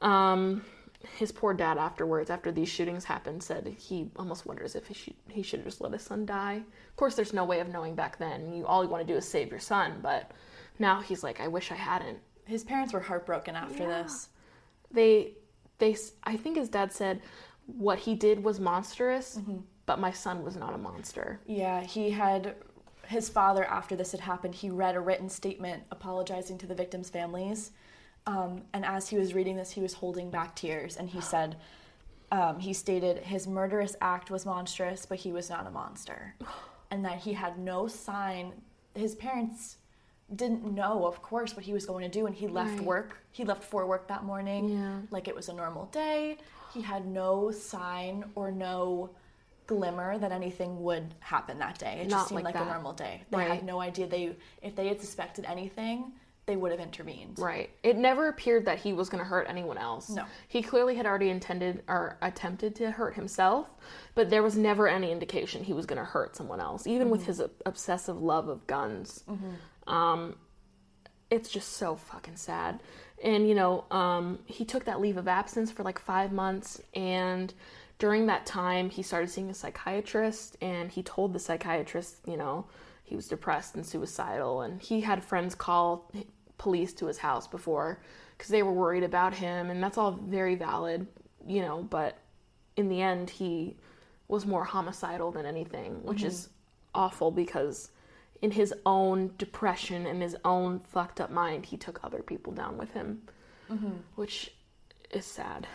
Um, 0.00 0.64
his 1.16 1.30
poor 1.32 1.52
dad 1.54 1.78
afterwards, 1.78 2.30
after 2.30 2.50
these 2.52 2.68
shootings 2.68 3.04
happened, 3.04 3.42
said 3.42 3.66
he 3.78 4.10
almost 4.16 4.46
wonders 4.46 4.76
if 4.76 4.86
he 4.86 4.94
should 4.94 5.14
he 5.28 5.42
should 5.42 5.60
have 5.60 5.66
just 5.66 5.80
let 5.80 5.92
his 5.92 6.02
son 6.02 6.24
die. 6.26 6.62
Of 6.88 6.96
course, 6.96 7.16
there's 7.16 7.32
no 7.32 7.44
way 7.44 7.58
of 7.60 7.68
knowing 7.68 7.94
back 7.96 8.18
then. 8.18 8.52
You 8.52 8.66
all 8.66 8.84
you 8.84 8.90
want 8.90 9.04
to 9.06 9.12
do 9.12 9.16
is 9.18 9.26
save 9.28 9.50
your 9.50 9.60
son, 9.60 9.98
but 10.02 10.30
now 10.78 11.00
he's 11.00 11.24
like, 11.24 11.40
I 11.40 11.48
wish 11.48 11.72
I 11.72 11.76
hadn't. 11.76 12.18
his 12.44 12.62
parents 12.62 12.92
were 12.92 13.00
heartbroken 13.00 13.56
after 13.56 13.82
Yeah. 13.82 14.02
this 14.02 14.28
They 14.92 15.34
they. 15.78 15.96
I 16.24 16.36
think 16.36 16.56
his 16.56 16.68
dad 16.68 16.92
said 16.92 17.20
what 17.66 17.98
he 17.98 18.14
did 18.14 18.42
was 18.42 18.58
monstrous, 18.60 19.38
but 19.86 19.98
my 19.98 20.10
son 20.10 20.42
was 20.42 20.56
not 20.56 20.74
a 20.74 20.78
monster. 20.78 21.40
Yeah, 21.46 21.82
he 21.82 22.10
had 22.10 22.54
his 23.06 23.28
father 23.28 23.64
after 23.64 23.96
this 23.96 24.12
had 24.12 24.20
happened. 24.20 24.54
He 24.54 24.70
read 24.70 24.94
a 24.94 25.00
written 25.00 25.28
statement 25.28 25.82
apologizing 25.90 26.58
to 26.58 26.66
the 26.66 26.74
victims' 26.74 27.10
families, 27.10 27.70
um, 28.26 28.62
and 28.72 28.84
as 28.84 29.08
he 29.08 29.16
was 29.16 29.34
reading 29.34 29.56
this, 29.56 29.70
he 29.70 29.80
was 29.80 29.94
holding 29.94 30.30
back 30.30 30.54
tears, 30.54 30.96
and 30.96 31.08
he 31.08 31.20
said, 31.32 31.56
um, 32.30 32.58
he 32.58 32.74
stated 32.74 33.18
his 33.18 33.46
murderous 33.46 33.96
act 34.00 34.30
was 34.30 34.44
monstrous, 34.44 35.06
but 35.06 35.18
he 35.18 35.32
was 35.32 35.48
not 35.48 35.66
a 35.66 35.70
monster, 35.70 36.34
and 36.90 37.04
that 37.04 37.18
he 37.18 37.32
had 37.32 37.58
no 37.58 37.86
sign. 37.86 38.52
His 38.94 39.14
parents 39.14 39.76
didn't 40.34 40.64
know, 40.74 41.06
of 41.06 41.22
course, 41.22 41.56
what 41.56 41.64
he 41.64 41.72
was 41.72 41.86
going 41.86 42.02
to 42.02 42.10
do, 42.10 42.26
and 42.26 42.34
he 42.34 42.46
left 42.46 42.78
Right. 42.78 42.84
work. 42.84 43.18
He 43.32 43.44
left 43.44 43.64
for 43.64 43.86
work 43.86 44.08
that 44.08 44.24
morning, 44.24 44.68
Yeah. 44.68 45.00
like 45.10 45.26
it 45.28 45.34
was 45.34 45.48
a 45.48 45.54
normal 45.54 45.86
day. 45.86 46.38
He 46.74 46.82
had 46.82 47.06
no 47.06 47.50
sign 47.50 48.30
or 48.34 48.50
no 48.50 49.10
glimmer 49.66 50.18
that 50.18 50.32
anything 50.32 50.82
would 50.82 51.14
happen 51.20 51.58
that 51.58 51.78
day. 51.78 52.00
It 52.00 52.08
Not 52.08 52.18
just 52.18 52.28
seemed 52.30 52.44
like 52.44 52.54
like, 52.54 52.64
a 52.64 52.68
normal 52.68 52.92
day. 52.92 53.22
They 53.30 53.38
Right. 53.38 53.50
had 53.50 53.64
no 53.64 53.80
idea 53.80 54.06
they 54.06 54.36
if 54.62 54.74
they 54.74 54.88
had 54.88 55.00
suspected 55.00 55.44
anything, 55.44 56.12
they 56.46 56.56
would 56.56 56.70
have 56.70 56.80
intervened. 56.80 57.38
Right. 57.38 57.68
It 57.82 57.96
never 57.98 58.28
appeared 58.28 58.64
that 58.64 58.78
he 58.78 58.94
was 58.94 59.10
going 59.10 59.22
to 59.22 59.28
hurt 59.28 59.46
anyone 59.50 59.76
else. 59.76 60.08
No. 60.08 60.24
He 60.48 60.62
clearly 60.62 60.94
had 60.94 61.04
already 61.04 61.28
intended 61.28 61.82
or 61.86 62.16
attempted 62.22 62.74
to 62.76 62.90
hurt 62.90 63.14
himself, 63.14 63.68
but 64.14 64.30
there 64.30 64.42
was 64.42 64.56
never 64.56 64.88
any 64.88 65.12
indication 65.12 65.62
he 65.62 65.74
was 65.74 65.84
going 65.84 65.98
to 65.98 66.04
hurt 66.06 66.34
someone 66.34 66.58
else, 66.58 66.86
even 66.86 67.10
with 67.10 67.20
mm-hmm. 67.20 67.28
his 67.28 67.42
obsessive 67.66 68.22
love 68.22 68.48
of 68.48 68.66
guns. 68.66 69.24
Mm-hmm. 69.28 69.50
Um, 69.88 70.36
it's 71.30 71.48
just 71.48 71.72
so 71.72 71.96
fucking 71.96 72.36
sad. 72.36 72.80
And, 73.22 73.48
you 73.48 73.54
know, 73.54 73.84
um, 73.90 74.38
he 74.46 74.64
took 74.64 74.84
that 74.84 75.00
leave 75.00 75.16
of 75.16 75.26
absence 75.26 75.72
for 75.72 75.82
like 75.82 75.98
five 75.98 76.30
months, 76.32 76.80
and 76.94 77.52
during 77.98 78.26
that 78.26 78.46
time, 78.46 78.90
he 78.90 79.02
started 79.02 79.28
seeing 79.28 79.50
a 79.50 79.54
psychiatrist, 79.54 80.56
and 80.60 80.90
he 80.90 81.02
told 81.02 81.32
the 81.32 81.40
psychiatrist, 81.40 82.18
you 82.26 82.36
know, 82.36 82.66
he 83.02 83.16
was 83.16 83.26
depressed 83.26 83.74
and 83.74 83.84
suicidal, 83.84 84.62
and 84.62 84.80
he 84.80 85.00
had 85.00 85.24
friends 85.24 85.54
call 85.54 86.12
police 86.58 86.92
to 86.92 87.06
his 87.06 87.18
house 87.18 87.48
before 87.48 88.00
because 88.36 88.50
they 88.50 88.62
were 88.62 88.72
worried 88.72 89.02
about 89.02 89.34
him, 89.34 89.70
and 89.70 89.82
that's 89.82 89.98
all 89.98 90.12
very 90.12 90.54
valid, 90.54 91.06
you 91.46 91.60
know, 91.60 91.82
but 91.82 92.18
in 92.76 92.88
the 92.88 93.02
end, 93.02 93.30
he 93.30 93.76
was 94.28 94.46
more 94.46 94.62
homicidal 94.62 95.32
than 95.32 95.44
anything, 95.44 96.04
which 96.04 96.22
is 96.22 96.48
awful 96.94 97.32
because 97.32 97.90
in 98.40 98.52
his 98.52 98.72
own 98.86 99.32
depression 99.38 100.06
and 100.06 100.22
his 100.22 100.36
own 100.44 100.80
fucked 100.80 101.20
up 101.20 101.30
mind, 101.30 101.66
he 101.66 101.76
took 101.76 102.00
other 102.02 102.22
people 102.22 102.52
down 102.52 102.78
with 102.78 102.92
him, 102.92 103.22
mm-hmm. 103.70 103.92
which 104.14 104.52
is 105.10 105.24
sad. 105.24 105.66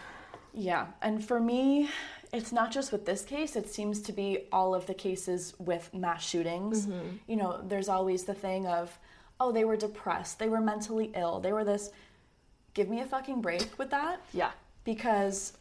Yeah, 0.54 0.88
and 1.02 1.24
for 1.24 1.40
me, 1.40 1.90
it's 2.32 2.52
not 2.52 2.72
just 2.72 2.92
with 2.92 3.06
this 3.06 3.24
case, 3.24 3.56
it 3.56 3.68
seems 3.70 4.02
to 4.04 4.14
be 4.14 4.46
all 4.52 4.76
of 4.76 4.86
the 4.86 4.94
cases 4.94 5.54
with 5.60 5.94
mass 5.94 6.24
shootings. 6.24 6.86
Mm-hmm. 6.86 7.18
You 7.28 7.36
know, 7.36 7.62
there's 7.68 7.90
always 7.90 8.24
the 8.24 8.34
thing 8.34 8.68
of, 8.68 8.98
oh, 9.40 9.52
they 9.52 9.66
were 9.66 9.78
depressed, 9.78 10.40
they 10.40 10.50
were 10.50 10.62
mentally 10.62 11.12
ill, 11.16 11.40
they 11.40 11.52
were 11.52 11.64
this. 11.64 11.90
Give 12.74 12.90
me 12.90 13.02
a 13.02 13.06
fucking 13.06 13.42
break 13.42 13.78
with 13.78 13.90
that. 13.92 14.22
Yeah. 14.34 14.52
Because 14.84 15.54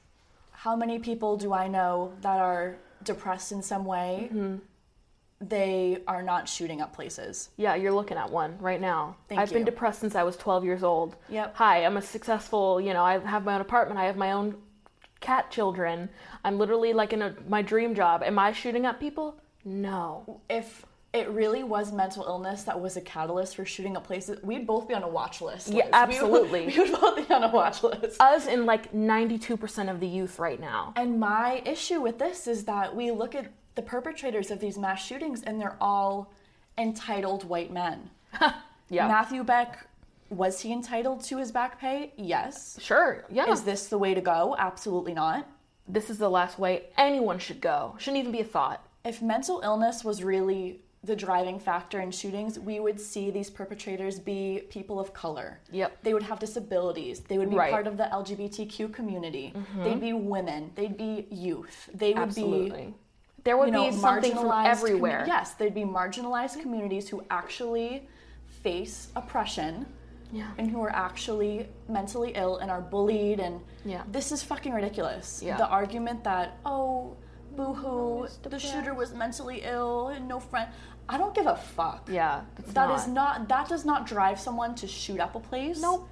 how 0.52 0.76
many 0.76 0.98
people 0.98 1.36
do 1.36 1.52
I 1.52 1.68
know 1.68 2.12
that 2.20 2.38
are 2.38 2.76
depressed 3.02 3.52
in 3.52 3.62
some 3.62 3.84
way? 3.84 4.28
Mm-hmm. 4.32 4.56
They 5.48 5.98
are 6.07 6.22
not 6.22 6.48
shooting 6.48 6.81
up 6.81 6.94
places. 6.94 7.50
Yeah, 7.57 7.74
you're 7.74 7.92
looking 7.92 8.16
at 8.16 8.31
one 8.31 8.57
right 8.61 8.81
now. 8.81 9.16
Thank 9.28 9.40
I've 9.40 9.52
been 9.52 9.64
depressed 9.64 10.00
since 10.00 10.14
I 10.14 10.22
was 10.22 10.37
12 10.37 10.64
years 10.64 10.83
old. 10.85 11.16
Yep. 11.28 11.57
Hi, 11.57 11.85
I'm 11.85 11.96
a 11.96 12.02
successful, 12.02 12.81
you 12.81 12.92
know, 12.92 13.02
I 13.02 13.18
have 13.18 13.44
my 13.44 13.57
own 13.57 13.61
apartment, 13.61 13.98
I 13.98 14.05
have 14.05 14.16
my 14.16 14.33
own 14.33 14.55
cat 15.20 15.50
children. 15.50 16.09
I'm 16.44 16.59
literally 16.59 16.92
like 16.92 17.12
in 17.12 17.22
a, 17.22 17.35
my 17.48 17.62
dream 17.62 17.94
job. 17.94 18.22
Am 18.22 18.38
I 18.38 18.52
shooting 18.52 18.87
up 18.87 19.00
people? 19.00 19.37
No. 19.64 20.40
If 20.48 20.87
it 21.12 21.28
really 21.28 21.62
was 21.62 21.92
mental 21.92 22.24
illness 22.24 22.62
that 22.62 22.81
was 22.81 22.96
a 22.96 23.00
catalyst 23.00 23.57
for 23.57 23.64
shooting 23.64 23.96
up 23.96 24.05
places, 24.07 24.42
we'd 24.42 24.66
both 24.66 24.88
be 24.88 24.94
on 24.94 25.02
a 25.02 25.09
watch 25.09 25.40
list. 25.40 25.68
Yeah, 25.68 25.88
absolutely. 25.92 26.66
We 26.66 26.66
would, 26.66 26.76
we 26.87 26.90
would 26.90 27.00
both 27.00 27.28
be 27.28 27.35
on 27.35 27.44
a 27.44 27.48
watch 27.48 27.83
list. 27.83 28.20
Us 28.20 28.46
and 28.46 28.64
like 28.64 28.92
92% 28.92 29.90
of 29.90 30.00
the 30.00 30.07
youth 30.07 30.38
right 30.38 30.61
now. 30.61 30.92
And 30.96 31.20
my 31.20 31.62
issue 31.66 32.00
with 32.00 32.18
this 32.18 32.46
is 32.46 32.64
that 32.64 32.94
we 32.94 33.11
look 33.11 33.35
at 33.35 33.46
the 33.74 33.82
perpetrators 33.82 34.50
of 34.50 34.61
these 34.61 34.78
mass 34.78 35.04
shootings 35.04 35.42
and 35.42 35.61
they're 35.61 35.76
all 35.80 36.32
entitled 36.78 37.44
white 37.44 37.72
men. 37.72 38.11
Yeah. 38.90 39.08
Matthew 39.08 39.42
Beck, 39.42 39.87
was 40.28 40.61
he 40.61 40.70
entitled 40.70 41.24
to 41.24 41.38
his 41.38 41.50
back 41.50 41.80
pay? 41.80 42.12
Yes. 42.18 42.78
Sure. 42.78 43.24
Yeah. 43.30 43.50
Is 43.50 43.62
this 43.62 43.87
the 43.87 43.96
way 43.96 44.12
to 44.12 44.20
go? 44.20 44.54
Absolutely 44.58 45.14
not. 45.14 45.48
this 45.88 46.11
is 46.11 46.18
the 46.18 46.28
last 46.28 46.58
way 46.58 46.82
anyone 46.98 47.38
should 47.38 47.62
go. 47.62 47.94
Shouldn't 47.98 48.20
even 48.20 48.32
be 48.32 48.40
a 48.40 48.44
thought. 48.44 48.87
If 49.06 49.22
mental 49.22 49.62
illness 49.64 50.04
was 50.04 50.22
really 50.22 50.80
the 51.04 51.16
driving 51.16 51.58
factor 51.58 52.00
in 52.02 52.11
shootings, 52.11 52.58
we 52.58 52.80
would 52.80 53.00
see 53.00 53.30
these 53.30 53.48
perpetrators 53.48 54.20
be 54.20 54.64
people 54.68 55.00
of 55.00 55.14
color. 55.14 55.58
Yep. 55.70 56.02
They 56.02 56.12
would 56.12 56.22
have 56.24 56.38
disabilities. 56.38 57.20
They 57.20 57.38
would 57.38 57.48
be 57.50 57.56
Right. 57.56 57.72
part 57.72 57.87
of 57.87 57.96
the 57.96 58.04
LGBTQ 58.12 58.92
community. 58.92 59.54
Mm-hmm. 59.56 59.85
They'd 59.85 60.00
be 60.00 60.12
women. 60.12 60.70
They'd 60.74 60.98
be 60.98 61.26
youth. 61.30 61.88
They 61.94 62.08
would 62.08 62.16
be 62.16 62.22
Absolutely. 62.42 62.94
There 63.44 63.57
would 63.57 63.66
you 63.66 63.72
know, 63.72 63.90
be 63.90 63.96
something 63.96 64.33
from 64.33 64.44
marginalized 64.46 64.64
commu- 64.64 64.66
everywhere. 64.66 65.24
yes, 65.26 65.55
there'd 65.55 65.74
be 65.74 65.83
marginalized 65.85 66.61
communities 66.61 67.09
who 67.09 67.24
actually 67.31 68.09
face 68.62 69.09
oppression 69.16 69.87
Yeah. 70.31 70.46
and 70.59 70.70
who 70.70 70.81
are 70.83 70.90
actually 70.94 71.68
mentally 71.88 72.33
ill 72.37 72.59
and 72.59 72.70
are 72.70 72.81
bullied 72.81 73.40
and 73.40 73.61
Yeah. 73.85 74.02
this 74.11 74.31
is 74.33 74.42
fucking 74.42 74.72
ridiculous. 74.72 75.42
Yeah. 75.42 75.57
The 75.57 75.66
argument 75.66 76.22
that, 76.24 76.59
oh, 76.64 77.16
boo-hoo, 77.57 78.28
the 78.42 78.59
shooter 78.59 78.94
was 78.94 79.12
mentally 79.12 79.62
ill 79.64 80.09
and 80.09 80.26
no 80.28 80.38
friend. 80.40 80.70
I 81.09 81.18
don't 81.18 81.35
give 81.35 81.46
a 81.46 81.57
fuck. 81.57 82.09
Yeah. 82.09 82.42
That's 82.55 82.72
That 82.72 82.88
not. 82.88 82.98
is 83.00 83.09
not 83.09 83.48
that 83.48 83.68
does 83.68 83.85
not 83.85 84.07
drive 84.07 84.38
someone 84.40 84.74
to 84.76 84.87
shoot 84.87 85.18
up 85.20 85.35
a 85.35 85.40
place. 85.40 85.83
Nope. 85.83 86.09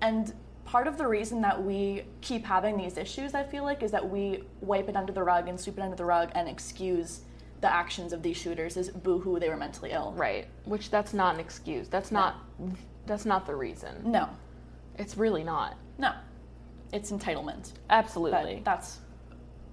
And 0.00 0.34
part 0.64 0.86
of 0.86 0.98
the 0.98 1.06
reason 1.06 1.40
that 1.42 1.62
we 1.62 2.04
keep 2.20 2.44
having 2.44 2.76
these 2.76 2.96
issues, 2.96 3.34
I 3.34 3.42
feel 3.44 3.64
like, 3.64 3.82
is 3.82 3.90
that 3.90 4.08
we 4.08 4.44
wipe 4.60 4.88
it 4.88 4.96
under 4.96 5.12
the 5.12 5.22
rug 5.22 5.48
and 5.48 5.58
sweep 5.58 5.78
it 5.78 5.82
under 5.82 5.96
the 5.96 6.04
rug 6.04 6.30
and 6.34 6.48
excuse 6.48 7.20
the 7.60 7.72
actions 7.72 8.12
of 8.12 8.22
these 8.22 8.36
shooters 8.36 8.76
as 8.76 8.90
boo-hoo 8.90 9.38
they 9.38 9.48
were 9.48 9.56
mentally 9.56 9.92
ill. 9.92 10.12
Right. 10.16 10.46
Which 10.64 10.90
that's 10.90 11.14
not 11.14 11.34
an 11.34 11.40
excuse. 11.40 11.88
That's 11.88 12.12
not 12.12 12.36
that's 13.06 13.24
not 13.24 13.46
the 13.46 13.54
reason. 13.54 14.10
No. 14.10 14.28
It's 14.98 15.16
really 15.16 15.44
not. 15.44 15.76
No. 15.98 16.12
It's 16.92 17.10
entitlement. 17.10 17.72
But 17.72 17.94
Absolutely. 17.94 18.62
that's 18.64 18.98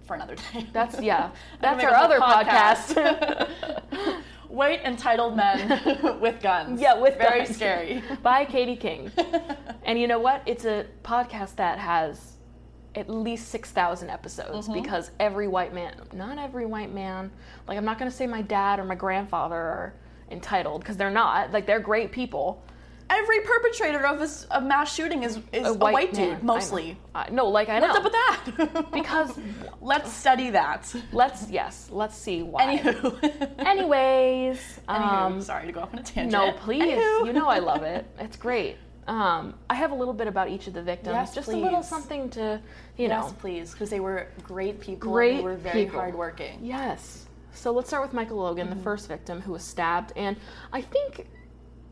for 0.05 0.15
another 0.15 0.35
day. 0.53 0.67
That's 0.73 1.01
yeah. 1.01 1.31
That's 1.59 1.83
our 1.83 1.93
other 1.93 2.19
whole 2.19 2.43
podcast. 2.43 3.49
White 4.51 4.83
entitled 4.83 5.35
men 5.37 6.19
with 6.21 6.41
guns. 6.41 6.81
Yeah, 6.81 6.99
with 6.99 7.17
very 7.17 7.45
guns. 7.45 7.55
scary. 7.55 8.03
by 8.23 8.43
Katie 8.45 8.75
King. 8.75 9.09
and 9.85 9.97
you 9.97 10.07
know 10.07 10.19
what? 10.19 10.43
It's 10.45 10.65
a 10.65 10.85
podcast 11.03 11.55
that 11.55 11.79
has 11.79 12.33
at 12.95 13.09
least 13.09 13.47
6,000 13.47 14.09
episodes 14.09 14.67
Mm-hmm. 14.67 14.81
because 14.81 15.11
every 15.21 15.47
white 15.47 15.73
man, 15.73 15.95
not 16.13 16.37
every 16.37 16.65
white 16.65 16.93
man, 16.93 17.31
like 17.67 17.77
I'm 17.77 17.85
not 17.85 17.97
going 17.97 18.11
to 18.11 18.15
say 18.15 18.27
my 18.27 18.41
dad 18.41 18.79
or 18.79 18.83
my 18.83 18.95
grandfather 18.95 19.55
are 19.55 19.93
entitled 20.29 20.81
because 20.81 20.97
they're 20.97 21.09
not. 21.09 21.51
Like 21.53 21.65
they're 21.65 21.79
great 21.79 22.11
people. 22.11 22.61
Every 23.13 23.41
perpetrator 23.41 24.05
of 24.05 24.19
this 24.19 24.47
a 24.51 24.61
mass 24.61 24.93
shooting 24.95 25.23
is, 25.23 25.39
is 25.51 25.67
a 25.67 25.73
white, 25.73 26.13
man. 26.13 26.29
dude, 26.35 26.43
mostly. 26.43 26.97
No, 27.29 27.47
like 27.49 27.67
I 27.67 27.79
know. 27.79 27.87
What's 27.89 27.97
up 27.97 28.03
with 28.05 28.13
that? 28.13 28.91
Because 28.93 29.37
let's 29.81 30.11
study 30.11 30.49
that. 30.51 30.93
let's 31.11 31.49
yes, 31.49 31.89
let's 31.91 32.15
see 32.17 32.41
why. 32.41 32.77
Anywho. 32.77 33.59
Anyways, 33.67 34.79
Anywho, 34.87 35.11
um, 35.13 35.41
sorry 35.41 35.65
to 35.67 35.71
go 35.73 35.81
off 35.81 35.93
on 35.93 35.99
a 35.99 36.03
tangent. 36.03 36.31
no, 36.31 36.53
please. 36.53 36.83
Anywho. 36.83 37.25
You 37.27 37.33
know 37.33 37.47
I 37.47 37.59
love 37.59 37.83
it. 37.83 38.05
It's 38.19 38.37
great. 38.37 38.77
Um, 39.07 39.55
I 39.69 39.73
have 39.75 39.91
a 39.91 39.95
little 39.95 40.13
bit 40.13 40.27
about 40.27 40.47
each 40.49 40.67
of 40.67 40.73
the 40.73 40.81
victims, 40.83 41.15
Yes, 41.15 41.35
just 41.35 41.49
a 41.49 41.57
little 41.57 41.83
something 41.83 42.29
to, 42.31 42.61
you 42.97 43.07
know. 43.09 43.23
Yes, 43.23 43.33
please, 43.39 43.71
because 43.73 43.89
they 43.89 43.99
were 43.99 44.27
great 44.43 44.79
people. 44.79 45.11
Great 45.11 45.37
they 45.37 45.43
were 45.43 45.55
very 45.57 45.83
people. 45.85 45.99
hardworking. 45.99 46.59
Yes. 46.63 47.25
So 47.53 47.71
let's 47.73 47.89
start 47.89 48.03
with 48.03 48.13
Michael 48.13 48.37
Logan, 48.37 48.67
Mm-hmm. 48.67 48.77
the 48.77 48.83
first 48.83 49.07
victim 49.09 49.41
who 49.41 49.51
was 49.51 49.63
stabbed, 49.63 50.13
and 50.15 50.37
I 50.71 50.81
think 50.81 51.27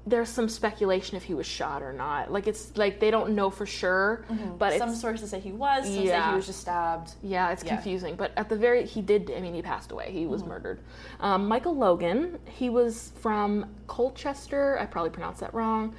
there's 0.07 0.29
some 0.29 0.49
speculation 0.49 1.17
if 1.17 1.23
he 1.23 1.33
was 1.33 1.45
shot 1.45 1.83
or 1.83 1.93
not. 1.93 2.31
Like 2.31 2.47
it's 2.47 2.75
like 2.77 2.99
they 2.99 3.11
don't 3.11 3.35
know 3.35 3.49
for 3.49 3.65
sure, 3.65 4.25
but 4.57 4.71
Mm-hmm. 4.71 4.77
Some 4.79 4.89
it's 4.89 5.01
sources 5.01 5.29
say 5.29 5.39
he 5.39 5.51
was, 5.51 5.85
some 5.85 5.93
say 6.07 6.21
he 6.29 6.35
was 6.35 6.47
just 6.47 6.61
stabbed. 6.61 7.13
yeah, 7.21 7.51
it's 7.51 7.63
Yeah. 7.63 7.75
confusing. 7.75 8.15
But 8.15 8.31
at 8.37 8.49
the 8.49 8.55
very 8.55 8.85
he 8.85 9.01
did. 9.01 9.31
I 9.35 9.39
mean, 9.41 9.53
he 9.53 9.61
passed 9.61 9.91
away. 9.91 10.11
He 10.11 10.21
Mm-hmm. 10.21 10.31
was 10.31 10.43
murdered. 10.45 10.79
Um, 11.19 11.47
Michael 11.47 11.75
Logan. 11.75 12.39
He 12.45 12.69
was 12.69 13.11
from 13.19 13.65
Colchester. 13.87 14.79
I 14.79 14.85
probably 14.85 15.11
pronounced 15.11 15.41
that 15.41 15.53
wrong. 15.53 15.93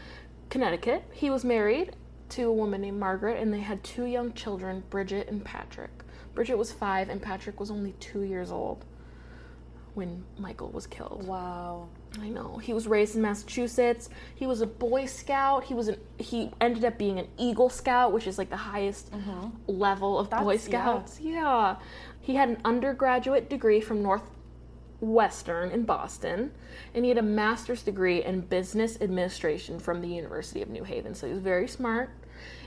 Connecticut. 0.48 1.04
He 1.12 1.30
was 1.30 1.44
married 1.44 1.94
to 2.30 2.44
a 2.48 2.52
woman 2.52 2.80
named 2.80 2.98
Margaret, 2.98 3.40
and 3.40 3.52
they 3.52 3.60
had 3.60 3.82
two 3.84 4.04
young 4.06 4.32
children, 4.32 4.82
Bridget 4.90 5.28
and 5.28 5.44
Patrick. 5.44 5.90
Bridget 6.34 6.56
was 6.56 6.72
five, 6.72 7.08
and 7.08 7.20
Patrick 7.20 7.60
was 7.60 7.70
only 7.70 7.92
two 8.00 8.22
years 8.22 8.50
old 8.50 8.84
when 9.94 10.24
Michael 10.38 10.68
was 10.70 10.86
killed. 10.86 11.26
Wow. 11.26 11.88
I 12.20 12.28
know. 12.28 12.56
He 12.58 12.72
was 12.72 12.88
raised 12.88 13.14
in 13.14 13.22
Massachusetts. 13.22 14.08
He 14.34 14.46
was 14.46 14.60
a 14.62 14.66
Boy 14.66 15.06
Scout. 15.06 15.64
He 15.64 15.74
was 15.74 15.88
an 15.88 15.96
he 16.18 16.50
ended 16.60 16.84
up 16.84 16.98
being 16.98 17.18
an 17.18 17.28
Eagle 17.38 17.70
Scout, 17.70 18.12
which 18.12 18.26
is 18.26 18.36
like 18.38 18.50
the 18.50 18.56
highest 18.56 19.10
level 19.68 20.18
of 20.18 20.28
Boy 20.30 20.56
Mm-hmm. 20.56 20.72
Yeah. 20.72 20.82
Scouts. 20.84 21.20
Yeah. 21.20 21.76
He 22.20 22.34
had 22.34 22.48
an 22.48 22.58
undergraduate 22.64 23.48
degree 23.48 23.80
from 23.80 24.02
Northwestern 24.02 25.70
in 25.70 25.84
Boston, 25.84 26.52
and 26.94 27.04
he 27.04 27.08
had 27.10 27.18
a 27.18 27.22
master's 27.22 27.82
degree 27.82 28.24
in 28.24 28.40
business 28.42 28.98
administration 29.00 29.78
from 29.78 30.00
the 30.00 30.08
University 30.08 30.62
of 30.62 30.68
New 30.68 30.84
Haven. 30.84 31.14
So 31.14 31.26
he 31.26 31.32
was 31.32 31.42
very 31.42 31.68
smart. 31.68 32.10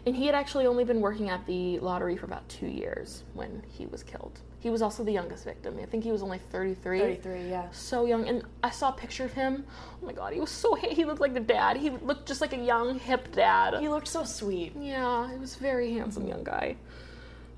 And 0.06 0.16
he 0.16 0.26
had 0.26 0.36
actually 0.36 0.66
only 0.68 0.84
been 0.84 1.02
working 1.02 1.30
at 1.30 1.46
the 1.46 1.80
lottery 1.80 2.16
for 2.18 2.26
about 2.26 2.48
two 2.50 2.68
years 2.68 3.24
when 3.34 3.64
he 3.68 3.86
was 3.88 4.04
killed. 4.04 4.40
He 4.64 4.70
was 4.70 4.82
also 4.82 5.04
the 5.04 5.12
youngest 5.12 5.44
victim. 5.44 5.78
I 5.82 5.86
think 5.86 6.06
he 6.06 6.12
was 6.14 6.24
only 6.24 6.38
33 6.38 7.00
33, 7.00 7.50
yeah. 7.50 7.70
so 7.72 8.06
young 8.06 8.28
and 8.28 8.44
i 8.64 8.70
saw 8.70 8.90
a 8.90 8.94
picture 8.94 9.26
of 9.26 9.34
him 9.34 9.66
oh 10.02 10.06
my 10.06 10.14
god 10.14 10.34
he 10.34 10.40
was 10.40 10.50
so 10.50 10.74
he 10.76 11.04
looked 11.06 11.20
like 11.22 11.34
the 11.34 11.40
dad 11.40 11.78
he 11.78 11.90
looked 11.90 12.28
just 12.28 12.42
like 12.42 12.54
a 12.54 12.58
young 12.58 13.00
hip 13.00 13.32
dad 13.34 13.80
He 13.80 13.90
looked 13.90 14.08
so 14.08 14.24
sweet. 14.24 14.74
yeah 14.80 15.30
he 15.32 15.38
was 15.38 15.56
a 15.58 15.60
very 15.60 15.92
handsome 15.94 16.28
young 16.28 16.44
guy 16.44 16.78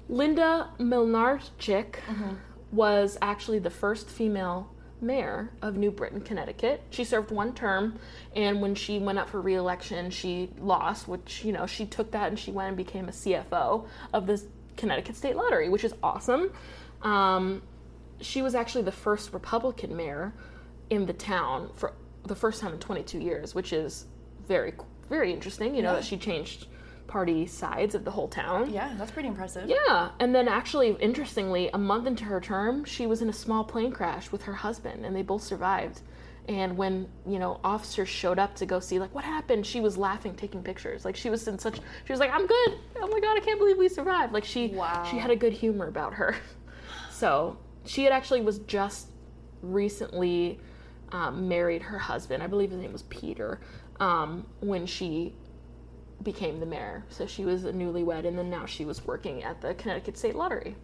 linda 0.10 0.70
Mlynarczyk 0.80 1.92
mm-hmm. 1.94 2.34
was 2.72 3.18
actually 3.22 3.60
the 3.60 3.70
first 3.70 4.10
female 4.10 4.70
mayor 5.02 5.52
of 5.62 5.76
New 5.76 5.92
Britain, 5.92 6.22
Connecticut. 6.22 6.82
She 6.90 7.04
served 7.04 7.30
one 7.30 7.54
term, 7.54 8.00
and 8.36 8.62
when 8.62 8.74
she 8.74 8.98
went 8.98 9.20
up 9.20 9.30
for 9.30 9.42
reelection, 9.42 10.10
she 10.10 10.50
lost, 10.58 11.08
which, 11.08 11.44
you 11.44 11.52
know, 11.52 11.68
she 11.68 11.86
took 11.86 12.12
that 12.12 12.30
and 12.30 12.40
she 12.40 12.50
went 12.52 12.70
and 12.70 12.78
became 12.78 13.10
a 13.10 13.12
CFO 13.12 13.86
of 14.14 14.26
the 14.26 14.42
Connecticut 14.78 15.16
State 15.16 15.36
Lottery, 15.36 15.70
which 15.70 15.84
is 15.84 15.94
awesome. 16.02 16.50
Um, 17.02 17.62
she 18.22 18.42
was 18.42 18.56
actually 18.56 18.84
the 18.84 18.92
first 18.92 19.34
Republican 19.34 19.96
mayor 19.96 20.34
in 20.90 21.06
the 21.06 21.14
town 21.14 21.70
for 21.76 21.94
the 22.26 22.36
first 22.36 22.62
time 22.62 22.74
in 22.74 22.80
22 22.80 23.20
years, 23.20 23.54
which 23.54 23.74
is 23.74 24.06
very, 24.48 24.74
very 25.10 25.32
interesting, 25.34 25.76
you 25.76 25.82
know, 25.82 25.90
Yeah. 25.92 25.96
that 25.96 26.06
she 26.06 26.18
changed 26.18 26.68
party 27.08 27.46
sides 27.46 27.94
of 27.94 28.04
the 28.04 28.10
whole 28.12 28.28
town. 28.28 28.72
Yeah, 28.72 28.94
that's 28.98 29.12
pretty 29.12 29.28
impressive. 29.28 29.70
Yeah, 29.70 30.10
and 30.20 30.34
then 30.34 30.48
actually, 30.48 30.96
interestingly, 31.00 31.70
a 31.74 31.78
month 31.78 32.08
into 32.08 32.24
her 32.26 32.40
term, 32.42 32.84
she 32.86 33.06
was 33.06 33.22
in 33.22 33.30
a 33.30 33.34
small 33.34 33.64
plane 33.64 33.92
crash 33.92 34.32
with 34.32 34.44
her 34.44 34.54
husband, 34.54 35.06
and 35.06 35.16
they 35.16 35.22
both 35.22 35.44
survived. 35.44 36.02
And 36.48 36.78
when 36.78 37.08
you 37.28 37.38
know 37.40 37.60
officers 37.64 38.08
showed 38.10 38.38
up 38.40 38.56
to 38.56 38.66
go 38.68 38.80
see, 38.80 39.00
like, 39.00 39.14
what 39.14 39.24
happened, 39.24 39.66
she 39.66 39.82
was 39.82 39.98
laughing, 39.98 40.36
taking 40.36 40.62
pictures. 40.64 41.04
Like 41.06 41.16
she 41.16 41.30
was 41.32 41.48
in 41.48 41.58
such, 41.60 41.76
she 42.06 42.14
was 42.14 42.20
like, 42.20 42.32
"I'm 42.32 42.46
good. 42.48 42.74
Oh 43.02 43.08
my 43.08 43.20
god, 43.20 43.36
I 43.38 43.40
can't 43.40 43.60
believe 43.60 43.78
we 43.78 43.90
survived." 43.90 44.32
Like 44.34 44.46
she, 44.46 44.68
Wow. 44.68 45.04
she 45.10 45.18
had 45.18 45.32
a 45.32 45.36
good 45.36 45.54
humor 45.54 45.88
about 45.88 46.14
her. 46.16 46.36
So 47.16 47.58
she 47.86 48.04
had 48.04 48.12
actually 48.12 48.42
was 48.42 48.60
just 48.60 49.08
recently 49.62 50.60
um, 51.14 51.48
married 51.48 51.84
her 51.84 51.98
husband. 51.98 52.44
I 52.44 52.48
believe 52.48 52.72
his 52.72 52.82
name 52.82 52.92
was 52.92 53.04
Peter. 53.04 53.62
Um, 54.02 54.46
when 54.60 54.86
she 54.86 55.34
became 56.22 56.60
the 56.60 56.66
mayor. 56.66 57.06
So 57.08 57.26
she 57.26 57.46
was 57.46 57.64
a 57.64 57.72
newlywed, 57.72 58.26
and 58.26 58.38
then 58.38 58.50
now 58.50 58.66
she 58.66 58.84
was 58.84 59.06
working 59.06 59.44
at 59.44 59.62
the 59.62 59.74
Connecticut 59.76 60.18
State 60.18 60.36
Lottery. 60.36 60.76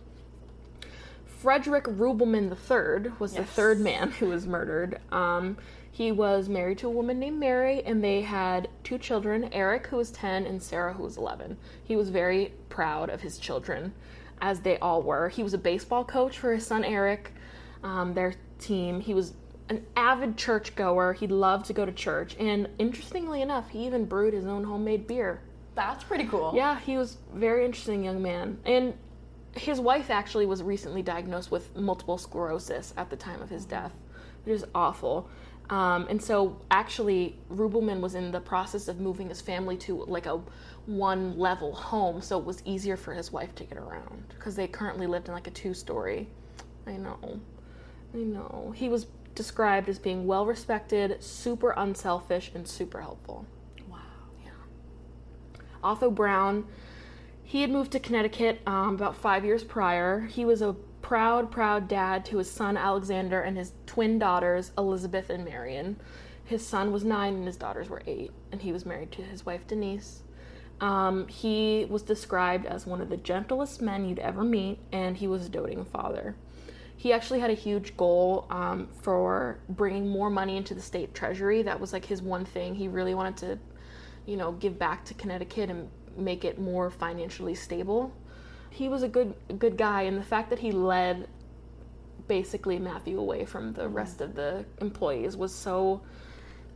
Frederick 1.25 1.83
Rubelmann 1.85 2.49
III 2.49 3.11
was 3.19 3.33
the 3.33 3.43
third 3.43 3.81
man 3.81 4.11
who 4.11 4.27
was 4.27 4.47
murdered. 4.47 5.01
Um, 5.11 5.57
he 5.91 6.13
was 6.13 6.47
married 6.47 6.77
to 6.77 6.87
a 6.87 6.91
woman 6.91 7.19
named 7.19 7.39
Mary, 7.39 7.83
and 7.83 8.01
they 8.01 8.21
had 8.21 8.69
two 8.85 8.97
children 8.97 9.49
Eric, 9.51 9.87
who 9.87 9.97
was 9.97 10.11
10, 10.11 10.45
and 10.45 10.63
Sarah, 10.63 10.93
who 10.93 11.03
was 11.03 11.17
11. 11.17 11.57
He 11.83 11.97
was 11.97 12.09
very 12.09 12.53
proud 12.69 13.09
of 13.09 13.21
his 13.21 13.37
children, 13.37 13.93
as 14.41 14.61
they 14.61 14.77
all 14.79 15.01
were. 15.01 15.29
He 15.29 15.43
was 15.43 15.53
a 15.53 15.57
baseball 15.57 16.03
coach 16.03 16.37
for 16.37 16.53
his 16.53 16.65
son 16.65 16.83
Eric, 16.83 17.31
um, 17.83 18.13
their 18.13 18.33
team. 18.59 18.99
He 18.99 19.13
was 19.13 19.33
an 19.69 19.85
avid 19.95 20.37
churchgoer. 20.37 21.13
He 21.13 21.27
loved 21.27 21.65
to 21.67 21.73
go 21.73 21.85
to 21.85 21.91
church, 21.91 22.35
and 22.39 22.67
interestingly 22.77 23.41
enough, 23.41 23.69
he 23.69 23.85
even 23.85 24.05
brewed 24.05 24.33
his 24.33 24.45
own 24.45 24.63
homemade 24.63 25.07
beer. 25.07 25.41
That's 25.75 26.03
pretty 26.03 26.25
cool. 26.25 26.51
Yeah, 26.53 26.79
he 26.79 26.97
was 26.97 27.17
a 27.33 27.37
very 27.37 27.65
interesting 27.65 28.03
young 28.03 28.21
man. 28.21 28.57
And 28.65 28.93
his 29.55 29.79
wife 29.79 30.09
actually 30.09 30.45
was 30.45 30.63
recently 30.63 31.01
diagnosed 31.01 31.51
with 31.51 31.75
multiple 31.75 32.17
sclerosis 32.17 32.93
at 32.97 33.09
the 33.09 33.15
time 33.15 33.41
of 33.41 33.49
his 33.49 33.65
death, 33.65 33.93
which 34.43 34.55
is 34.55 34.65
awful. 34.75 35.29
Um, 35.69 36.07
and 36.09 36.21
so, 36.21 36.59
actually, 36.69 37.37
Rubelmann 37.49 38.01
was 38.01 38.15
in 38.15 38.31
the 38.31 38.41
process 38.41 38.89
of 38.89 38.99
moving 38.99 39.29
his 39.29 39.39
family 39.39 39.77
to 39.77 40.03
like 40.03 40.25
a 40.25 40.41
one 40.85 41.37
level 41.37 41.73
home, 41.73 42.21
so 42.21 42.37
it 42.39 42.45
was 42.45 42.61
easier 42.65 42.97
for 42.97 43.13
his 43.13 43.31
wife 43.31 43.53
to 43.55 43.63
get 43.63 43.77
around 43.77 44.23
because 44.29 44.55
they 44.55 44.67
currently 44.67 45.07
lived 45.07 45.27
in 45.27 45.33
like 45.33 45.47
a 45.47 45.51
two 45.51 45.73
story. 45.73 46.27
I 46.87 46.93
know. 46.93 47.39
I 48.13 48.17
know. 48.17 48.73
He 48.75 48.89
was 48.89 49.07
described 49.35 49.89
as 49.89 49.99
being 49.99 50.25
well 50.25 50.45
respected, 50.45 51.23
super 51.23 51.71
unselfish, 51.71 52.51
and 52.53 52.67
super 52.67 53.01
helpful. 53.01 53.45
Wow. 53.89 53.99
Yeah. 54.43 55.61
Otho 55.83 56.09
Brown, 56.09 56.65
he 57.43 57.61
had 57.61 57.69
moved 57.69 57.91
to 57.91 57.99
Connecticut 57.99 58.61
um, 58.65 58.95
about 58.95 59.15
five 59.15 59.45
years 59.45 59.63
prior. 59.63 60.21
He 60.21 60.45
was 60.45 60.61
a 60.61 60.73
proud, 61.01 61.51
proud 61.51 61.87
dad 61.87 62.25
to 62.25 62.37
his 62.37 62.49
son 62.49 62.77
Alexander 62.77 63.41
and 63.41 63.57
his 63.57 63.73
twin 63.85 64.19
daughters 64.19 64.71
Elizabeth 64.77 65.29
and 65.29 65.45
Marion. 65.45 65.97
His 66.43 66.65
son 66.65 66.91
was 66.91 67.03
nine 67.03 67.35
and 67.35 67.45
his 67.45 67.57
daughters 67.57 67.87
were 67.89 68.01
eight, 68.07 68.31
and 68.51 68.61
he 68.61 68.71
was 68.71 68.85
married 68.85 69.11
to 69.13 69.21
his 69.21 69.45
wife 69.45 69.65
Denise. 69.67 70.23
Um, 70.81 71.27
he 71.27 71.85
was 71.89 72.01
described 72.01 72.65
as 72.65 72.85
one 72.85 72.99
of 73.01 73.09
the 73.09 73.17
gentlest 73.17 73.81
men 73.81 74.09
you'd 74.09 74.19
ever 74.19 74.43
meet, 74.43 74.79
and 74.91 75.15
he 75.15 75.27
was 75.27 75.45
a 75.45 75.49
doting 75.49 75.85
father. 75.85 76.35
He 76.97 77.13
actually 77.13 77.39
had 77.39 77.49
a 77.49 77.55
huge 77.55 77.95
goal 77.95 78.45
um, 78.49 78.89
for 79.01 79.59
bringing 79.69 80.09
more 80.09 80.29
money 80.29 80.57
into 80.57 80.73
the 80.73 80.81
state 80.81 81.13
treasury. 81.13 81.61
That 81.63 81.79
was 81.79 81.93
like 81.93 82.05
his 82.05 82.21
one 82.21 82.45
thing. 82.45 82.75
He 82.75 82.87
really 82.87 83.15
wanted 83.15 83.37
to 83.37 83.59
you 84.25 84.37
know, 84.37 84.51
give 84.53 84.77
back 84.77 85.05
to 85.05 85.13
Connecticut 85.13 85.69
and 85.69 85.89
make 86.15 86.45
it 86.45 86.59
more 86.59 86.89
financially 86.89 87.55
stable. 87.55 88.13
He 88.69 88.87
was 88.87 89.03
a 89.03 89.07
good 89.07 89.33
good 89.59 89.77
guy 89.77 90.03
and 90.03 90.17
the 90.17 90.23
fact 90.23 90.49
that 90.49 90.59
he 90.59 90.71
led 90.71 91.27
basically 92.27 92.79
Matthew 92.79 93.19
away 93.19 93.45
from 93.45 93.73
the 93.73 93.89
rest 93.89 94.21
of 94.21 94.35
the 94.35 94.63
employees 94.79 95.35
was 95.35 95.53
so 95.53 96.01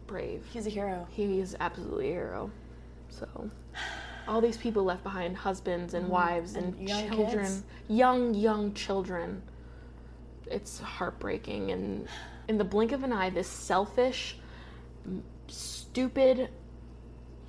brave. 0.08 0.46
He's 0.52 0.68
a 0.68 0.70
hero. 0.70 1.08
He 1.12 1.40
is 1.40 1.56
absolutely 1.60 2.10
a 2.10 2.14
hero. 2.14 2.52
So 3.10 3.50
all 4.28 4.42
these 4.42 4.58
people 4.58 4.84
left 4.84 5.04
behind 5.04 5.38
husbands 5.38 5.94
and 5.94 6.08
mm, 6.08 6.10
wives 6.10 6.56
and, 6.56 6.74
And 6.76 6.90
young 6.90 7.10
children, 7.10 7.46
kids. 7.46 7.64
young 7.88 8.34
young 8.34 8.74
children. 8.74 9.42
It's 10.48 10.80
heartbreaking 10.80 11.72
and 11.72 12.08
in 12.48 12.58
the 12.58 12.64
blink 12.64 12.92
of 12.92 13.04
an 13.04 13.12
eye 13.12 13.30
this 13.30 13.48
selfish 13.48 14.38
stupid 15.48 16.50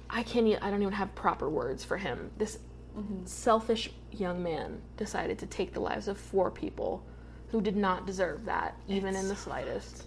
I 0.08 0.22
can't 0.22 0.46
i 0.62 0.70
don't 0.70 0.82
even 0.82 0.94
have 0.94 1.14
proper 1.14 1.48
words 1.48 1.84
for 1.84 1.96
him. 1.96 2.30
This 2.38 2.58
mm-hmm. 2.96 3.24
selfish 3.24 3.90
young 4.12 4.42
man 4.42 4.80
decided 4.96 5.38
to 5.40 5.46
take 5.46 5.72
the 5.72 5.80
lives 5.80 6.08
of 6.08 6.18
four 6.18 6.50
people 6.50 7.04
who 7.48 7.60
did 7.60 7.76
not 7.76 8.06
deserve 8.06 8.44
that 8.44 8.76
even 8.88 9.16
in 9.16 9.28
the 9.28 9.36
slightest. 9.36 10.04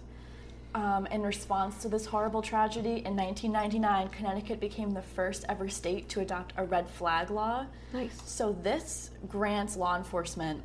Um, 0.74 1.06
in 1.06 1.22
response 1.22 1.82
to 1.82 1.88
this 1.88 2.06
horrible 2.06 2.42
tragedy, 2.42 3.02
in 3.04 3.16
1999, 3.16 4.08
Connecticut 4.08 4.60
became 4.60 4.92
the 4.92 5.02
first 5.02 5.44
ever 5.48 5.68
state 5.68 6.08
to 6.10 6.20
adopt 6.20 6.52
a 6.56 6.64
red 6.64 6.88
flag 6.88 7.30
law. 7.30 7.66
Nice. 7.92 8.20
So, 8.24 8.56
this 8.62 9.10
grants 9.28 9.76
law 9.76 9.96
enforcement 9.96 10.62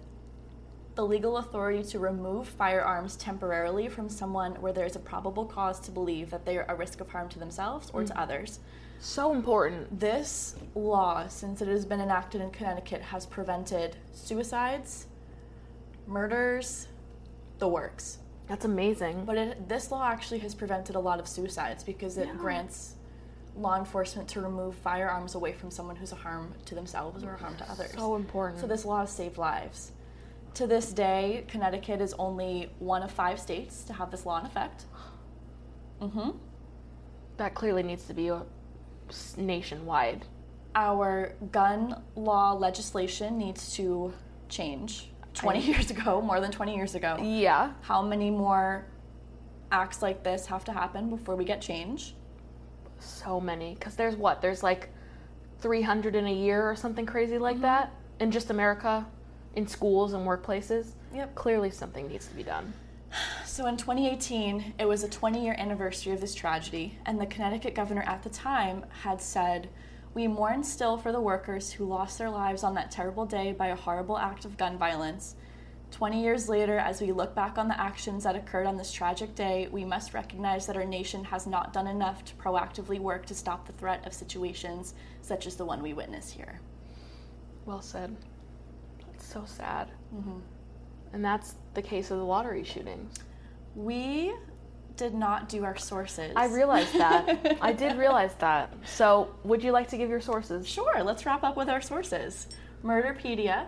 the 0.95 1.05
legal 1.05 1.37
authority 1.37 1.83
to 1.83 1.99
remove 1.99 2.47
firearms 2.47 3.17
temporarily 3.17 3.89
from 3.89 4.07
someone 4.07 4.53
where 4.61 4.71
there 4.71 4.85
is 4.85 4.95
a 4.95 4.99
probable 4.99 5.45
cause 5.45 5.79
to 5.81 5.91
believe 5.91 6.29
that 6.29 6.45
they 6.45 6.57
are 6.57 6.65
a 6.69 6.75
risk 6.75 7.01
of 7.01 7.09
harm 7.09 7.27
to 7.29 7.37
themselves 7.37 7.91
or 7.93 8.03
to 8.05 8.17
others. 8.19 8.59
So 8.99 9.33
important. 9.33 9.99
This 9.99 10.55
law, 10.73 11.27
since 11.27 11.61
it 11.61 11.67
has 11.67 11.85
been 11.85 11.99
enacted 11.99 12.39
in 12.39 12.49
Connecticut, 12.49 13.01
has 13.01 13.25
prevented 13.25 13.97
suicides, 14.13 15.07
murders, 16.07 16.87
the 17.59 17.67
works. 17.67 18.19
That's 18.47 18.65
amazing. 18.65 19.25
But 19.25 19.37
it, 19.37 19.69
this 19.69 19.91
law 19.91 20.05
actually 20.07 20.39
has 20.39 20.53
prevented 20.53 20.95
a 20.95 20.99
lot 20.99 21.19
of 21.19 21.27
suicides 21.27 21.83
because 21.83 22.17
it 22.17 22.27
Yeah. 22.27 22.33
grants 22.35 22.95
law 23.55 23.77
enforcement 23.77 24.27
to 24.29 24.41
remove 24.41 24.75
firearms 24.75 25.33
away 25.33 25.53
from 25.53 25.71
someone 25.71 25.95
who's 25.95 26.11
a 26.11 26.15
harm 26.15 26.53
to 26.65 26.75
themselves 26.75 27.23
or 27.23 27.33
a 27.35 27.37
harm 27.37 27.55
to 27.57 27.71
others. 27.71 27.91
So 27.93 28.15
important. 28.15 28.59
So 28.61 28.67
this 28.67 28.83
law 28.85 28.99
has 28.99 29.11
saved 29.11 29.37
lives. 29.37 29.91
To 30.55 30.67
this 30.67 30.91
day, 30.93 31.45
Connecticut 31.47 32.01
is 32.01 32.13
only 32.19 32.69
one 32.79 33.01
of 33.01 33.11
five 33.11 33.39
states 33.39 33.83
to 33.85 33.93
have 33.93 34.11
this 34.11 34.25
law 34.25 34.39
in 34.39 34.45
effect. 34.45 34.85
hmm 35.99 36.31
that 37.37 37.53
clearly 37.53 37.83
needs 37.83 38.05
to 38.05 38.13
be 38.13 38.31
nationwide. 39.37 40.25
Our 40.73 41.33
gun 41.51 42.01
law 42.15 42.53
legislation 42.53 43.37
needs 43.37 43.73
to 43.75 44.13
change. 44.49 45.09
20 45.35 45.59
years 45.65 45.91
ago, 45.91 46.21
more 46.21 46.39
than 46.39 46.51
20 46.51 46.75
years 46.75 46.95
ago. 46.95 47.17
Yeah. 47.21 47.73
How 47.81 48.01
many 48.01 48.29
more 48.29 48.85
acts 49.71 50.01
like 50.01 50.23
this 50.23 50.45
have 50.47 50.63
to 50.65 50.71
happen 50.71 51.09
before 51.09 51.35
we 51.35 51.45
get 51.45 51.61
change? 51.61 52.15
So 52.99 53.39
many. 53.39 53.75
Because 53.75 53.95
there's 53.95 54.15
what? 54.15 54.41
There's 54.41 54.63
like 54.63 54.89
300 55.59 56.15
in 56.15 56.27
a 56.27 56.33
year 56.33 56.69
or 56.69 56.75
something 56.75 57.05
crazy 57.05 57.37
like 57.37 57.55
mm-hmm. 57.55 57.63
that 57.63 57.93
in 58.19 58.31
just 58.31 58.49
America, 58.49 59.05
in 59.55 59.67
schools 59.67 60.13
and 60.13 60.25
workplaces. 60.25 60.91
Yep. 61.13 61.35
Clearly 61.35 61.71
something 61.71 62.07
needs 62.07 62.27
to 62.27 62.35
be 62.35 62.43
done. 62.43 62.73
So 63.45 63.67
in 63.67 63.77
2018, 63.77 64.73
it 64.79 64.85
was 64.85 65.03
a 65.03 65.09
20 65.09 65.43
year 65.43 65.55
anniversary 65.57 66.11
of 66.13 66.19
this 66.19 66.35
tragedy, 66.35 66.97
and 67.05 67.19
the 67.19 67.25
Connecticut 67.25 67.73
governor 67.73 68.03
at 68.05 68.23
the 68.23 68.29
time 68.29 68.85
had 68.89 69.21
said, 69.21 69.69
We 70.15 70.29
mourn 70.29 70.63
still 70.63 70.97
for 70.97 71.11
the 71.11 71.19
workers 71.19 71.73
who 71.73 71.83
lost 71.83 72.17
their 72.17 72.29
lives 72.29 72.63
on 72.63 72.73
that 72.75 72.89
terrible 72.89 73.25
day 73.25 73.51
by 73.51 73.67
a 73.67 73.75
horrible 73.75 74.17
act 74.17 74.45
of 74.45 74.55
gun 74.55 74.77
violence. 74.77 75.35
20 75.91 76.23
years 76.23 76.47
later, 76.47 76.77
as 76.77 77.01
we 77.01 77.11
look 77.11 77.35
back 77.35 77.57
on 77.57 77.67
the 77.67 77.79
actions 77.79 78.23
that 78.23 78.35
occurred 78.35 78.65
on 78.65 78.77
this 78.77 78.93
tragic 78.93 79.35
day, 79.35 79.67
we 79.71 79.83
must 79.83 80.13
recognize 80.13 80.65
that 80.67 80.77
our 80.77 80.85
nation 80.85 81.25
has 81.25 81.45
not 81.45 81.73
done 81.73 81.87
enough 81.87 82.23
to 82.23 82.33
proactively 82.35 82.97
work 82.97 83.25
to 83.25 83.35
stop 83.35 83.67
the 83.67 83.73
threat 83.73 84.07
of 84.07 84.13
situations 84.13 84.93
such 85.21 85.47
as 85.47 85.57
the 85.57 85.65
one 85.65 85.81
we 85.83 85.91
witness 85.91 86.31
here. 86.31 86.61
Well 87.65 87.81
said. 87.81 88.15
It's 89.13 89.27
so 89.27 89.43
sad. 89.45 89.91
Mm-hmm. 90.15 90.39
And 91.11 91.25
that's 91.25 91.55
the 91.73 91.81
case 91.81 92.09
of 92.09 92.19
the 92.19 92.25
lottery 92.25 92.63
shootings. 92.63 93.15
We 93.75 94.33
did 94.97 95.13
not 95.13 95.49
do 95.49 95.63
our 95.63 95.75
sources. 95.77 96.31
I 96.35 96.45
realized 96.47 96.93
that. 96.93 97.57
I 97.61 97.73
did 97.73 97.97
realize 97.97 98.33
that. 98.39 98.73
So, 98.85 99.35
would 99.43 99.63
you 99.63 99.71
like 99.71 99.89
to 99.89 99.97
give 99.97 100.09
your 100.09 100.21
sources? 100.21 100.67
Sure, 100.67 101.03
let's 101.03 101.25
wrap 101.25 101.43
up 101.43 101.57
with 101.57 101.69
our 101.69 101.81
sources. 101.81 102.47
Murderpedia. 102.83 103.65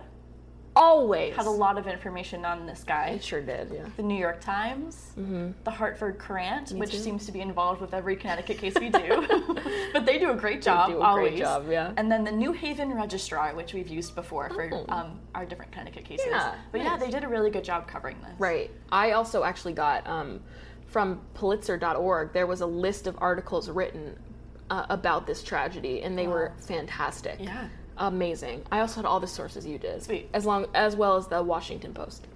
always 0.76 1.34
had 1.34 1.46
a 1.46 1.50
lot 1.50 1.76
of 1.76 1.88
information 1.88 2.44
on 2.44 2.64
this 2.64 2.84
guy. 2.84 3.08
It 3.08 3.24
sure 3.24 3.40
did, 3.40 3.72
yeah. 3.74 3.86
The 3.96 4.02
New 4.04 4.18
York 4.18 4.40
Times, 4.40 5.12
the 5.16 5.70
Hartford 5.70 6.18
Courant, 6.18 6.70
which 6.70 6.92
too. 6.92 6.98
seems 6.98 7.26
to 7.26 7.32
be 7.32 7.40
involved 7.40 7.80
with 7.80 7.94
every 7.94 8.14
Connecticut 8.14 8.58
case 8.58 8.74
we 8.78 8.88
do, 8.88 9.26
but 9.92 10.06
they 10.06 10.18
do 10.18 10.30
a 10.30 10.36
great 10.36 10.62
job. 10.62 10.90
do 10.90 10.98
a 10.98 10.98
great 10.98 11.06
always. 11.06 11.40
job, 11.40 11.66
yeah. 11.68 11.92
And 11.96 12.10
then 12.12 12.22
the 12.22 12.30
New 12.30 12.52
Haven 12.52 12.94
Registrar, 12.94 13.56
which 13.56 13.74
we've 13.74 13.88
used 13.88 14.14
before 14.14 14.50
for 14.50 14.84
um, 14.88 15.18
our 15.34 15.44
different 15.44 15.72
Connecticut 15.72 16.04
cases. 16.04 16.26
Oh. 16.28 16.36
Yeah, 16.36 16.54
but 16.70 16.80
yeah, 16.82 16.96
they 16.96 17.10
did 17.10 17.24
a 17.24 17.28
really 17.28 17.50
good 17.50 17.64
job 17.64 17.88
covering 17.88 18.16
this. 18.20 18.38
Right. 18.38 18.70
I 18.92 19.12
also 19.12 19.42
actually 19.42 19.72
got 19.72 20.06
um, 20.06 20.40
from 20.88 21.20
Pulitzer.org. 21.34 22.32
There 22.32 22.46
was 22.46 22.60
a 22.60 22.66
list 22.66 23.06
of 23.06 23.16
articles 23.20 23.68
written 23.68 24.18
uh, 24.70 24.86
about 24.88 25.26
this 25.26 25.42
tragedy, 25.42 26.02
and 26.02 26.18
they 26.18 26.26
were 26.26 26.52
fantastic. 26.60 27.36
Yeah. 27.40 27.68
Amazing. 27.98 28.62
I 28.70 28.80
also 28.80 28.96
had 28.96 29.06
all 29.06 29.20
the 29.20 29.26
sources 29.26 29.66
you 29.66 29.78
did. 29.78 30.02
Sweet. 30.02 30.28
As 30.32 30.46
long 30.46 30.66
as 30.74 30.94
well 30.96 31.16
as 31.16 31.26
the 31.26 31.42
Washington 31.42 31.92
Post. 31.92 32.26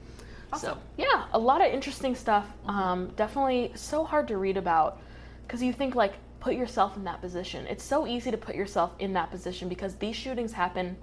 Awesome. 0.52 0.74
So 0.74 0.78
yeah, 0.96 1.24
a 1.32 1.38
lot 1.38 1.60
of 1.60 1.72
interesting 1.72 2.14
stuff. 2.14 2.46
Um, 2.66 3.12
definitely 3.16 3.72
so 3.74 4.04
hard 4.04 4.28
to 4.28 4.36
read 4.36 4.56
about 4.56 5.00
because 5.46 5.62
you 5.62 5.72
think 5.72 5.94
like 5.94 6.14
put 6.40 6.54
yourself 6.54 6.96
in 6.96 7.04
that 7.04 7.20
position. 7.20 7.66
It's 7.68 7.84
so 7.84 8.06
easy 8.06 8.30
to 8.30 8.36
put 8.36 8.54
yourself 8.54 8.92
in 8.98 9.12
that 9.14 9.30
position 9.30 9.68
because 9.68 9.94
these 9.94 10.16
shootings 10.16 10.52
happen 10.52 10.96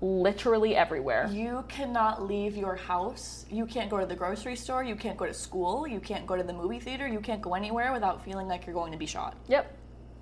literally 0.00 0.76
everywhere. 0.76 1.28
You 1.30 1.64
cannot 1.68 2.26
leave 2.26 2.56
your 2.56 2.76
house. 2.76 3.46
You 3.50 3.66
can't 3.66 3.90
go 3.90 3.98
to 3.98 4.06
the 4.06 4.14
grocery 4.16 4.56
store. 4.56 4.82
You 4.84 4.96
can't 4.96 5.16
go 5.16 5.26
to 5.26 5.34
school. 5.34 5.86
You 5.86 6.00
can't 6.00 6.26
go 6.26 6.36
to 6.36 6.42
the 6.42 6.52
movie 6.52 6.80
theater. 6.80 7.06
You 7.06 7.20
can't 7.20 7.40
go 7.42 7.54
anywhere 7.54 7.92
without 7.92 8.24
feeling 8.24 8.48
like 8.48 8.66
you're 8.66 8.74
going 8.74 8.92
to 8.92 8.98
be 8.98 9.06
shot. 9.06 9.36
Yep. 9.48 9.76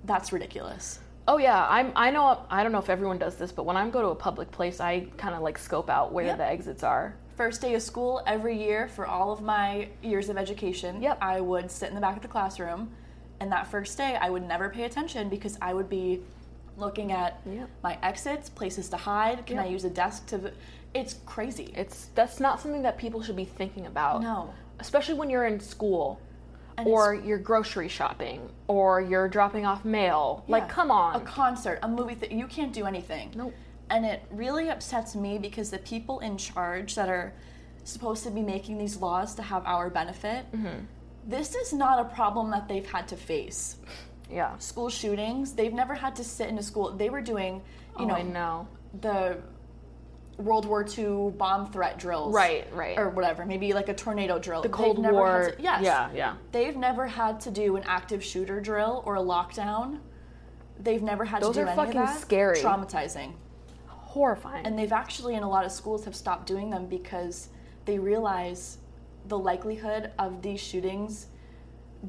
That's 0.05 0.31
ridiculous. 0.33 0.99
Oh 1.27 1.37
yeah, 1.37 1.65
I'm. 1.69 1.93
I 1.95 2.11
know. 2.11 2.45
I 2.49 2.63
don't 2.63 2.73
know 2.73 2.79
if 2.79 2.89
everyone 2.89 3.17
does 3.17 3.35
this, 3.37 3.51
but 3.53 3.63
when 3.65 3.77
I 3.77 3.87
go 3.89 4.01
to 4.01 4.09
a 4.09 4.15
public 4.15 4.51
place, 4.51 4.81
I 4.81 5.01
kind 5.15 5.33
of 5.33 5.41
like 5.41 5.57
scope 5.57 5.89
out 5.89 6.11
where 6.11 6.25
Yep. 6.25 6.37
the 6.37 6.45
exits 6.45 6.83
are. 6.83 7.15
First 7.37 7.61
day 7.61 7.73
of 7.75 7.81
school 7.81 8.21
every 8.27 8.61
year 8.61 8.89
for 8.89 9.07
all 9.07 9.31
of 9.31 9.41
my 9.41 9.87
years 10.01 10.27
of 10.27 10.37
education, 10.37 11.01
Yep. 11.01 11.17
I 11.21 11.39
would 11.39 11.71
sit 11.71 11.87
in 11.87 11.95
the 11.95 12.01
back 12.01 12.17
of 12.17 12.21
the 12.21 12.27
classroom, 12.27 12.91
and 13.39 13.49
that 13.53 13.67
first 13.67 13.97
day 13.97 14.17
I 14.19 14.29
would 14.29 14.43
never 14.43 14.69
pay 14.69 14.83
attention 14.83 15.29
because 15.29 15.57
I 15.61 15.73
would 15.73 15.87
be 15.89 16.21
looking 16.77 17.11
at 17.11 17.39
Yep. 17.45 17.69
my 17.83 17.97
exits, 18.01 18.49
places 18.49 18.89
to 18.89 18.97
hide. 18.97 19.45
Can 19.45 19.59
I 19.59 19.67
use 19.67 19.83
a 19.85 19.89
desk 19.89 20.25
to? 20.27 20.51
It's 20.93 21.15
crazy. 21.25 21.73
It's 21.75 22.07
that's 22.15 22.39
not 22.39 22.59
something 22.61 22.81
that 22.83 22.97
people 22.97 23.21
should 23.21 23.35
be 23.35 23.45
thinking 23.45 23.85
about. 23.85 24.21
no, 24.21 24.53
especially 24.79 25.15
when 25.15 25.29
you're 25.29 25.45
in 25.45 25.59
school 25.59 26.19
And 26.77 26.87
or 26.87 27.13
you're 27.13 27.37
grocery 27.37 27.87
shopping 27.87 28.49
or 28.67 28.99
you're 29.01 29.29
dropping 29.29 29.65
off 29.65 29.85
mail. 29.85 30.43
Like, 30.47 30.67
come 30.69 30.89
on. 30.91 31.15
a 31.15 31.19
concert, 31.19 31.79
a 31.83 31.87
movie 31.87 32.15
that 32.15 32.31
you 32.31 32.47
can't 32.47 32.73
do 32.73 32.85
anything. 32.85 33.31
Nope. 33.35 33.53
And 33.89 34.05
it 34.05 34.23
really 34.31 34.69
upsets 34.69 35.15
me 35.15 35.37
because 35.37 35.69
the 35.69 35.77
people 35.79 36.19
in 36.19 36.37
charge 36.37 36.95
that 36.95 37.09
are 37.09 37.33
supposed 37.83 38.23
to 38.23 38.31
be 38.31 38.41
making 38.41 38.77
these 38.77 38.97
laws 38.97 39.35
to 39.35 39.41
have 39.43 39.63
our 39.65 39.89
benefit, 39.89 40.51
Mm-hmm. 40.51 40.85
this 41.27 41.53
is 41.55 41.73
not 41.73 41.99
a 41.99 42.05
problem 42.15 42.49
that 42.51 42.67
they've 42.67 42.89
had 42.89 43.07
to 43.09 43.15
face. 43.17 43.77
Yeah. 44.31 44.57
School 44.57 44.89
shootings, 44.89 45.53
they've 45.53 45.73
never 45.73 45.93
had 45.93 46.15
to 46.17 46.23
sit 46.23 46.49
in 46.49 46.57
a 46.57 46.63
school. 46.63 46.91
They 46.91 47.09
were 47.09 47.21
doing, 47.21 47.55
you 47.99 48.05
oh, 48.05 48.07
know, 48.07 48.15
I 48.15 48.21
know. 48.23 48.67
the 49.01 49.37
World 50.37 50.65
War 50.65 50.85
II 50.85 51.31
bomb 51.37 51.71
threat 51.71 51.99
drills. 51.99 52.33
Right, 52.33 52.71
right. 52.73 52.97
Or 52.97 53.09
whatever, 53.09 53.45
maybe 53.45 53.73
like 53.73 53.89
a 53.89 53.93
tornado 53.93 54.39
drill. 54.39 54.61
the 54.61 54.69
Cold 54.69 55.03
They've 55.03 55.11
War. 55.11 55.53
To, 55.55 55.61
yes. 55.61 55.83
Yeah, 55.83 56.09
yeah. 56.13 56.35
They've 56.51 56.75
never 56.75 57.07
had 57.07 57.39
to 57.41 57.51
do 57.51 57.75
an 57.75 57.83
active 57.85 58.23
shooter 58.23 58.59
drill 58.59 59.03
or 59.05 59.15
a 59.15 59.21
lockdown. 59.21 59.99
They've 60.79 61.03
never 61.03 61.23
had 61.25 61.43
Those 61.43 61.55
to 61.55 61.61
do 61.61 61.67
are 61.67 61.69
any 61.69 61.75
fucking 61.75 62.01
of 62.01 62.07
that. 62.07 62.19
scary. 62.19 62.57
Traumatizing. 62.57 63.33
Horrifying. 63.87 64.65
And 64.65 64.77
they've 64.77 64.91
actually, 64.91 65.35
in 65.35 65.43
a 65.43 65.49
lot 65.49 65.65
of 65.65 65.71
schools, 65.71 66.05
have 66.05 66.15
stopped 66.15 66.47
doing 66.47 66.69
them 66.69 66.87
because 66.87 67.49
they 67.85 67.99
realize 67.99 68.79
the 69.27 69.37
likelihood 69.37 70.11
of 70.17 70.41
these 70.41 70.59
shootings 70.59 71.27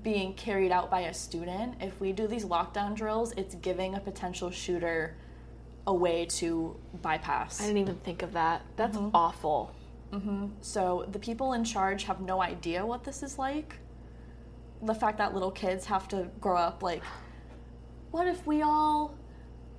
being 0.02 0.34
carried 0.34 0.72
out 0.72 0.90
by 0.90 1.00
a 1.02 1.14
student. 1.14 1.74
If 1.80 2.00
we 2.00 2.12
do 2.12 2.26
these 2.26 2.44
lockdown 2.44 2.94
drills, 2.96 3.32
it's 3.36 3.54
giving 3.56 3.94
a 3.94 4.00
potential 4.00 4.50
shooter 4.50 5.16
a 5.86 5.94
way 5.94 6.24
to 6.26 6.76
bypass. 7.02 7.60
I 7.60 7.66
didn't 7.66 7.78
even 7.78 7.96
think 7.96 8.22
of 8.22 8.32
that. 8.32 8.62
That's 8.76 8.96
Mm-hmm. 8.96 9.14
awful. 9.14 9.72
So 10.60 11.08
the 11.10 11.18
people 11.18 11.54
in 11.54 11.64
charge 11.64 12.04
have 12.04 12.20
no 12.20 12.40
idea 12.40 12.86
what 12.86 13.02
this 13.02 13.24
is 13.24 13.36
like. 13.36 13.80
The 14.80 14.94
fact 14.94 15.18
that 15.18 15.34
little 15.34 15.50
kids 15.50 15.86
have 15.86 16.06
to 16.08 16.28
grow 16.40 16.56
up 16.56 16.84
like, 16.84 17.02
what 18.12 18.28
if 18.28 18.46
we 18.46 18.62
all 18.62 19.16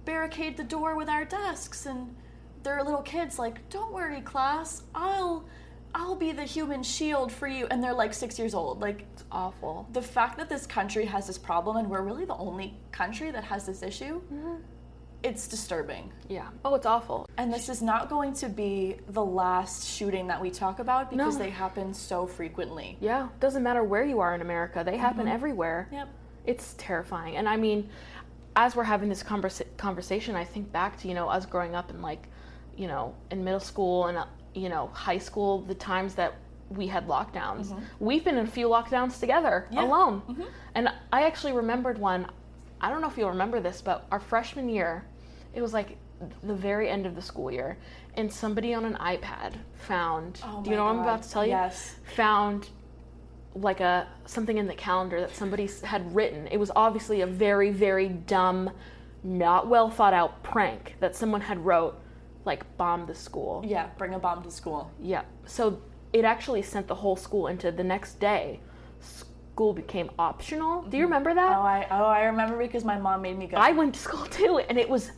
barricade 0.04 0.58
the 0.58 0.64
door 0.66 0.96
with 0.98 1.08
our 1.08 1.24
desks 1.24 1.86
and 1.86 2.14
there 2.64 2.74
are 2.78 2.84
little 2.84 3.02
kids 3.02 3.40
like, 3.40 3.70
don't 3.70 3.94
worry, 3.94 4.20
class, 4.22 4.84
I'll 4.94 5.46
I'll 5.98 6.16
be 6.16 6.34
the 6.34 6.44
human 6.44 6.84
shield 6.84 7.32
for 7.32 7.48
you 7.48 7.68
and 7.72 7.82
they're 7.82 7.94
like 7.94 8.14
six 8.14 8.38
years 8.38 8.54
old. 8.54 8.82
Like 8.82 9.06
It's 9.14 9.24
awful. 9.32 9.88
the 9.94 10.02
fact 10.02 10.38
that 10.38 10.50
this 10.50 10.68
country 10.68 11.06
has 11.06 11.26
this 11.26 11.38
problem 11.38 11.78
and 11.78 11.90
we're 11.90 12.02
really 12.02 12.26
the 12.26 12.36
only 12.36 12.76
country 12.92 13.32
that 13.32 13.46
has 13.46 13.66
this 13.66 13.82
issue, 13.82 14.22
it's 15.24 15.48
disturbing. 15.48 16.12
Yeah. 16.30 16.50
Oh, 16.66 16.76
it's 16.76 16.86
awful. 16.86 17.28
And 17.38 17.52
this 17.52 17.70
is 17.70 17.82
not 17.82 18.10
going 18.10 18.34
to 18.34 18.50
be 18.50 18.98
the 19.10 19.24
last 19.24 19.88
shooting 19.88 20.28
that 20.28 20.40
we 20.42 20.52
talk 20.52 20.80
about 20.80 21.10
because 21.10 21.38
No. 21.38 21.44
they 21.44 21.50
happen 21.50 21.94
so 21.94 22.28
frequently. 22.28 22.98
Yeah. 23.00 23.30
Doesn't 23.40 23.64
matter 23.64 23.84
where 23.84 24.04
you 24.04 24.20
are 24.20 24.36
in 24.36 24.42
America, 24.42 24.84
they 24.86 24.98
happen 24.98 25.26
Mm-hmm. 25.26 25.34
everywhere. 25.36 25.88
Yep. 25.94 26.10
It's 26.46 26.76
terrifying. 26.78 27.38
And 27.38 27.48
I 27.50 27.56
mean, 27.56 27.90
as 28.58 28.76
we're 28.76 28.84
having 28.84 29.08
this 29.10 29.24
conversa- 29.24 29.66
conversation, 29.78 30.36
I 30.36 30.44
think 30.44 30.72
back 30.72 30.98
to, 31.00 31.08
you 31.08 31.14
know, 31.16 31.28
us 31.30 31.46
growing 31.46 31.74
up 31.74 31.90
in 31.90 32.02
like, 32.02 32.28
you 32.78 32.88
know, 32.88 33.16
in 33.32 33.44
middle 33.46 33.60
school 33.62 34.08
and, 34.08 34.18
uh, 34.18 34.26
you 34.56 34.70
know, 34.70 34.88
high 34.94 35.18
school, 35.20 35.62
the 35.62 35.76
times 35.76 36.16
that 36.16 36.34
we 36.70 36.88
had 36.88 37.08
lockdowns. 37.08 37.80
We've 38.00 38.24
been 38.24 38.38
in 38.38 38.46
a 38.48 38.50
few 38.50 38.68
lockdowns 38.68 39.20
together 39.20 39.68
Mm-hmm. 39.68 39.74
Yeah. 39.76 39.82
Mm-hmm. 39.82 39.92
alone. 39.92 40.48
And 40.74 40.90
I 41.14 41.24
actually 41.28 41.54
remembered 41.54 41.98
one, 42.00 42.26
I 42.82 42.90
don't 42.90 43.02
know 43.02 43.08
if 43.08 43.18
you'll 43.18 43.30
remember 43.30 43.60
this, 43.60 43.82
but 43.82 44.06
our 44.12 44.20
freshman 44.20 44.68
year, 44.70 45.06
it 45.54 45.62
was 45.62 45.74
like 45.74 45.98
the 46.44 46.56
very 46.56 46.90
end 46.90 47.06
of 47.06 47.14
the 47.16 47.22
school 47.22 47.52
year, 47.52 47.78
and 48.16 48.32
somebody 48.32 48.74
on 48.74 48.86
an 48.86 48.96
iPad 48.96 49.54
found, 49.76 50.42
Oh 50.44 50.64
do 50.64 50.70
you 50.72 50.76
know 50.76 50.86
what 50.86 50.96
I'm 50.96 51.00
about 51.02 51.24
to 51.24 51.30
tell 51.30 51.46
you? 51.46 51.52
Yes. 51.52 51.96
Found 52.16 52.70
like 53.54 53.80
a 53.80 54.08
something 54.26 54.58
in 54.58 54.68
the 54.68 54.76
calendar 54.76 55.20
that 55.22 55.36
somebody 55.36 55.70
had 55.84 56.14
written. 56.16 56.48
It 56.48 56.58
was 56.58 56.72
obviously 56.76 57.22
a 57.22 57.28
very 57.28 57.72
very 57.72 58.10
dumb, 58.10 58.70
not 59.24 59.68
well 59.68 59.90
thought 59.90 60.14
out 60.14 60.42
prank 60.44 60.96
that 61.00 61.16
someone 61.16 61.42
had 61.42 61.64
wrote, 61.66 62.00
like 62.46 62.78
bomb 62.78 63.06
the 63.06 63.16
school. 63.16 63.64
Yeah, 63.66 63.90
bring 63.98 64.14
a 64.14 64.20
bomb 64.20 64.44
to 64.44 64.52
school. 64.52 64.92
Yeah. 65.02 65.24
So 65.46 65.82
it 66.14 66.24
actually 66.24 66.62
sent 66.62 66.88
the 66.88 66.96
whole 66.96 67.16
school 67.16 67.48
into 67.48 67.72
the 67.72 67.84
next 67.84 68.20
day. 68.20 68.60
School 69.02 69.74
became 69.74 70.10
optional. 70.20 70.84
Do 70.84 70.98
you 70.98 71.04
mm-hmm. 71.04 71.14
remember 71.14 71.34
that? 71.34 71.58
Oh, 71.58 71.62
I 71.62 71.88
oh 71.92 72.06
I 72.06 72.24
remember 72.26 72.58
because 72.58 72.86
my 72.86 72.98
mom 72.98 73.22
made 73.22 73.38
me 73.38 73.48
go. 73.48 73.58
I 73.58 73.72
went 73.72 73.94
to 73.96 74.00
school 74.00 74.26
too, 74.40 74.60
and 74.70 74.78
it 74.78 74.88
was, 74.88 75.12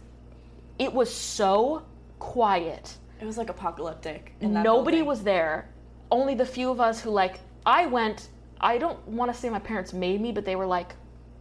it 0.80 0.92
was 0.92 1.14
so 1.14 1.84
quiet. 2.20 2.96
it 3.22 3.26
was 3.26 3.38
like 3.38 3.50
apocalyptic. 3.50 4.34
Nobody 4.42 4.98
building. 4.98 5.06
was 5.06 5.24
there. 5.24 5.70
Only 6.10 6.36
the 6.36 6.46
few 6.46 6.70
of 6.72 6.80
us 6.80 7.02
who 7.02 7.10
like. 7.10 7.40
I 7.66 7.86
went. 7.86 8.30
I 8.62 8.78
don't 8.78 9.06
want 9.08 9.32
to 9.32 9.38
say 9.40 9.50
my 9.50 9.60
parents 9.60 9.94
made 9.94 10.22
me, 10.22 10.32
but 10.32 10.46
they 10.46 10.56
were 10.56 10.66
like, 10.66 10.96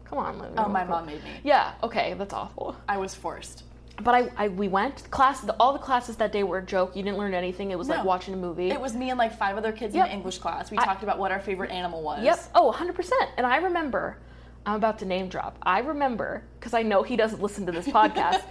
"Come 0.05 0.19
on." 0.19 0.39
Lou, 0.39 0.49
Oh, 0.59 0.69
my 0.69 0.83
go." 0.83 0.91
mom 0.91 1.07
made 1.07 1.23
me. 1.23 1.31
Yeah. 1.45 1.75
Okay, 1.83 2.15
that's 2.19 2.35
awful. 2.35 2.77
I 2.89 2.99
was 2.99 3.15
forced. 3.15 3.63
But 4.03 4.15
I, 4.15 4.31
I 4.37 4.49
we 4.49 4.69
went 4.69 5.11
class. 5.11 5.41
The, 5.41 5.55
all 5.55 5.73
the 5.73 5.79
classes 5.79 6.17
that 6.17 6.31
day 6.31 6.43
were 6.43 6.59
a 6.59 6.63
joke. 6.63 6.95
You 6.95 7.03
didn't 7.03 7.19
learn 7.19 7.33
anything. 7.35 7.71
It 7.71 7.79
was 7.79 7.89
like 7.89 8.05
watching 8.05 8.35
a 8.35 8.37
movie. 8.37 8.71
It 8.71 8.81
was 8.81 8.95
me 8.95 9.09
and 9.11 9.19
like 9.19 9.37
five 9.39 9.57
other 9.57 9.73
kids 9.73 9.95
Yep. 9.95 10.05
in 10.07 10.11
the 10.11 10.17
English 10.17 10.39
class. 10.39 10.71
We 10.71 10.77
talked 10.77 11.03
about 11.03 11.19
what 11.19 11.33
our 11.33 11.41
favorite 11.41 11.71
animal 11.71 12.03
was. 12.03 12.23
Yep. 12.23 12.39
Oh, 12.55 12.73
100%. 12.77 13.11
And 13.39 13.47
I 13.47 13.57
remember, 13.57 14.19
I'm 14.67 14.75
about 14.75 14.99
to 14.99 15.07
name 15.07 15.29
drop. 15.29 15.59
I 15.63 15.79
remember, 15.81 16.45
because 16.59 16.75
I 16.75 16.83
know 16.83 17.03
he 17.03 17.17
doesn't 17.17 17.41
listen 17.41 17.65
to 17.67 17.73
this 17.73 17.87
podcast, 17.87 18.43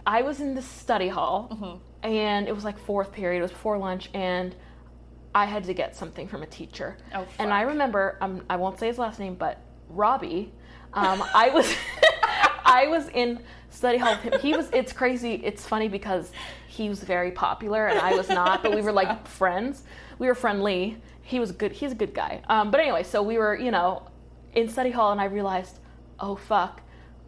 I 0.06 0.22
was 0.22 0.40
in 0.40 0.54
the 0.54 0.62
study 0.62 1.08
hall, 1.08 1.48
Mm-hmm. 1.52 2.06
and 2.12 2.48
it 2.48 2.54
was 2.54 2.64
like 2.64 2.78
fourth 2.78 3.12
period, 3.12 3.38
it 3.38 3.42
was 3.42 3.50
before 3.52 3.78
lunch, 3.78 4.10
and 4.14 4.54
I 5.34 5.44
had 5.44 5.62
to 5.64 5.74
get 5.74 5.94
something 5.94 6.26
from 6.26 6.42
a 6.42 6.46
teacher. 6.46 6.96
Oh, 7.14 7.24
And 7.38 7.52
I 7.52 7.62
remember, 7.62 8.16
um, 8.20 8.42
I 8.50 8.56
won't 8.56 8.80
say 8.80 8.88
his 8.88 8.98
last 8.98 9.20
name, 9.20 9.34
but 9.36 9.60
Robbie, 9.90 10.52
um, 10.92 11.22
I 11.34 11.50
was. 11.50 11.72
I 12.70 12.86
was 12.88 13.08
in 13.08 13.40
study 13.78 13.98
hall 13.98 14.16
with 14.22 14.34
him. 14.34 14.40
He 14.40 14.54
was. 14.54 14.68
It's 14.78 14.92
crazy. 14.92 15.34
It's 15.44 15.64
funny 15.66 15.88
because 15.88 16.30
he 16.66 16.88
was 16.88 17.00
very 17.02 17.30
popular 17.30 17.86
and 17.88 17.98
I 17.98 18.14
was 18.14 18.28
not, 18.28 18.62
but 18.62 18.74
we 18.74 18.82
were 18.82 18.92
like 18.92 19.26
friends. 19.40 19.82
We 20.18 20.26
were 20.26 20.34
friendly. 20.34 20.96
He 21.22 21.40
was 21.40 21.52
good. 21.52 21.72
He's 21.72 21.92
a 21.92 21.94
good 21.94 22.14
guy. 22.14 22.42
Um, 22.48 22.70
but 22.70 22.80
anyway, 22.80 23.02
so 23.02 23.22
we 23.22 23.38
were, 23.38 23.56
you 23.56 23.70
know, 23.70 24.02
in 24.54 24.68
study 24.68 24.90
hall, 24.90 25.12
and 25.12 25.20
I 25.20 25.24
realized, 25.26 25.78
oh 26.20 26.36
fuck, 26.36 26.82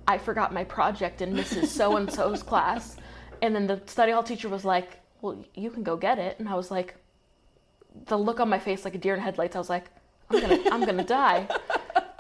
I 0.06 0.18
forgot 0.18 0.52
my 0.52 0.64
project 0.64 1.22
in 1.22 1.32
Mrs. 1.34 1.66
So 1.78 1.96
and 1.96 2.12
So's 2.12 2.42
class. 2.42 2.96
And 3.42 3.54
then 3.54 3.66
the 3.66 3.80
study 3.86 4.12
hall 4.12 4.22
teacher 4.22 4.48
was 4.48 4.64
like, 4.64 4.98
well, 5.22 5.44
you 5.54 5.70
can 5.70 5.82
go 5.82 5.96
get 5.96 6.18
it. 6.18 6.38
And 6.38 6.48
I 6.48 6.54
was 6.54 6.70
like, 6.70 6.94
the 8.06 8.18
look 8.18 8.40
on 8.40 8.48
my 8.48 8.58
face 8.58 8.84
like 8.84 8.94
a 8.94 8.98
deer 8.98 9.14
in 9.14 9.20
headlights. 9.20 9.56
I 9.56 9.58
was 9.58 9.70
like, 9.70 9.86
I'm 10.30 10.40
gonna, 10.40 10.62
I'm 10.70 10.84
gonna 10.84 11.04
die. 11.04 11.48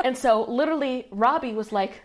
And 0.04 0.16
so 0.16 0.44
literally, 0.44 1.06
Robbie 1.10 1.52
was 1.52 1.72
like, 1.72 2.02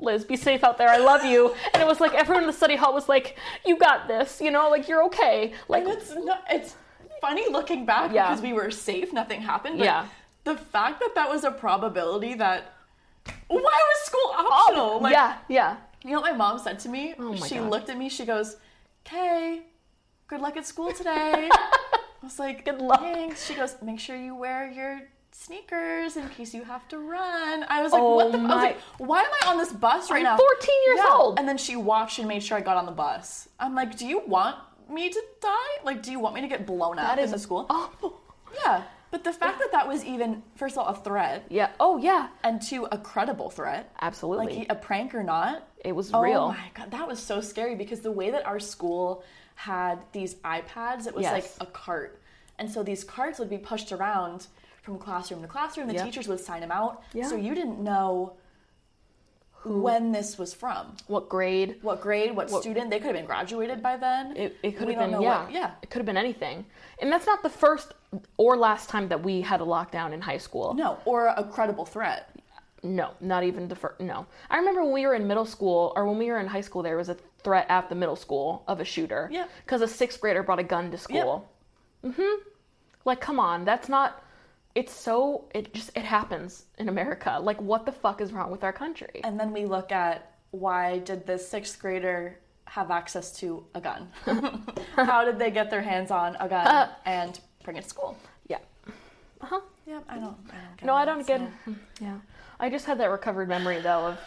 Liz, 0.00 0.24
be 0.24 0.36
safe 0.36 0.64
out 0.64 0.78
there. 0.78 0.88
I 0.88 0.96
love 0.98 1.24
you. 1.24 1.54
And 1.74 1.82
it 1.82 1.86
was 1.86 2.00
like 2.00 2.14
everyone 2.14 2.42
in 2.44 2.46
the 2.46 2.52
study 2.52 2.76
hall 2.76 2.94
was 2.94 3.08
like, 3.08 3.36
you 3.66 3.76
got 3.76 4.08
this. 4.08 4.40
You 4.40 4.50
know, 4.50 4.70
like 4.70 4.88
you're 4.88 5.04
okay. 5.04 5.52
Like 5.68 5.84
And 5.84 5.92
it's 5.92 6.10
not. 6.14 6.44
It's 6.50 6.74
funny 7.20 7.48
looking 7.50 7.84
back 7.84 8.12
Yeah. 8.12 8.28
because 8.28 8.42
we 8.42 8.52
were 8.52 8.70
safe, 8.70 9.12
nothing 9.12 9.42
happened. 9.42 9.78
But 9.78 9.84
Yeah. 9.84 10.06
the 10.44 10.56
fact 10.56 11.00
that 11.00 11.14
that 11.14 11.28
was 11.28 11.44
a 11.44 11.50
probability 11.50 12.34
that 12.34 12.72
why 13.48 13.58
was 13.60 14.00
school 14.06 14.32
optional? 14.34 14.90
Oh, 14.92 14.98
like, 14.98 15.12
Oh, 15.12 15.16
yeah, 15.16 15.36
yeah. 15.48 15.76
You 16.02 16.12
know 16.12 16.20
what 16.22 16.32
my 16.32 16.36
mom 16.38 16.58
said 16.58 16.78
to 16.80 16.88
me? 16.88 17.14
Oh 17.18 17.34
my 17.34 17.46
she 17.46 17.56
God. 17.56 17.68
looked 17.70 17.90
at 17.90 17.98
me. 17.98 18.08
She 18.08 18.24
goes, 18.24 18.56
"Okay, 19.06 19.60
good 20.28 20.40
luck 20.40 20.56
at 20.56 20.66
school 20.66 20.92
today." 20.92 21.50
I 21.52 21.98
was 22.22 22.38
like, 22.38 22.64
Good 22.64 22.80
luck. 22.80 23.00
Thanks. 23.00 23.44
She 23.46 23.54
goes, 23.54 23.76
"Make 23.82 24.00
sure 24.00 24.16
you 24.16 24.34
wear 24.34 24.70
your 24.70 25.02
sneakers 25.44 26.16
in 26.16 26.28
case 26.30 26.52
you 26.54 26.64
have 26.64 26.86
to 26.88 26.98
run." 26.98 27.64
I 27.68 27.82
was 27.82 27.92
like, 27.92 28.02
Oh 28.02 28.16
"What 28.16 28.32
the?" 28.32 28.38
I 28.38 28.42
was 28.42 28.50
like, 28.50 28.80
"Why 28.98 29.20
am 29.22 29.30
I 29.42 29.50
on 29.50 29.58
this 29.58 29.72
bus 29.72 30.10
right 30.10 30.18
I'm 30.18 30.22
now?" 30.24 30.36
14 30.36 30.74
years 30.86 31.00
Yeah. 31.04 31.12
old. 31.16 31.38
And 31.38 31.48
then 31.48 31.58
she 31.58 31.76
watched 31.76 32.18
and 32.18 32.28
made 32.28 32.42
sure 32.42 32.56
I 32.58 32.60
got 32.60 32.76
on 32.76 32.86
the 32.86 32.92
bus. 32.92 33.48
I'm 33.58 33.74
like, 33.74 33.96
"Do 33.96 34.06
you 34.06 34.20
want 34.26 34.56
me 34.88 35.08
to 35.08 35.22
die? 35.40 35.74
Like, 35.84 36.02
do 36.02 36.10
you 36.10 36.18
want 36.20 36.34
me 36.34 36.40
to 36.42 36.48
get 36.48 36.66
blown 36.66 36.98
up 36.98 37.16
That 37.16 37.22
in 37.24 37.30
the 37.30 37.38
school?" 37.38 37.66
awful. 37.70 38.20
Yeah. 38.64 38.82
But 39.12 39.24
the 39.24 39.32
fact 39.32 39.58
that 39.58 39.72
that 39.72 39.88
was 39.88 40.04
even 40.04 40.42
first 40.54 40.76
of 40.76 40.86
all 40.86 40.92
a 40.92 40.96
threat 40.96 41.44
Yeah. 41.48 41.70
Oh 41.80 41.96
yeah. 41.96 42.28
and 42.44 42.62
two 42.62 42.86
a 42.92 42.98
credible 42.98 43.50
threat, 43.50 43.92
Absolutely. 44.00 44.58
like 44.58 44.66
a 44.70 44.76
prank 44.76 45.14
or 45.16 45.24
not, 45.24 45.66
it 45.84 45.92
was 45.96 46.12
Oh 46.14 46.20
real. 46.22 46.42
Oh 46.42 46.48
my 46.48 46.70
god, 46.74 46.92
that 46.92 47.08
was 47.08 47.18
so 47.18 47.40
scary 47.40 47.74
because 47.74 48.00
the 48.02 48.12
way 48.12 48.30
that 48.30 48.46
our 48.46 48.60
school 48.60 49.24
had 49.56 49.98
these 50.12 50.36
iPads, 50.36 51.06
it 51.08 51.14
was 51.14 51.22
Yes. 51.24 51.32
like 51.58 51.68
a 51.68 51.70
cart. 51.72 52.20
And 52.58 52.70
so 52.70 52.82
these 52.84 53.02
carts 53.02 53.38
would 53.40 53.50
be 53.50 53.58
pushed 53.58 53.90
around 53.90 54.46
from 54.90 54.98
classroom 54.98 55.42
to 55.42 55.48
classroom. 55.48 55.86
The 55.86 55.94
Yeah. 55.94 56.04
teachers 56.04 56.26
would 56.28 56.40
sign 56.40 56.60
them 56.60 56.72
out. 56.72 57.02
Yeah. 57.12 57.28
So 57.28 57.36
you 57.36 57.54
didn't 57.54 57.78
know 57.78 58.34
Who, 59.52 59.82
when 59.82 60.10
this 60.10 60.38
was 60.38 60.52
from. 60.52 60.96
What 61.06 61.28
grade? 61.28 61.78
What 61.82 62.00
grade, 62.00 62.34
what, 62.34 62.50
student. 62.50 62.90
They 62.90 62.98
could 62.98 63.06
have 63.08 63.14
been 63.14 63.26
graduated 63.26 63.82
by 63.82 63.96
then. 63.96 64.36
It, 64.36 64.56
it 64.62 64.72
could 64.76 64.88
We 64.88 64.94
have 64.94 65.10
been 65.10 65.20
yeah. 65.22 65.44
what- 65.44 65.52
yeah. 65.52 65.70
It 65.82 65.90
could 65.90 65.98
have 66.00 66.06
been 66.06 66.16
anything. 66.16 66.64
And 67.00 67.12
that's 67.12 67.26
not 67.26 67.42
the 67.42 67.50
first 67.50 67.94
or 68.36 68.56
last 68.56 68.88
time 68.88 69.08
that 69.08 69.22
we 69.22 69.40
had 69.42 69.60
a 69.60 69.64
lockdown 69.64 70.12
in 70.12 70.20
high 70.20 70.38
school. 70.38 70.74
No, 70.74 70.98
or 71.04 71.28
a 71.28 71.44
credible 71.44 71.84
threat. 71.84 72.30
No, 72.82 73.10
not 73.20 73.44
even 73.44 73.68
the 73.68 73.76
first. 73.76 74.00
No, 74.00 74.26
I 74.48 74.56
remember 74.56 74.82
when 74.82 74.92
we 74.94 75.06
were 75.06 75.14
in 75.14 75.28
middle 75.28 75.44
school 75.44 75.92
or 75.94 76.06
when 76.06 76.16
we 76.16 76.30
were 76.30 76.40
in 76.40 76.46
high 76.46 76.62
school, 76.62 76.82
there 76.82 76.96
was 76.96 77.10
a 77.10 77.16
threat 77.44 77.66
at 77.68 77.90
the 77.90 77.94
middle 77.94 78.16
school 78.16 78.64
of 78.66 78.80
a 78.80 78.84
shooter. 78.84 79.28
Yeah. 79.30 79.46
Because 79.64 79.82
a 79.82 79.88
sixth 79.88 80.18
grader 80.20 80.42
brought 80.42 80.58
a 80.58 80.64
gun 80.64 80.90
to 80.90 80.96
school. 80.98 81.46
Mm-hmm. 82.02 82.42
Like, 83.04 83.20
come 83.20 83.38
on, 83.38 83.64
that's 83.66 83.88
not. 83.90 84.22
It's 84.74 84.92
so. 84.92 85.46
It 85.54 85.74
just 85.74 85.90
it 85.96 86.04
happens 86.04 86.64
in 86.78 86.88
America. 86.88 87.38
Like, 87.42 87.60
what 87.60 87.84
the 87.86 87.92
fuck 87.92 88.20
is 88.20 88.32
wrong 88.32 88.50
with 88.50 88.62
our 88.64 88.72
country? 88.72 89.20
And 89.24 89.38
then 89.38 89.52
we 89.52 89.64
look 89.66 89.90
at 89.92 90.32
why 90.52 90.98
did 91.00 91.26
this 91.26 91.46
sixth 91.48 91.78
grader 91.80 92.38
have 92.66 92.90
access 92.90 93.32
to 93.40 93.64
a 93.74 93.80
gun? 93.80 94.08
How 94.96 95.24
did 95.24 95.38
they 95.38 95.50
get 95.50 95.70
their 95.70 95.82
hands 95.82 96.10
on 96.12 96.36
a 96.38 96.48
gun 96.48 96.66
Uh. 96.66 96.88
and 97.04 97.40
bring 97.64 97.76
it 97.76 97.82
to 97.82 97.88
school? 97.88 98.16
Yeah. 98.48 98.58
Uh 99.40 99.46
huh. 99.46 99.60
Yeah, 99.86 100.00
I 100.08 100.14
don't. 100.18 100.36
I 100.50 100.54
don't 100.54 100.76
get 100.76 100.86
No, 100.86 100.94
I 100.94 101.04
don't 101.04 101.26
so- 101.26 101.38
get. 101.38 101.76
Yeah, 102.00 102.18
I 102.60 102.70
just 102.70 102.86
had 102.86 102.98
that 102.98 103.06
recovered 103.10 103.48
memory 103.48 103.80
though 103.80 104.06
of, 104.08 104.18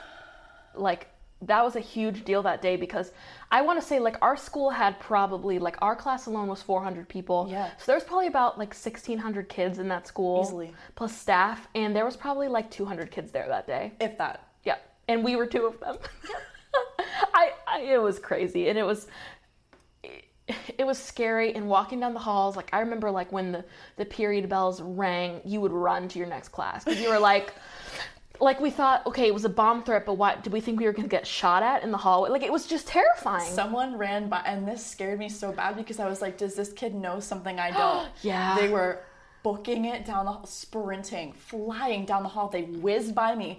like, 0.76 1.08
that 1.48 1.64
was 1.64 1.76
a 1.76 1.80
huge 1.80 2.26
deal 2.26 2.42
that 2.44 2.62
day 2.62 2.76
because 2.76 3.12
I 3.52 3.62
want 3.62 3.80
to 3.80 3.86
say 3.86 4.00
like 4.00 4.18
our 4.22 4.36
school 4.36 4.70
had 4.70 5.00
probably 5.00 5.60
like 5.60 5.78
our 5.82 5.96
class 5.96 6.26
alone 6.26 6.48
was 6.48 6.62
400 6.62 7.08
people. 7.08 7.48
Yeah. 7.50 7.70
So 7.78 7.92
there's 7.92 8.04
probably 8.04 8.28
about 8.28 8.58
like 8.58 8.70
1,600 8.70 9.50
kids 9.50 9.80
in 9.80 9.88
that 9.90 10.08
school. 10.08 10.44
Easily. 10.46 10.74
Plus 10.96 11.16
staff, 11.16 11.68
and 11.76 11.96
there 11.96 12.06
was 12.06 12.16
probably 12.16 12.48
like 12.48 12.70
200 12.72 13.12
kids 13.12 13.32
there 13.32 13.48
that 13.48 13.68
day. 13.68 13.94
If 14.00 14.18
that. 14.18 14.48
Yeah, 14.64 14.78
and 15.08 15.24
we 15.24 15.36
were 15.36 15.46
two 15.46 15.66
of 15.66 15.80
them. 15.80 15.98
I, 17.34 17.52
I 17.68 17.80
it 17.82 18.02
was 18.02 18.20
crazy, 18.20 18.70
and 18.70 18.78
it 18.78 18.84
was 18.84 19.08
it, 20.04 20.26
it 20.78 20.86
was 20.86 20.98
scary. 20.98 21.54
And 21.54 21.68
walking 21.68 22.00
down 22.00 22.14
the 22.14 22.20
halls, 22.20 22.56
like 22.56 22.70
I 22.74 22.80
remember, 22.80 23.12
like 23.12 23.32
when 23.32 23.52
the 23.52 23.66
the 23.98 24.06
period 24.06 24.50
bells 24.50 24.82
rang, 24.82 25.42
you 25.46 25.62
would 25.62 25.72
run 25.72 26.08
to 26.10 26.20
your 26.20 26.28
next 26.28 26.50
class 26.50 26.84
because 26.84 27.00
you 27.00 27.10
were 27.10 27.20
like. 27.20 27.54
Like 28.40 28.60
we 28.60 28.72
thought, 28.72 29.06
okay, 29.06 29.28
it 29.28 29.34
was 29.34 29.46
a 29.46 29.50
bomb 29.50 29.84
threat, 29.84 30.06
but 30.06 30.16
what 30.16 30.44
did 30.44 30.52
we 30.52 30.60
think 30.60 30.80
we 30.80 30.86
were 30.86 30.92
gonna 30.94 31.08
get 31.08 31.26
shot 31.28 31.62
at 31.64 31.84
in 31.84 31.92
the 31.92 31.98
hallway? 31.98 32.30
Like 32.30 32.44
it 32.44 32.52
was 32.52 32.66
just 32.68 32.88
terrifying. 32.88 33.46
Someone 33.54 33.98
ran 33.98 34.28
by, 34.28 34.42
and 34.46 34.68
this 34.68 34.86
scared 34.86 35.20
me 35.20 35.30
so 35.30 35.52
bad 35.52 35.76
because 35.78 36.00
I 36.00 36.08
was 36.08 36.22
like, 36.22 36.38
"Does 36.38 36.56
this 36.56 36.74
kid 36.74 36.96
know 36.96 37.20
something 37.20 37.60
I 37.60 37.72
don't?" 37.72 38.10
Yeah. 38.24 38.56
They 38.58 38.70
were 38.70 39.00
booking 39.44 39.86
it 39.86 40.06
down 40.06 40.26
the 40.26 40.32
hall, 40.32 40.46
sprinting, 40.46 41.34
flying 41.34 42.06
down 42.06 42.24
the 42.24 42.30
hall. 42.30 42.48
They 42.50 42.64
whizzed 42.64 43.14
by 43.14 43.36
me, 43.36 43.58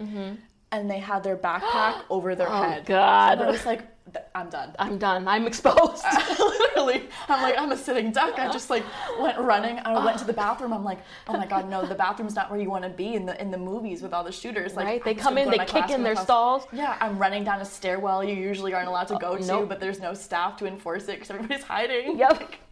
and 0.71 0.89
they 0.91 0.99
had 0.99 1.23
their 1.23 1.37
backpack 1.37 2.01
over 2.09 2.35
their 2.35 2.47
Mm-hmm. 2.47 2.65
oh 2.65 2.69
head. 2.69 2.85
God, 2.85 3.33
And 3.39 3.43
I 3.47 3.51
was 3.51 3.65
like, 3.65 3.79
"Th- 3.79 3.89
"I'm 4.33 4.49
done." 4.49 4.75
I'm 4.79 4.97
done. 4.97 5.27
I'm 5.27 5.47
exposed. 5.47 6.03
Literally, 6.39 7.03
I'm 7.27 7.41
like, 7.41 7.57
I'm 7.57 7.71
a 7.71 7.77
sitting 7.77 8.11
duck. 8.11 8.37
I 8.37 8.51
just 8.51 8.69
like 8.69 8.83
went 9.19 9.37
running. 9.39 9.79
I 9.79 10.03
went 10.03 10.19
to 10.19 10.25
the 10.25 10.33
bathroom. 10.33 10.73
I'm 10.73 10.83
like, 10.83 10.99
oh 11.27 11.33
my 11.33 11.45
god, 11.45 11.69
no, 11.69 11.85
the 11.85 11.95
bathroom's 11.95 12.35
not 12.35 12.49
where 12.51 12.59
you 12.59 12.69
want 12.69 12.83
to 12.83 12.89
be 12.89 13.15
in 13.15 13.25
the 13.25 13.39
in 13.41 13.51
the 13.51 13.57
movies 13.57 14.01
with 14.01 14.13
all 14.13 14.23
the 14.23 14.31
shooters. 14.31 14.75
Like, 14.75 14.85
Right? 14.85 15.03
They 15.03 15.15
come 15.15 15.37
in, 15.37 15.49
they 15.49 15.57
kick 15.59 15.67
class, 15.67 15.91
in 15.91 16.03
their 16.03 16.13
class. 16.13 16.25
stalls. 16.25 16.67
Yeah, 16.71 16.97
I'm 16.99 17.17
running 17.17 17.43
down 17.43 17.61
a 17.61 17.65
stairwell 17.65 18.23
you 18.23 18.35
usually 18.35 18.73
aren't 18.73 18.87
allowed 18.87 19.07
to 19.09 19.15
uh, 19.15 19.19
go 19.19 19.37
to, 19.37 19.45
nope. 19.45 19.69
but 19.69 19.79
there's 19.79 19.99
no 19.99 20.13
staff 20.13 20.57
to 20.57 20.65
enforce 20.67 21.03
it 21.03 21.13
because 21.15 21.29
everybody's 21.29 21.63
hiding. 21.63 22.17
Yep. 22.17 22.53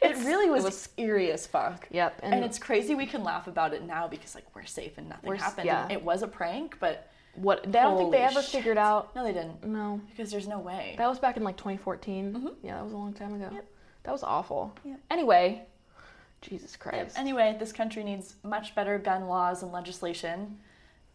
It 0.00 0.16
really 0.24 0.48
was, 0.48 0.64
it 0.64 0.66
was- 0.66 0.88
eerie 0.96 1.30
as 1.32 1.46
fuck. 1.46 1.86
Yep. 1.90 2.20
And, 2.22 2.44
it's 2.44 2.58
crazy 2.58 2.94
we 2.94 3.06
can 3.06 3.22
laugh 3.24 3.46
about 3.46 3.74
it 3.74 3.82
now 3.84 4.08
because 4.08 4.34
like 4.34 4.44
we're 4.54 4.64
safe 4.64 4.96
and 4.98 5.08
nothing 5.08 5.34
happened. 5.36 5.66
yeah. 5.66 5.88
It 5.90 6.02
was 6.02 6.22
a 6.22 6.28
prank, 6.28 6.76
but 6.80 7.10
what 7.34 7.66
I 7.66 7.70
don't 7.70 7.96
think 7.98 8.12
they 8.12 8.18
ever 8.22 8.42
shit. 8.42 8.50
figured 8.52 8.78
out. 8.78 9.14
no, 9.16 9.24
they 9.24 9.32
didn't 9.32 9.64
No. 9.64 10.00
because 10.10 10.30
there's 10.30 10.46
no 10.48 10.58
way. 10.58 10.94
That 10.98 11.08
was 11.08 11.18
back 11.18 11.36
in 11.36 11.42
like 11.44 11.56
2014. 11.56 12.32
Mm-hmm. 12.32 12.46
Yeah, 12.62 12.76
that 12.76 12.84
was 12.84 12.92
a 12.92 12.96
long 12.96 13.12
time 13.14 13.34
ago. 13.34 13.48
Yep. 13.52 13.64
That 14.04 14.12
was 14.12 14.22
awful. 14.22 14.74
Yep. 14.84 15.00
Anyway, 15.10 15.62
Jesus 16.40 16.76
Christ. 16.76 17.16
Anyway, 17.18 17.56
this 17.58 17.72
country 17.72 18.02
needs 18.04 18.34
much 18.42 18.74
better 18.74 18.98
gun 18.98 19.28
laws 19.28 19.62
and 19.62 19.72
legislation, 19.72 20.58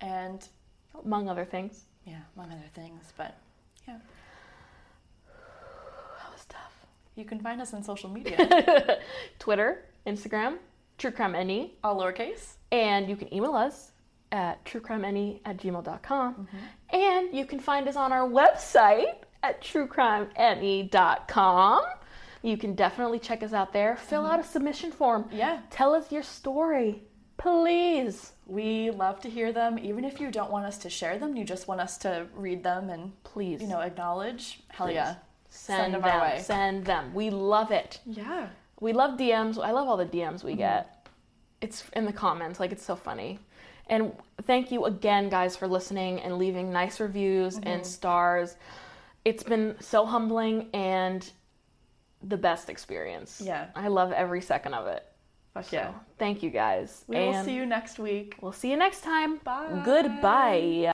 and 0.02 0.48
Among 1.06 1.30
other 1.30 1.46
things. 1.46 1.84
yeah, 2.06 2.20
among 2.36 2.52
other 2.52 2.70
things. 2.74 3.14
But 3.18 3.36
yeah, 3.88 3.98
That 5.28 6.32
was 6.34 6.46
tough. 6.46 6.74
You 7.18 7.26
can 7.26 7.40
find 7.40 7.62
us 7.62 7.74
on 7.74 7.84
social 7.84 8.10
media, 8.10 9.00
Twitter, 9.40 9.86
Instagram, 10.06 10.58
True 10.98 11.12
Crime 11.12 11.34
NE, 11.34 11.74
all 11.84 12.00
lowercase. 12.00 12.54
and 12.72 13.10
you 13.10 13.16
can 13.16 13.34
email 13.34 13.56
us 13.56 13.92
at 14.32 14.64
truecrimene 14.66 15.40
at 15.46 15.58
gmail.com. 15.58 16.34
Mm-hmm. 16.34 16.58
And 16.96 17.34
you 17.36 17.46
can 17.46 17.60
find 17.60 17.88
us 17.88 17.96
on 17.96 18.12
our 18.12 18.28
website 18.28 19.16
at 19.44 19.62
truecrimene.com. 19.62 21.82
You 22.44 22.58
can 22.58 22.76
definitely 22.76 23.20
check 23.20 23.44
us 23.44 23.54
out 23.54 23.74
there. 23.74 23.96
Fill 23.98 24.24
mm-hmm. 24.24 24.32
out 24.34 24.40
a 24.40 24.44
submission 24.44 24.92
form. 24.92 25.28
Yeah, 25.32 25.60
Tell 25.70 25.94
us 25.94 26.12
your 26.12 26.24
story, 26.24 27.02
please. 27.38 28.34
we 28.46 28.92
love 28.92 29.20
to 29.22 29.30
hear 29.30 29.52
them. 29.52 29.80
Even 29.80 30.06
if 30.06 30.20
you 30.20 30.32
don't 30.32 30.52
want 30.52 30.66
us 30.66 30.78
to 30.80 30.90
share 30.90 31.18
them, 31.18 31.36
you 31.36 31.44
just 31.44 31.68
want 31.68 31.82
us 31.82 31.98
to 32.00 32.28
read 32.36 32.64
them 32.64 32.90
and 32.90 33.12
Please. 33.24 33.62
you 33.62 33.68
know 33.68 33.80
acknowledge. 33.80 34.62
Hell 34.70 34.88
Please. 34.88 34.96
yeah, 34.96 35.16
send, 35.68 35.82
send 35.82 35.94
them. 35.94 36.02
them 36.02 36.12
our 36.12 36.22
way. 36.22 36.42
Send 36.42 36.86
them. 36.86 37.14
We 37.14 37.30
love 37.30 37.72
it. 37.72 38.00
yeah. 38.06 38.48
We 38.80 38.94
love 38.94 39.18
DMs. 39.18 39.58
I 39.64 39.72
love 39.72 39.88
all 39.88 39.98
the 39.98 40.06
DMs 40.06 40.36
Mm-hmm. 40.38 40.48
we 40.48 40.56
get. 40.56 41.08
It's 41.62 41.84
in 41.94 42.06
the 42.06 42.14
comments. 42.14 42.60
Like, 42.60 42.72
it's 42.72 42.86
so 42.86 42.96
funny. 42.96 43.40
And 43.90 44.12
thank 44.44 44.72
you 44.72 44.86
again, 44.86 45.30
guys, 45.30 45.56
for 45.56 45.68
listening 45.68 46.20
and 46.22 46.38
leaving 46.38 46.72
nice 46.72 47.00
reviews 47.00 47.56
Mm-hmm. 47.58 47.68
and 47.68 47.86
stars. 47.86 48.56
It's 49.26 49.44
been 49.44 49.76
so 49.80 50.06
humbling 50.06 50.70
and 50.74 51.28
the 52.24 52.38
best 52.38 52.70
experience. 52.70 53.42
Yeah. 53.44 53.68
I 53.76 53.88
love 53.88 54.12
every 54.12 54.42
second 54.42 54.74
of 54.76 54.88
it. 54.88 55.04
Fuck 55.54 55.66
So, 55.66 55.96
thank 56.20 56.44
you 56.44 56.50
guys. 56.52 57.04
We 57.08 57.16
will 57.18 57.44
see 57.44 57.56
you 57.56 57.66
next 57.66 57.98
week. 57.98 58.36
We'll 58.42 58.52
see 58.52 58.70
you 58.70 58.78
next 58.78 59.02
time. 59.02 59.38
Bye. 59.44 59.82
Goodbye. 59.84 60.92